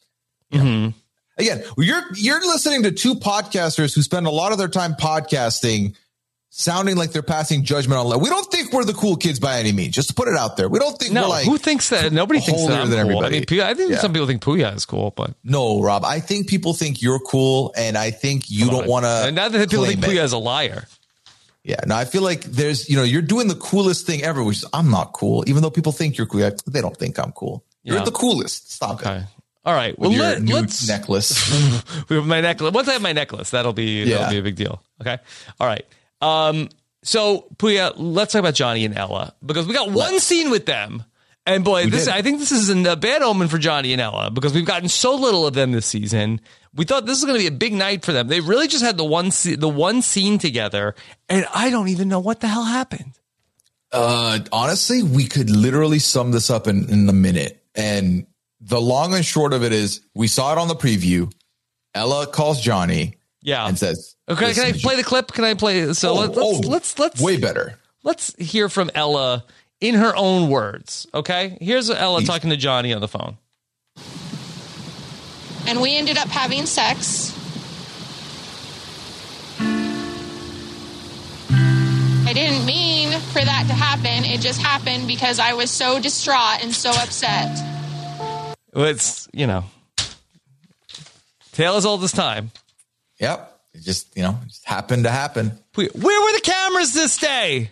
[0.52, 0.94] mhm.
[1.36, 5.94] again, you're you're listening to two podcasters who spend a lot of their time podcasting
[6.54, 8.20] sounding like they're passing judgment on.
[8.20, 9.94] We don't think we're the cool kids by any means.
[9.94, 12.12] Just to put it out there, we don't think no, we're like who thinks that?
[12.12, 12.70] Nobody thinks that.
[12.82, 13.18] I'm than cool.
[13.18, 13.34] I everybody.
[13.38, 13.98] mean, Puya- I think Yeah.
[13.98, 16.04] some people think Puya is cool, but No, Rob.
[16.04, 19.08] I think people think you're cool, and I think you don't want to.
[19.26, 20.86] And now that people think Puya is a liar.
[21.64, 24.58] Yeah, no, I feel like there's, you know, you're doing the coolest thing ever, which
[24.58, 26.40] is I'm not cool, even though people think you're cool.
[26.66, 27.64] They don't think I'm cool.
[27.84, 28.04] You're Yeah.
[28.04, 28.72] the coolest.
[28.72, 29.24] Stop it.
[29.64, 29.96] All right.
[29.96, 31.32] With Well, your let, new let's necklace.
[32.08, 32.72] with my necklace.
[32.72, 34.18] Once I have my necklace, that'll be Yeah.
[34.18, 34.82] that'll be a big deal.
[35.00, 35.18] Okay.
[35.60, 35.84] All right.
[36.20, 36.68] Um.
[37.04, 41.04] So Puya, let's talk about Johnny and Ella because we got one scene with them,
[41.46, 42.14] and boy, We this did.
[42.14, 45.14] I think this is a bad omen for Johnny and Ella because we've gotten so
[45.16, 46.40] little of them this season.
[46.74, 48.28] We thought this was going to be a big night for them.
[48.28, 50.94] They really just had the one the one scene together,
[51.28, 53.12] and I don't even know what the hell happened.
[53.92, 57.62] Uh, honestly, we could literally sum this up in, in a minute.
[57.74, 58.26] And
[58.60, 61.30] the long and short of it is we saw it on the preview.
[61.94, 63.66] Ella calls Johnny Yeah.
[63.68, 65.32] and says, Okay, can I "Listen, play the clip?
[65.32, 65.92] Can I play?
[65.92, 67.78] So Oh, let, let's oh, let's let's way better.
[68.02, 69.44] Let's hear from Ella
[69.82, 71.06] in her own words.
[71.12, 73.36] Okay, here's Ella talking to Johnny on the phone.
[75.66, 77.36] And we ended up having sex.
[82.24, 84.24] I didn't mean for that to happen.
[84.24, 87.50] It just happened because I was so distraught and so upset.
[88.72, 89.64] Well, It's you know,
[91.52, 92.50] tale as old as time.
[93.20, 93.50] Yep.
[93.74, 95.58] It just, you know, it just happened to happen.
[95.74, 97.70] Where were the cameras this day?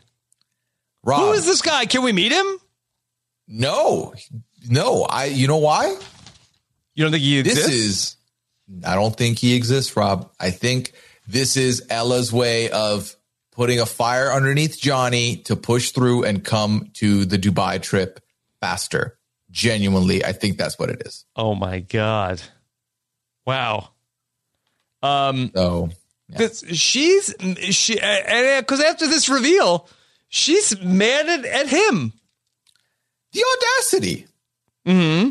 [1.03, 1.21] Rob.
[1.21, 1.87] Who is this guy?
[1.87, 2.47] Can we meet him?
[3.49, 4.15] No,
[4.69, 5.03] no.
[5.05, 5.97] I, you know why?
[6.95, 7.67] You don't think he exists?
[7.67, 8.17] This is,
[8.85, 10.31] I don't think he exists, Rob.
[10.39, 10.93] I think
[11.27, 13.15] this is Ella's way of
[13.53, 18.21] putting a fire underneath Johnny to push through and come to the Dubai trip
[18.61, 19.17] faster.
[19.51, 21.25] Genuinely, I think that's what it is.
[21.35, 22.41] Oh my god!
[23.45, 23.89] Wow.
[25.03, 25.51] Um.
[25.53, 25.91] So
[26.29, 27.35] this, she's
[27.71, 29.89] she and because after this reveal,
[30.29, 32.13] she's mad at, at him.
[33.33, 34.27] The audacity.
[34.87, 35.31] Hmm.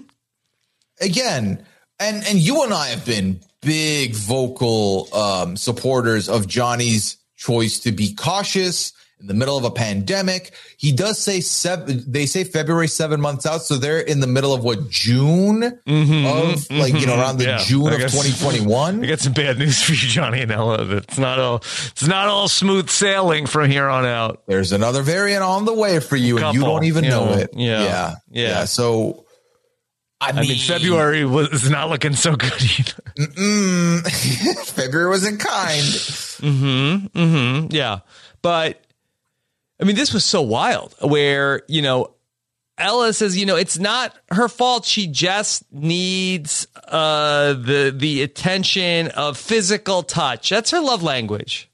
[1.02, 1.66] Again,
[2.00, 7.92] and and you and I have been big vocal um, supporters of Johnny's choice to
[7.92, 10.54] be cautious in the middle of a pandemic.
[10.78, 12.04] He does say seven.
[12.08, 16.72] They say February seven months out, so they're in the middle of what June of
[16.72, 17.58] like you know around the Mm-hmm.
[17.60, 19.04] Yeah, June I of twenty twenty one.
[19.04, 20.86] I got some bad news for you, Johnny and Ella.
[20.98, 24.44] It's not all it's not all smooth sailing from here on out.
[24.48, 27.34] There's another variant on the way for you, and you don't even you know know,
[27.34, 27.50] it.
[27.54, 28.66] yeah, yeah, yeah.
[28.66, 29.26] So.
[30.22, 34.04] I I mean, mean, February was not looking so good either.
[34.66, 35.84] February wasn't kind.
[35.84, 37.18] Mm-hmm.
[37.18, 37.68] Mm-hmm.
[37.76, 38.00] Yeah.
[38.42, 38.84] But
[39.82, 42.14] I mean, this was so wild where, you know,
[42.78, 44.86] Ella says, you know, it's not her fault.
[44.86, 50.50] She just needs uh the the attention of physical touch.
[50.50, 51.70] That's her love language.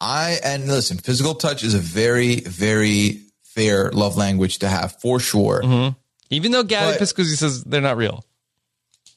[0.00, 5.18] I and listen, physical touch is a very, very fair love language to have for
[5.20, 5.62] sure.
[5.62, 5.98] Mm-hmm.
[6.30, 8.24] Even though Gabby But- Piscuzzi says they're not real.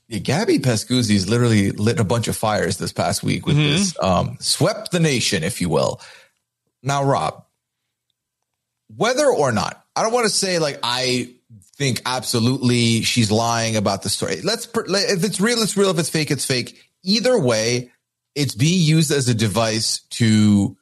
[0.07, 3.77] Yeah, Gabby Pescuzzi's literally lit a bunch of fires this past week with Mhm.
[3.77, 6.01] this, um, swept the nation, if you will.
[6.83, 7.45] Now, Rob,
[8.95, 11.29] whether or not, I don't want to say like I
[11.77, 14.41] think absolutely she's lying about the story.
[14.41, 15.89] Let's if it's real, it's real.
[15.91, 16.77] If it's fake, it's fake.
[17.03, 17.91] Either way,
[18.35, 20.77] it's being used as a device to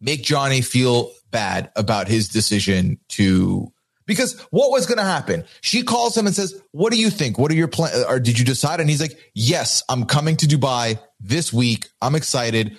[0.00, 3.72] make Johnny feel bad about his decision to
[4.08, 5.44] because what was going to happen?
[5.60, 7.38] She calls him and says, "What do you think?
[7.38, 7.94] What are your plans?
[7.94, 11.88] Uh, or did you decide?" And he's like, "Yes, I'm coming to Dubai this week.
[12.02, 12.76] I'm excited."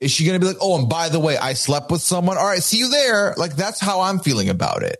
[0.00, 2.36] Is she going to be like, "Oh, and by the way, I slept with someone.
[2.36, 4.96] All right, see you there." Like that's how I'm feeling about it.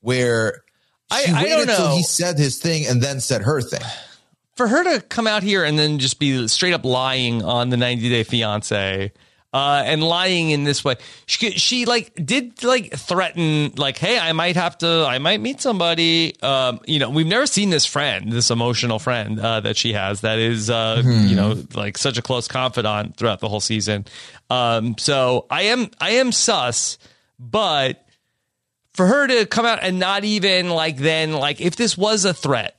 [0.00, 0.62] Where
[1.10, 1.96] I- she I don't know.
[1.96, 3.82] he said his thing and then said her thing.
[4.56, 7.76] for her to come out here and then just be straight up lying on the
[7.76, 9.12] 90 day fiance
[9.54, 10.96] uh, and lying in this way.
[11.26, 15.60] She, she like did like threaten like hey i might have to i might meet
[15.60, 16.34] somebody.
[16.42, 20.22] Um, you know we've never seen this friend this emotional friend uh, that she has
[20.22, 21.26] that is uh, Hmm.
[21.28, 24.04] you know like such a close confidant throughout the whole season.
[24.50, 26.98] Um, so i am i am sus
[27.38, 28.04] but
[28.92, 32.34] for her to come out and not even like then like if this was a
[32.34, 32.76] threat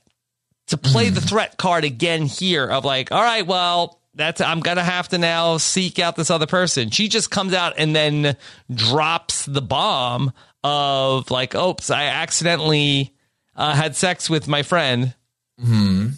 [0.68, 4.82] to play the threat card again here of like, all right, well, that's I'm gonna
[4.82, 6.90] have to now seek out this other person.
[6.90, 8.36] She just comes out and then
[8.74, 10.32] drops the bomb
[10.64, 13.14] of like, oops, I accidentally
[13.54, 15.14] uh, had sex with my friend.
[15.62, 16.08] Hmm.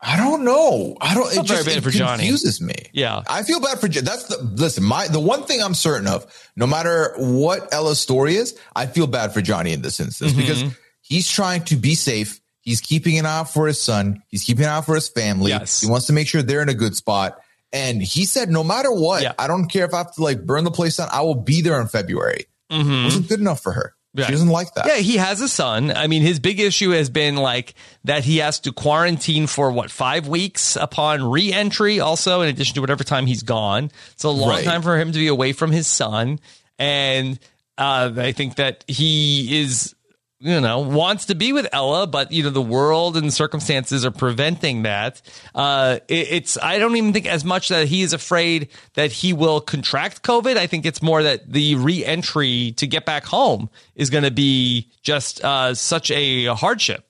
[0.00, 0.96] I don't know.
[1.00, 1.28] I don't.
[1.32, 2.18] It very just bad for Johnny.
[2.24, 2.74] confuses me.
[2.92, 3.22] Yeah.
[3.28, 3.88] I feel bad for.
[3.88, 4.84] That's the listen.
[4.84, 9.06] My the one thing I'm certain of, no matter what Ella's story is, I feel
[9.06, 10.36] bad for Johnny in this instance Mhm.
[10.36, 10.64] because
[11.00, 12.40] he's trying to be safe.
[12.66, 14.22] He's keeping an eye out for his son.
[14.28, 15.50] He's keeping an eye out for his family.
[15.52, 15.80] Yes.
[15.80, 17.38] He wants to make sure they're in a good spot.
[17.72, 20.64] And he said, no matter what, I don't care if I have to like burn
[20.64, 21.08] the place down.
[21.12, 22.44] I will be there in February.
[22.70, 23.04] Mhm.
[23.04, 23.94] Wasn't good enough for her.
[24.16, 24.26] Right.
[24.26, 24.86] She doesn't like that.
[24.86, 25.90] Yeah, he has a son.
[25.92, 27.74] I mean, his big issue has been like
[28.04, 32.74] that he has to quarantine for what, five weeks upon re entry, also, in addition
[32.76, 33.90] to whatever time he's gone.
[34.12, 34.64] It's a long Right.
[34.64, 36.40] time for him to be away from his son.
[36.78, 37.38] And
[37.76, 39.94] uh, I think that he is,
[40.38, 44.10] you know, wants to be with Ella, but, you know, the world and circumstances are
[44.10, 45.22] preventing that.
[45.54, 49.32] Uh, it, it's, I don't even think as much that he is afraid that he
[49.32, 50.56] will contract COVID.
[50.58, 54.30] I think it's more that the re entry to get back home is going to
[54.30, 57.06] be just uh, such a hardship.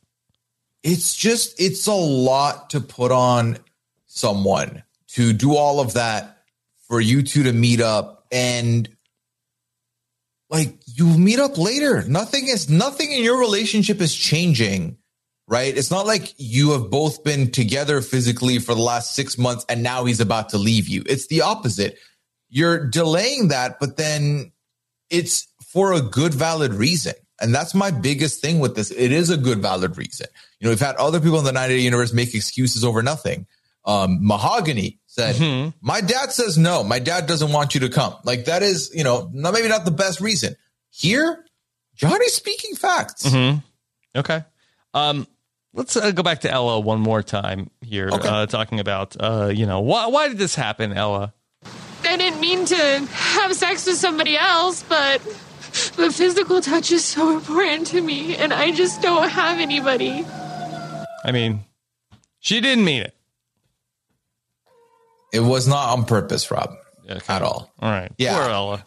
[0.86, 3.58] it's just it's a lot to put on
[4.06, 6.44] someone to do all of that
[6.86, 8.88] for you two to meet up and
[10.48, 12.02] like you meet up later.
[12.09, 14.98] Nothing is nothing in your relationship is changing
[15.48, 15.77] right?
[15.77, 19.82] It's not like you have both been together physically for the last 6 months and
[19.82, 21.05] now he's about to leave you.
[21.06, 21.98] It's the opposite.
[22.48, 24.52] You're delaying that but then
[25.10, 27.14] it's for a good valid reason.
[27.40, 28.90] And that's my biggest thing with this.
[28.90, 30.27] It is a good valid reason.
[30.59, 33.47] You know we've had other people in the 90 day universe make excuses over nothing.
[33.85, 36.82] Um mahogany said my dad says no.
[36.82, 38.14] My dad doesn't want you to come.
[38.24, 40.56] Like that is you know not maybe not the best reason
[40.97, 41.44] here
[41.94, 43.59] johnny's speaking facts Mm-hmm.
[44.16, 44.43] Okay.
[44.94, 45.27] Um,
[45.74, 49.66] let's uh, go back to Ella one more time here, uh, talking about, uh, you
[49.66, 51.35] know, why, why did this happen, Ella?
[52.02, 52.77] I didn't mean to
[53.10, 55.20] have sex with somebody else, but
[55.97, 60.24] the physical touch is so important to me, and I just don't have anybody.
[61.23, 61.60] I mean,
[62.40, 63.14] she didn't mean it.
[65.35, 66.70] it was not on purpose rob
[67.06, 68.10] at all All right.
[68.16, 68.39] Yeah.
[68.39, 68.85] Poor Ella.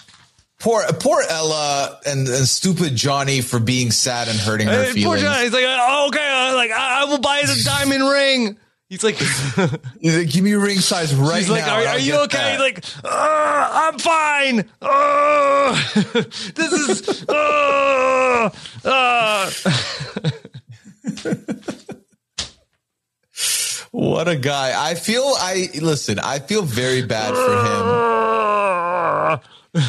[0.59, 5.17] Poor poor ella and, and stupid johnny for being sad and hurting her Hey, poor
[5.17, 5.43] Johnny.
[5.43, 6.19] He's like, oh, okay,
[6.51, 8.57] uh, like I, I will buy the diamond ring.
[8.89, 9.15] He's like,
[10.01, 11.35] He's like, give me a ring size right now.
[11.35, 12.37] He's like, now are, are you okay?
[12.37, 14.69] that." He's like, "Uh, I'm fine.
[14.81, 15.73] Uh,
[16.55, 18.49] this is, uh,
[18.85, 19.51] uh.
[23.91, 24.73] What a guy.
[24.89, 27.55] I feel I listen, I feel very bad for
[29.39, 29.39] him.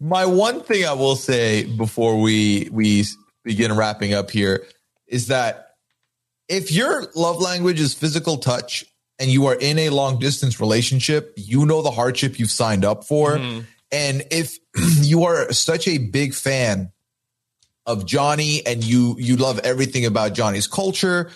[0.00, 3.04] My one thing I will say before we we
[3.44, 4.66] begin wrapping up here
[5.06, 5.70] is that
[6.48, 8.84] if your love language is physical touch
[9.18, 13.04] and you are in a long distance relationship, you know the hardship you've signed up
[13.04, 13.36] for.
[13.36, 13.60] Mm-hmm.
[13.90, 14.58] And if
[15.00, 16.92] you are such a big fan
[17.86, 21.30] of Johnny and you you love everything about Johnny's culture,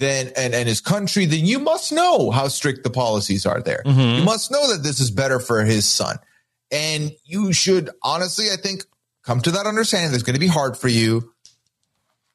[0.00, 3.82] then and, and his country, then you must know how strict the policies are there.
[3.84, 6.16] You must know that this is better for his son.
[6.72, 8.84] And you should honestly, I think,
[9.22, 11.32] come to that understanding that's going to be hard for you.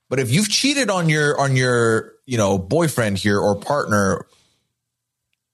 [0.10, 4.28] But if you've cheated on your on your, you know, boyfriend here or partner,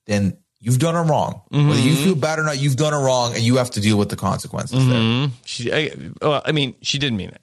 [0.06, 1.40] then you've done it wrong.
[1.50, 3.96] Whether you feel bad or not, you've done it wrong and you have to deal
[3.96, 4.98] with the consequences there.
[5.00, 5.30] Mhm.
[5.46, 5.90] She, I,
[6.20, 7.40] well, I mean, she didn't mean it.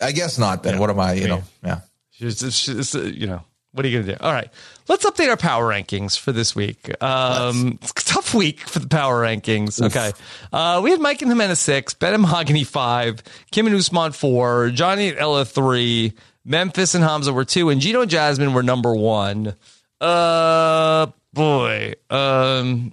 [0.00, 0.78] I guess not then.
[0.80, 1.42] What am I, you know?
[1.62, 1.80] Yeah.
[2.18, 3.42] She's, she's, uh, you know,
[3.72, 4.24] what are you going to do?
[4.24, 4.48] All right.
[4.88, 6.90] Let's update our power rankings for this week.
[7.02, 9.84] Um, tough week for the power rankings.
[9.84, 10.12] Okay.
[10.52, 14.70] Uh, we had Mike and Jimenez six, Ben and Mahogany five, Kim and Usman four,
[14.70, 16.12] Johnny and Ella three,
[16.44, 19.54] Memphis and Hamza were two, and Gino and Jasmine were number one.
[20.00, 21.94] Uh, boy.
[22.10, 22.92] Um,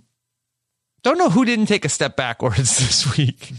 [1.04, 3.52] don't know who didn't take a step backwards this week.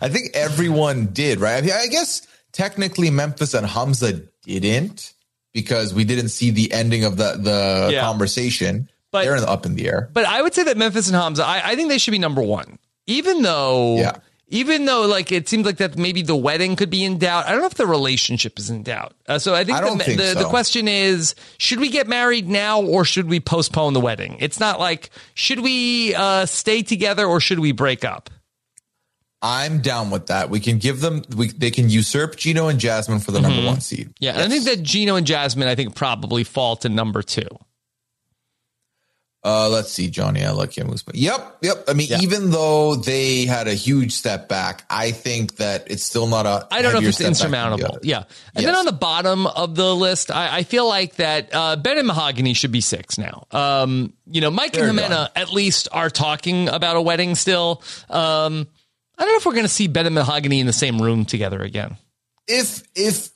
[0.00, 1.56] I think everyone did, right?
[1.56, 5.12] I, mean, I guess technically Memphis and Hamza didn't
[5.52, 8.00] because we didn't see the ending of the the Yeah.
[8.02, 8.88] conversation.
[9.12, 10.08] But- They're up in the air.
[10.12, 12.42] But I would say that Memphis and Hamza, I, I think they should be number
[12.42, 12.78] one.
[13.08, 14.16] Even though, Yeah.
[14.46, 17.46] even though like it seems like that maybe the wedding could be in doubt.
[17.46, 19.14] I don't know if the relationship is in doubt.
[19.26, 22.48] Uh, so I think, I the, think the, the question is, should we get married
[22.48, 24.36] now or should we postpone the wedding?
[24.38, 28.30] It's not like, should we uh, stay together or should we break up?
[29.42, 30.50] I'm down with that.
[30.50, 31.22] We can give them.
[31.34, 34.08] We, they can usurp Gino and Jasmine for the number one seed.
[34.08, 34.12] Mm-hmm.
[34.24, 34.32] Yeah.
[34.32, 37.48] And I think that Gino and Jasmine, I think probably fall to number two.
[39.42, 40.44] Uh, let's see, Johnny.
[40.44, 40.94] I like him.
[41.14, 41.84] Yep, yep.
[41.88, 46.26] I mean, even though they had a huge step back, I think that it's still
[46.26, 46.68] not a.
[46.70, 47.98] I don't know if it's step back than the insurmountable.
[48.02, 48.24] Yeah.
[48.54, 51.96] And then on the bottom of the list, I, I feel like that uh, Ben
[51.96, 53.46] and Mahogany should be six now.
[53.50, 57.82] Um, you know, Mike They're and Ximena at least are talking about a wedding still.
[58.10, 58.66] Um,
[59.20, 61.26] I don't know if we're going to see Ben and Mahogany in the same room
[61.26, 61.96] together again.
[62.48, 63.28] If if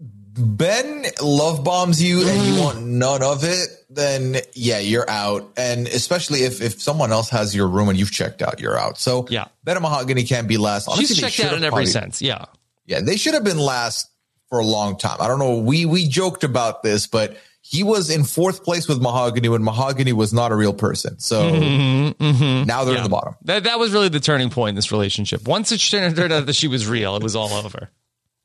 [0.00, 5.52] Ben love bombs you and you want none of it, then yeah, you're out.
[5.56, 8.98] And especially if if someone else has your room and you've checked out, you're out.
[8.98, 9.46] So Yeah.
[9.64, 10.88] Ben and Mahogany can't be last.
[10.88, 12.22] Honestly, She's checked out in every probably- sense.
[12.22, 12.46] Yeah.
[12.86, 14.08] Yeah, they should have been last
[14.48, 15.18] for a long time.
[15.20, 15.58] I don't know.
[15.58, 20.12] We we joked about this, but he was in fourth place with Mahogany when Mahogany
[20.12, 21.18] was not a real person.
[21.18, 23.00] So Mhm, now they're Yeah.
[23.00, 23.34] at the bottom.
[23.44, 25.46] That that was really the turning point in this relationship.
[25.46, 27.90] Once it turned out that she was real, it was all over.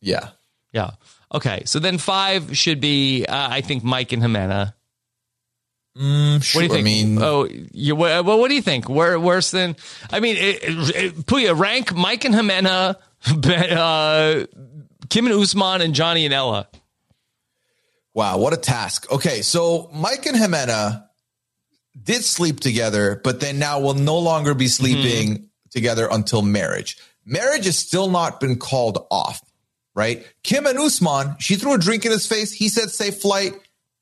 [0.01, 0.29] Yeah.
[0.73, 0.91] Yeah.
[1.33, 1.63] Okay.
[1.65, 4.73] So then five should be, uh, I think, Mike and Ximena.
[5.97, 6.63] Mm, What do you sure.
[6.63, 6.83] I think?
[6.85, 8.89] mean- oh, you, well, what do you think?
[8.89, 9.75] Wor- worse than?
[10.11, 12.95] I mean, it, it, Puya, rank Mike and Ximena,
[13.77, 14.45] uh,
[15.09, 16.67] Kim and Usman, and Johnny and Ella.
[18.13, 19.11] Wow, what a task.
[19.11, 21.05] Okay, so Mike and Ximena
[22.01, 26.97] did sleep together, but then now will no longer be sleeping together until marriage.
[27.25, 29.41] Marriage has still not been called off,
[29.95, 30.25] right?
[30.43, 32.51] Kim and Usman, she threw a drink in his face.
[32.51, 33.53] He said safe flight.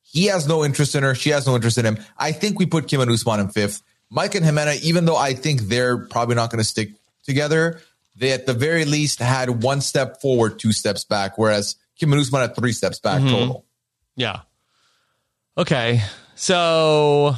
[0.02, 1.16] He has no interest in her.
[1.16, 1.98] She has no interest in him.
[2.18, 3.82] I think we put Kim and Usman in fifth.
[4.10, 6.92] Mike and Ximena, even though I think they're probably not going to stick
[7.24, 7.80] together,
[8.18, 12.20] they at the very least had one step forward, two steps back, whereas Kim and
[12.20, 13.30] Usman had three steps back Mhm.
[13.30, 13.66] total.
[14.22, 14.42] Yeah.
[15.58, 16.02] Okay.
[16.36, 17.36] So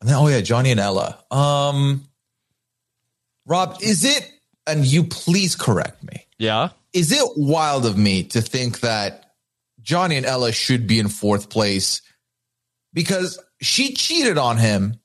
[0.00, 1.22] then, oh yeah, Johnny and Ella.
[1.30, 2.04] Um,
[3.46, 4.28] Rob, is it?
[4.66, 6.26] And you please correct me.
[6.38, 6.70] Yeah.
[6.92, 9.34] Is it wild of me to think that
[9.80, 12.02] Johnny and Ella should be in fourth place
[12.92, 14.96] because she cheated on him?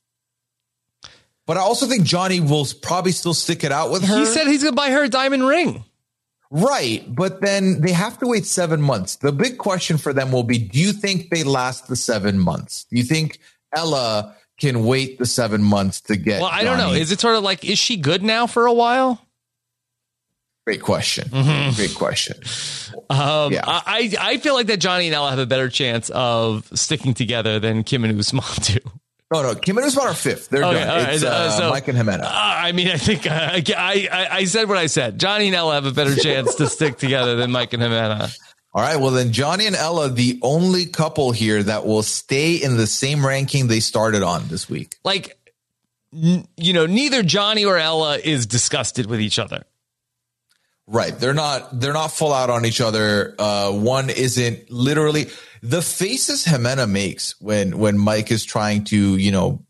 [1.46, 4.18] But I also think Johnny will probably still stick it out with her.
[4.18, 5.84] he said he's going to buy her a diamond ring.
[6.56, 7.04] Right.
[7.14, 9.18] But then they have to wait seven months.
[9.18, 12.86] The big question for them will be do you think they last the seven months?
[12.90, 13.40] Do you think
[13.76, 16.40] Ella can wait the seven months to get?
[16.40, 16.94] Well, I don't know.
[16.94, 19.20] Is it sort of like, is she good now for a while?
[20.66, 21.28] Great question.
[21.76, 22.38] Great question.
[23.10, 23.64] Um, Yeah.
[23.68, 27.60] I, I feel like that Johnny and Ella have a better chance of sticking together
[27.60, 28.78] than Kim and Usman do.
[29.34, 29.56] No, no.
[29.56, 30.50] Kim and Usman are fifth.
[30.50, 31.04] They're Okay, done.
[31.04, 32.24] right, It's uh, uh, so- Mike and Ximena.
[32.24, 35.20] Uh, I mean, I think uh, I, I I said what I said.
[35.20, 38.36] Johnny and Ella have a better chance to stick together than Mike and Ximena.
[38.74, 38.98] All right.
[38.98, 43.26] Well, then Johnny and Ella, the only couple here that will stay in the same
[43.26, 44.98] ranking they started on this week.
[45.04, 45.38] Like,
[46.14, 49.64] n- you know, neither Johnny or Ella is disgusted with each other.
[50.88, 51.18] Right.
[51.18, 53.36] They're not they're not full out on each other.
[53.40, 55.28] Uh one isn't literally
[55.64, 59.66] the faces Ximena makes when when Mike is trying to, you know,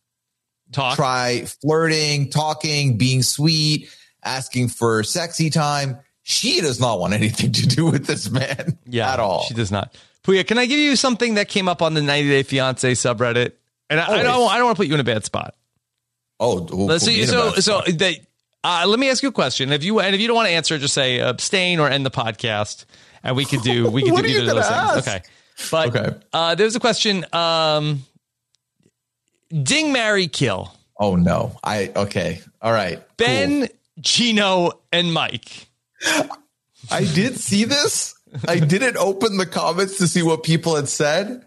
[0.73, 0.95] Talk.
[0.97, 3.89] try flirting, talking, being sweet,
[4.23, 5.99] asking for sexy time.
[6.23, 9.43] She does not want anything to do with this man Yeah, at all.
[9.43, 9.95] She does not.
[10.23, 13.51] Puya, can I give you something that came up on the 90 Day Fiance subreddit?
[13.91, 15.55] And I, I don't I don't want to put you in a bad spot.
[16.39, 17.11] Oh, Let's see.
[17.17, 17.87] me in a So, so spot.
[18.65, 19.71] They, uh, let me ask you a question.
[19.71, 22.11] If you and if you don't want to answer, just say abstain or end the
[22.11, 22.85] podcast,
[23.23, 25.07] and we could do we could do either of those gonna things.
[25.07, 25.21] Okay,
[25.71, 26.17] but Okay.
[26.33, 27.25] uh, there's a question.
[27.33, 28.03] Um,
[29.49, 30.73] ding, marry, kill.
[30.99, 31.57] Oh no.
[31.63, 32.41] I okay.
[32.61, 33.01] All right.
[33.17, 33.67] Ben,
[33.99, 35.67] Gino, and Mike.
[36.91, 38.15] I did see this.
[38.47, 41.44] I didn't open the comments to see what people had said.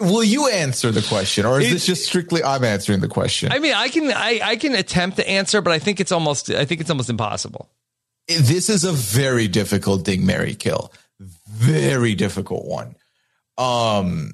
[0.00, 3.52] Will you answer the question, or is this just strictly I'm answering the question?
[3.52, 6.50] I mean, I can I, I can attempt to answer, but I think it's almost
[6.50, 7.68] I think it's almost impossible.
[8.26, 10.92] this is a very difficult ding Mary kill.
[11.48, 12.96] Very difficult one.
[13.58, 14.32] Um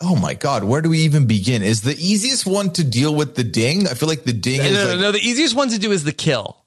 [0.00, 1.62] Oh my god, where do we even begin?
[1.62, 3.86] Is the easiest one to deal with the ding?
[3.86, 5.92] I feel like the ding No, is no, like, no, the easiest one to do
[5.92, 6.61] is the kill.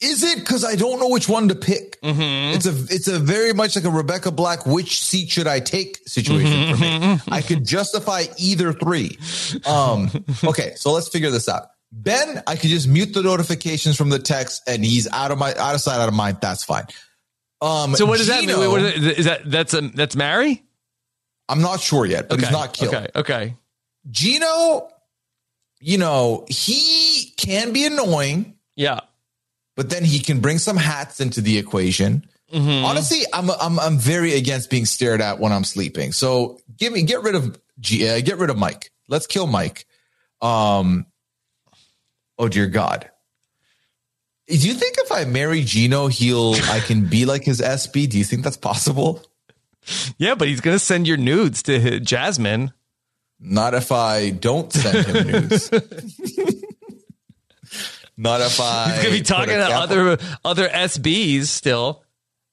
[0.00, 0.38] Is it?
[0.38, 2.00] Because I don't know which one to pick.
[2.02, 2.54] Mm-hmm.
[2.56, 4.64] It's a it's a very much like a Rebecca Black.
[4.64, 5.98] Which seat should I take?
[6.06, 7.12] Situation for Mm-hmm.
[7.14, 7.20] me.
[7.36, 9.18] I could justify either three.
[9.66, 10.10] Um.
[10.44, 11.70] Okay, so let's figure this out.
[11.90, 15.52] Ben, I could just mute the notifications from the text, and he's out of my
[15.54, 16.38] out of sight, out of mind.
[16.40, 16.84] That's fine.
[17.60, 17.96] Um.
[17.96, 18.56] So what does that mean?
[18.72, 20.62] Wait, is, is that that's a that's Mary?
[21.48, 22.94] I'm not sure yet, but he's Okay, not killed.
[22.94, 23.56] Okay, okay.
[24.10, 24.90] Gino,
[25.80, 28.54] you know, he can be annoying.
[28.76, 29.00] Yeah.
[29.78, 32.26] But then he can bring some hats into the equation.
[32.52, 32.84] Mm-hmm.
[32.84, 36.10] Honestly, I'm, I'm I'm very against being stared at when I'm sleeping.
[36.10, 38.90] So give me get rid of G, uh, get rid of Mike.
[39.06, 39.86] Let's kill Mike.
[40.42, 41.06] Um.
[42.40, 43.08] Oh dear God.
[44.48, 48.10] Do you think if I marry Gino, he'll I can be like his SB?
[48.10, 49.22] Do you think that's possible?
[50.18, 52.72] Yeah, but he's gonna send your nudes to Jasmine.
[53.38, 55.70] Not if I don't send him nudes.
[58.18, 58.90] Not if I.
[58.92, 62.02] He's gonna be talking to other other SBs still.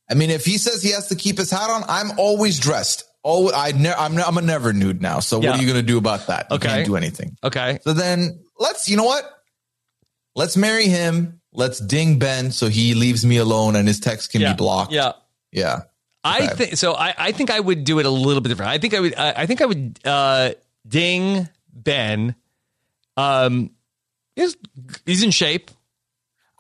[0.10, 3.04] I mean, if he says he has to keep his hat on, I'm always dressed.
[3.24, 5.20] Oh, I ne- I'm I'm a never nude now.
[5.20, 5.50] So Yeah.
[5.50, 6.46] what are you going to do about that?
[6.52, 6.68] You Okay.
[6.68, 7.36] can't do anything.
[7.44, 7.80] Okay.
[7.82, 9.28] So then let's you know what?
[10.36, 11.42] Let's marry him.
[11.52, 14.54] Let's ding Ben so he leaves me alone and his text can Yeah.
[14.54, 14.92] be blocked.
[14.92, 15.14] Yeah.
[15.52, 15.82] Yeah.
[16.24, 16.94] I think so.
[16.94, 18.72] I, I think I would do it a little bit different.
[18.72, 19.16] I think I would.
[19.16, 20.52] I, I think I would uh,
[20.88, 22.36] ding Ben.
[23.16, 23.72] Um,
[24.36, 24.56] he's
[25.06, 25.72] he's in shape.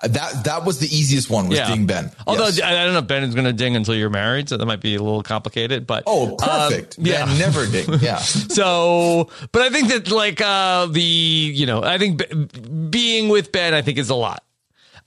[0.03, 2.11] That that was the easiest one was ding Ben.
[2.27, 2.61] Although Yes.
[2.61, 4.65] I I don't know if Ben is going to ding until you're married, so that
[4.65, 5.87] might be a little complicated.
[5.87, 6.99] But Oh, perfect.
[6.99, 7.87] Um, yeah, Ben never ding.
[8.01, 8.17] Yeah.
[8.17, 13.53] so, but I think that like uh the you know I think b- being with
[13.53, 14.43] Ben I think is a lot.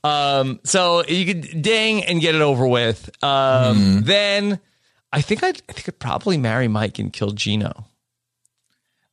[0.04, 3.10] Um, so you could ding and get it over with.
[3.22, 3.28] Um,
[3.76, 4.00] Mm-hmm.
[4.04, 4.60] then
[5.12, 7.84] I think I'd I think I'd probably marry Mike and kill Gino.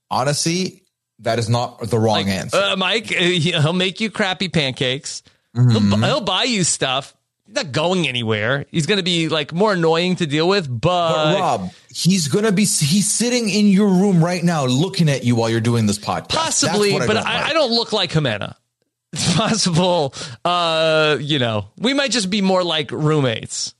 [0.09, 0.83] Honestly,
[1.19, 2.57] that is not the wrong answer.
[2.57, 5.23] Uh, Mike, uh, he- he'll make you crappy pancakes.
[5.55, 5.69] Mm-hmm.
[5.71, 7.15] He'll, he'll buy you stuff.
[7.45, 8.65] He's not going anywhere.
[8.71, 12.51] He's going to be like more annoying to deal with, but, But Rob, he's gonna
[12.51, 15.99] be he's sitting in your room right now looking at you while you're doing this
[15.99, 16.29] podcast.
[16.29, 16.93] possibly.
[16.93, 17.49] What But got, I.
[17.49, 18.55] I don't look like Ximena.
[19.13, 20.13] It's possible.
[20.43, 23.73] Uh, you know, we might just be more like roommates.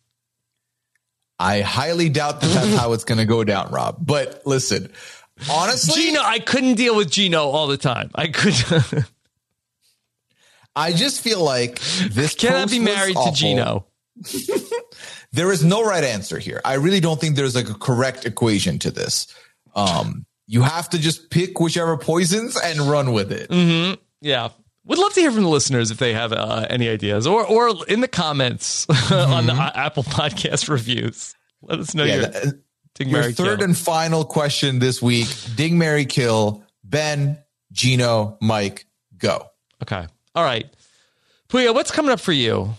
[1.38, 3.98] I highly doubt that that's how it's gonna go down, Rob.
[4.00, 4.92] But listen,
[5.52, 8.12] honestly, Gino, I couldn't deal with Gino all the time.
[8.16, 8.54] I could.
[10.76, 11.80] I just feel like
[12.10, 13.32] this cannot be married to.
[13.34, 13.88] Gino.
[15.32, 16.62] There is no right answer here.
[16.64, 19.28] I really don't think there's like a correct equation to this.
[19.76, 23.50] Um, you have to just pick whichever poisons and run with it.
[23.50, 23.96] Mm-hmm.
[24.22, 24.50] Yeah.
[24.86, 27.86] Would love to hear from the listeners if they have uh, any ideas or or
[27.90, 31.36] in the comments on the uh, Apple Podcast reviews.
[31.62, 32.60] Let us know Yeah, your that-
[32.96, 33.66] Ding, Your Mary, third Kill.
[33.68, 36.64] and final question this week: Ding, Mary, Kill.
[36.84, 37.38] Ben,
[37.72, 38.86] Gino, Mike,
[39.18, 39.48] go.
[39.84, 40.06] Okay.
[40.36, 40.66] All right.
[41.50, 42.74] Puya, what's coming up for you?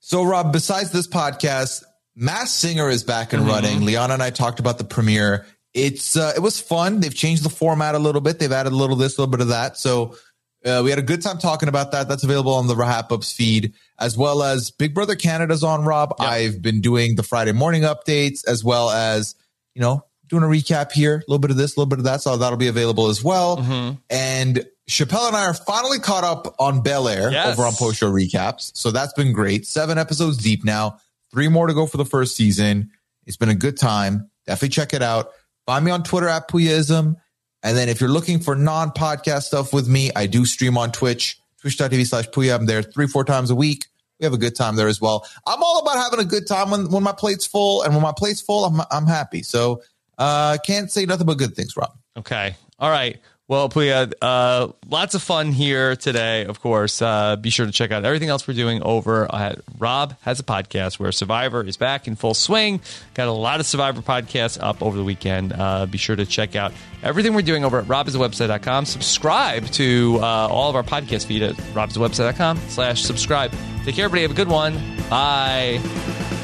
[0.00, 1.82] So, Rob, besides this podcast,
[2.16, 3.48] Masked Singer is back and Mhm.
[3.48, 3.84] running.
[3.84, 5.46] Liana and I talked about the premiere.
[5.72, 7.00] It's uh, it was fun.
[7.00, 8.38] They've changed the format a little bit.
[8.38, 9.76] They've added a little this, a little bit of that.
[9.78, 10.16] So
[10.64, 12.08] uh, we had a good time talking about that.
[12.08, 15.84] That's available on the Rahap Ups feed, as well as Big Brother Canada's on.
[15.84, 19.34] Rob, I've been doing the Friday morning updates, as well as
[19.74, 22.04] you know doing a recap here, a little bit of this, a little bit of
[22.06, 22.22] that.
[22.22, 23.58] So that'll be available as well.
[23.58, 23.96] Mm-hmm.
[24.08, 27.46] And Chappelle and I are finally caught up on Bel Air Yes.
[27.58, 28.72] over on Post Show Recaps.
[28.74, 29.66] So that's been great.
[29.66, 30.98] Seven episodes deep now,
[31.30, 32.90] three more to go for the first season.
[33.26, 34.30] It's been a good time.
[34.46, 35.30] Definitely check it out.
[35.66, 37.16] Find me on Twitter at Puyaism.
[37.64, 40.92] And then if you're looking for non podcast stuff with me, I do stream on
[40.92, 42.54] Twitch, twitch.tv slash Puya.
[42.54, 43.86] I'm there three, four times a week.
[44.20, 45.26] We have a good time there as well.
[45.46, 47.82] I'm all about having a good time when, when my plate's full.
[47.82, 49.42] And when my plate's full, I'm, I'm happy.
[49.42, 49.82] So
[50.16, 51.90] uh can't say nothing but good things, Rob.
[52.16, 52.54] Okay.
[52.78, 53.18] All right.
[53.46, 57.02] Well, Puya, uh, lots of fun here today, of course.
[57.02, 60.42] Uh, be sure to check out everything else we're doing over at Rob Has a
[60.42, 62.80] Podcast, where Survivor is back in full swing.
[63.12, 65.52] Got a lot of Survivor podcasts up over the weekend.
[65.52, 66.72] Uh, be sure to check out
[67.02, 68.86] everything we're doing over at robhasawebsite.com.
[68.86, 73.52] Subscribe to uh, all of our podcast feed at robhasawebsite.com slash subscribe.
[73.84, 74.22] Take care, everybody.
[74.22, 74.74] Have a good one.
[75.10, 76.43] Bye.